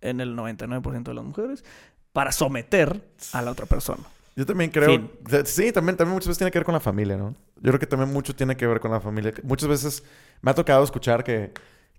en 0.00 0.20
el 0.20 0.36
99% 0.36 1.02
de 1.02 1.14
las 1.14 1.24
mujeres 1.24 1.64
para 2.12 2.32
someter 2.32 3.00
a 3.32 3.42
la 3.42 3.50
otra 3.52 3.66
persona. 3.66 4.02
Yo 4.36 4.46
también 4.46 4.70
creo... 4.70 4.88
Fin. 4.88 5.10
Sí, 5.44 5.72
también, 5.72 5.96
también 5.96 6.14
muchas 6.14 6.28
veces 6.28 6.38
tiene 6.38 6.50
que 6.50 6.58
ver 6.58 6.64
con 6.64 6.74
la 6.74 6.80
familia, 6.80 7.16
¿no? 7.16 7.34
Yo 7.56 7.70
creo 7.70 7.78
que 7.78 7.86
también 7.86 8.12
mucho 8.12 8.34
tiene 8.34 8.56
que 8.56 8.66
ver 8.66 8.80
con 8.80 8.90
la 8.90 9.00
familia. 9.00 9.32
Muchas 9.42 9.68
veces 9.68 10.02
me 10.40 10.50
ha 10.50 10.54
tocado 10.54 10.82
escuchar 10.82 11.24
que, 11.24 11.52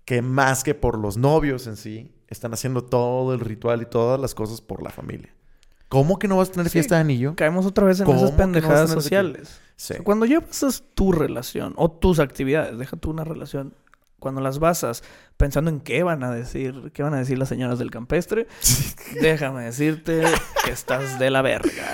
que 0.04 0.22
más 0.22 0.64
que 0.64 0.74
por 0.74 0.98
los 0.98 1.16
novios 1.16 1.66
en 1.66 1.76
sí, 1.76 2.10
están 2.28 2.52
haciendo 2.52 2.82
todo 2.82 3.34
el 3.34 3.40
ritual 3.40 3.82
y 3.82 3.86
todas 3.86 4.18
las 4.18 4.34
cosas 4.34 4.60
por 4.60 4.82
la 4.82 4.90
familia. 4.90 5.32
¿Cómo 5.88 6.18
que 6.18 6.26
no 6.26 6.38
vas 6.38 6.48
a 6.48 6.52
tener 6.52 6.66
Sí. 6.68 6.72
fiesta 6.72 6.94
de 6.96 7.02
anillo? 7.02 7.34
Caemos 7.36 7.66
otra 7.66 7.86
vez 7.86 8.00
en 8.00 8.06
¿Cómo 8.06 8.18
esas 8.18 8.30
no 8.32 8.36
pendejadas 8.36 8.90
sociales. 8.90 9.60
Sí. 9.76 9.94
Cuando 10.02 10.24
ya 10.26 10.40
basas 10.40 10.82
tu 10.94 11.12
relación 11.12 11.74
o 11.76 11.90
tus 11.90 12.18
actividades, 12.18 12.78
deja 12.78 12.96
tú 12.96 13.10
una 13.10 13.24
relación, 13.24 13.74
cuando 14.22 14.40
las 14.40 14.58
basas 14.58 15.04
pensando 15.36 15.70
en 15.70 15.80
qué 15.80 16.02
van 16.02 16.22
a 16.24 16.30
decir, 16.30 16.90
qué 16.94 17.02
van 17.02 17.12
a 17.12 17.18
decir 17.18 17.36
las 17.38 17.50
señoras 17.50 17.78
del 17.78 17.90
campestre, 17.90 18.46
déjame 19.20 19.64
decirte 19.64 20.22
que 20.64 20.70
estás 20.70 21.18
de 21.18 21.28
la 21.30 21.42
verga. 21.42 21.68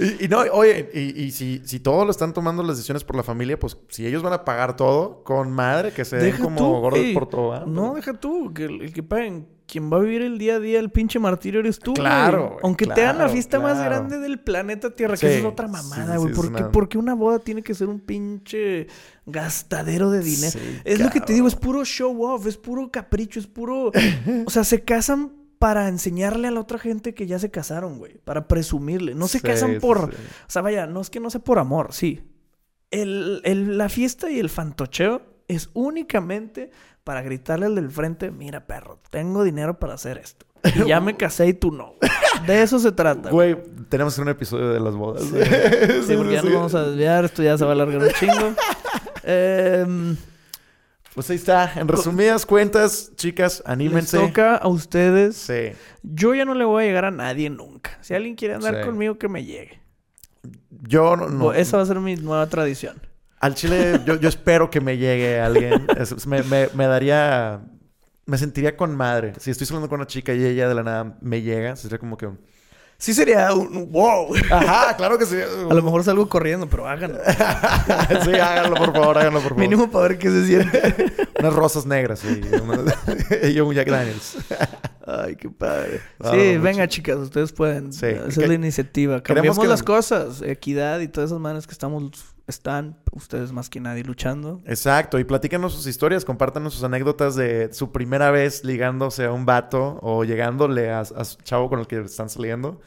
Y, 0.00 0.26
y 0.26 0.28
no, 0.28 0.42
oye, 0.52 0.88
y, 0.94 1.24
y 1.24 1.32
si, 1.32 1.60
si 1.64 1.80
todos 1.80 2.04
lo 2.04 2.12
están 2.12 2.32
tomando 2.32 2.62
las 2.62 2.76
decisiones 2.76 3.02
por 3.02 3.16
la 3.16 3.24
familia, 3.24 3.58
pues 3.58 3.76
si 3.88 4.06
ellos 4.06 4.22
van 4.22 4.32
a 4.32 4.44
pagar 4.44 4.76
todo, 4.76 5.24
con 5.24 5.50
madre, 5.50 5.90
que 5.90 6.04
se 6.04 6.18
den 6.18 6.26
Deja 6.26 6.44
como 6.44 6.56
tú, 6.56 6.66
gordos 6.66 7.00
güey. 7.00 7.14
por 7.14 7.28
todo. 7.28 7.52
¿ah? 7.52 7.64
No, 7.66 7.94
deja 7.94 8.14
tú, 8.14 8.54
que 8.54 8.66
el, 8.66 8.80
el 8.82 8.92
que 8.92 9.02
paguen. 9.02 9.48
Quien 9.70 9.92
va 9.92 9.98
a 9.98 10.00
vivir 10.00 10.22
el 10.22 10.38
día 10.38 10.54
a 10.56 10.60
día 10.60 10.80
el 10.80 10.90
pinche 10.90 11.18
martirio 11.18 11.60
eres 11.60 11.78
tú, 11.78 11.92
Claro, 11.92 12.38
güey. 12.38 12.48
güey, 12.52 12.60
Aunque 12.64 12.86
te 12.86 13.02
hagan 13.02 13.18
la 13.18 13.24
claro, 13.24 13.32
fiesta 13.34 13.60
más 13.60 13.78
grande 13.84 14.18
del 14.18 14.40
planeta 14.40 14.94
Tierra, 14.96 15.12
que 15.14 15.18
Sí, 15.18 15.26
esa 15.26 15.38
es 15.38 15.44
otra 15.44 15.66
sí, 15.66 15.72
mamada, 15.72 16.12
sí, 16.14 16.18
güey. 16.18 16.30
es 16.32 16.36
¿Por, 16.38 16.46
qué- 16.54 16.62
una- 16.62 16.70
por 16.72 16.88
qué 16.88 16.98
una 16.98 17.14
boda 17.14 17.38
tiene 17.38 17.62
que 17.62 17.74
ser 17.74 17.88
un 17.88 18.00
pinche 18.00 18.86
gastadero 19.26 20.10
de 20.10 20.20
dinero? 20.20 20.52
Sí, 20.58 20.80
es 20.84 21.00
lo 21.00 21.10
que 21.10 21.20
te 21.20 21.34
digo, 21.34 21.46
es 21.46 21.54
puro 21.54 21.84
show 21.84 22.22
off, 22.24 22.46
es 22.46 22.56
puro 22.56 22.90
capricho, 22.90 23.38
es 23.38 23.46
puro... 23.46 23.92
o 24.46 24.50
sea, 24.50 24.64
se 24.64 24.82
casan 24.84 25.34
para 25.58 25.88
enseñarle 25.88 26.48
a 26.48 26.50
la 26.50 26.60
otra 26.60 26.78
gente 26.78 27.12
que 27.14 27.26
ya 27.26 27.38
se 27.38 27.50
casaron, 27.50 27.98
güey. 27.98 28.18
Para 28.24 28.46
presumirle. 28.48 29.14
No 29.14 29.26
se 29.28 29.38
Sí, 29.40 29.44
casan 29.44 29.72
sí, 29.74 29.80
por... 29.80 30.12
sí. 30.14 30.22
O 30.46 30.50
sea, 30.50 30.62
vaya, 30.62 30.86
no 30.86 31.00
es 31.00 31.10
que 31.10 31.20
no 31.20 31.30
sea 31.30 31.40
por 31.42 31.58
amor, 31.58 31.92
sí. 31.92 32.22
El, 32.90 33.42
el- 33.44 33.76
la 33.76 33.88
fiesta 33.88 34.30
y 34.30 34.38
el 34.38 34.48
fantocheo 34.48 35.20
es 35.46 35.68
únicamente 35.74 36.70
para 37.08 37.22
gritarle 37.22 37.64
al 37.64 37.74
del 37.74 37.90
frente, 37.90 38.30
mira 38.30 38.66
perro, 38.66 38.98
tengo 39.08 39.42
dinero 39.42 39.78
para 39.78 39.94
hacer 39.94 40.18
esto. 40.18 40.44
Y 40.76 40.86
ya 40.86 41.00
me 41.00 41.16
casé 41.16 41.46
y 41.46 41.54
tú 41.54 41.72
no. 41.72 41.94
De 42.46 42.60
eso 42.62 42.78
se 42.78 42.92
trata. 42.92 43.30
güey. 43.30 43.56
Tenemos 43.88 44.18
un 44.18 44.28
episodio 44.28 44.68
de 44.68 44.78
las 44.78 44.94
bodas. 44.94 45.22
Sí, 45.22 45.32
porque 46.18 46.34
ya 46.34 46.42
nos 46.42 46.52
vamos 46.52 46.74
a 46.74 46.82
desviar, 46.86 47.24
esto 47.24 47.42
ya 47.42 47.56
se 47.56 47.64
va 47.64 47.70
a 47.70 47.72
alargar 47.72 48.02
un 48.02 48.10
chingo. 48.10 48.54
Em, 49.24 50.16
Pues 51.14 51.30
ahí 51.30 51.36
está. 51.36 51.72
En 51.76 51.88
resumidas 51.88 52.44
cuentas, 52.44 53.12
chicas, 53.16 53.60
les 53.64 53.66
anímense. 53.70 54.18
toca 54.18 54.56
a 54.56 54.68
ustedes. 54.68 55.34
Sí. 55.36 55.72
Yo 56.02 56.34
ya 56.34 56.44
no 56.44 56.52
le 56.52 56.66
voy 56.66 56.84
a 56.84 56.86
llegar 56.88 57.06
a 57.06 57.10
nadie 57.10 57.48
nunca. 57.48 57.96
Si 58.02 58.12
alguien 58.12 58.34
quiere 58.36 58.54
andar 58.56 58.80
Sí. 58.80 58.86
conmigo, 58.86 59.16
que 59.16 59.28
me 59.28 59.46
llegue. 59.46 59.80
Yo 60.82 61.16
no. 61.16 61.30
no- 61.30 61.54
Esa 61.54 61.78
va 61.78 61.84
a 61.84 61.86
ser 61.86 62.00
mi 62.00 62.16
nueva 62.16 62.46
tradición. 62.48 63.00
Al 63.40 63.54
chile, 63.54 64.00
yo, 64.04 64.16
yo 64.16 64.28
espero 64.28 64.68
que 64.70 64.80
me 64.80 64.96
llegue 64.96 65.40
alguien. 65.40 65.86
Es- 65.96 66.26
me, 66.26 66.42
me- 66.42 66.68
me 66.74 66.86
daría. 66.86 67.60
Me 68.26 68.36
sentiría 68.36 68.76
con 68.76 68.94
madre. 68.96 69.32
Si 69.38 69.50
estoy 69.50 69.66
saliendo 69.66 69.88
con 69.88 70.00
una 70.00 70.06
chica 70.06 70.34
y 70.34 70.44
ella 70.44 70.68
de 70.68 70.74
la 70.74 70.82
nada 70.82 71.16
me 71.20 71.40
llega, 71.42 71.76
sería 71.76 71.98
como 71.98 72.16
que. 72.16 72.28
Sí 73.00 73.14
sería 73.14 73.52
un 73.54 73.92
wow. 73.92 74.34
Ajá, 74.50 74.96
claro 74.96 75.16
que 75.18 75.24
sí. 75.24 75.36
A 75.40 75.72
lo 75.72 75.82
mejor 75.82 76.02
salgo 76.02 76.28
corriendo, 76.28 76.68
pero 76.68 76.88
háganlo. 76.88 77.18
sí, 78.24 78.34
háganlo 78.34 78.74
por 78.74 78.92
favor, 78.92 79.16
háganlo 79.18 79.40
por 79.40 79.50
favor. 79.50 79.58
Mínimo 79.62 79.88
para 79.88 80.08
ver 80.08 80.18
qué 80.18 80.28
se 80.30 80.44
siente. 80.46 81.12
Unas 81.38 81.54
rosas 81.54 81.86
negras 81.86 82.22
y, 82.24 82.40
unas- 82.56 82.94
y 83.54 83.60
un 83.60 83.72
Jack 83.72 83.88
Daniels. 83.88 84.36
Ay, 85.10 85.36
qué 85.36 85.48
padre. 85.48 86.00
Sí, 86.30 86.58
venga, 86.58 86.86
chicas, 86.86 87.16
ustedes 87.16 87.52
pueden. 87.52 87.92
Sí. 87.94 88.06
Esa 88.06 88.26
es 88.26 88.38
Que- 88.38 88.46
la 88.46 88.54
iniciativa. 88.54 89.22
Cambiemos 89.22 89.58
que- 89.58 89.66
las 89.66 89.82
cosas. 89.82 90.42
Equidad 90.42 91.00
y 91.00 91.08
todas 91.08 91.30
esas 91.30 91.40
maneras 91.40 91.66
que 91.66 91.72
estamos, 91.72 92.10
están 92.46 92.98
ustedes 93.12 93.50
más 93.52 93.70
que 93.70 93.80
nadie 93.80 94.04
luchando. 94.04 94.60
Exacto, 94.66 95.18
y 95.18 95.24
platícanos 95.24 95.72
sus 95.72 95.86
historias, 95.86 96.24
compártanos 96.26 96.74
sus 96.74 96.82
anécdotas 96.84 97.36
de 97.36 97.72
su 97.72 97.90
primera 97.90 98.30
vez 98.30 98.64
ligándose 98.64 99.24
a 99.24 99.32
un 99.32 99.46
vato 99.46 99.98
o 100.02 100.24
llegándole 100.24 100.90
a, 100.90 101.00
a 101.00 101.24
su 101.24 101.36
chavo 101.38 101.70
con 101.70 101.80
el 101.80 101.86
que 101.86 102.00
están 102.00 102.28
saliendo. 102.28 102.80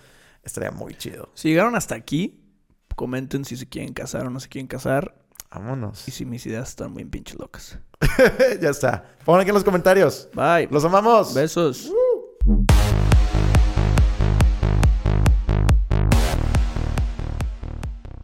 Estaría 0.43 0.69
muy 0.71 0.93
chido. 0.95 1.29
Si 1.33 1.49
llegaron 1.49 1.75
hasta 1.75 1.95
aquí, 1.95 2.39
comenten 2.95 3.45
si 3.45 3.55
se 3.57 3.67
quieren 3.67 3.93
casar 3.93 4.27
o 4.27 4.29
no 4.29 4.39
se 4.39 4.47
quieren 4.47 4.67
casar. 4.67 5.15
Vámonos. 5.51 6.07
Y 6.07 6.11
si 6.11 6.23
mis 6.25 6.45
ideas 6.45 6.69
están 6.69 6.93
muy 6.93 7.03
pinches 7.03 7.37
locas. 7.37 7.77
ya 8.61 8.69
está. 8.69 9.05
Pongan 9.25 9.41
aquí 9.41 9.49
en 9.49 9.55
los 9.55 9.63
comentarios. 9.63 10.29
Bye. 10.33 10.67
Los 10.71 10.85
amamos. 10.85 11.33
Besos. 11.33 11.91
Uh. 12.49 13.10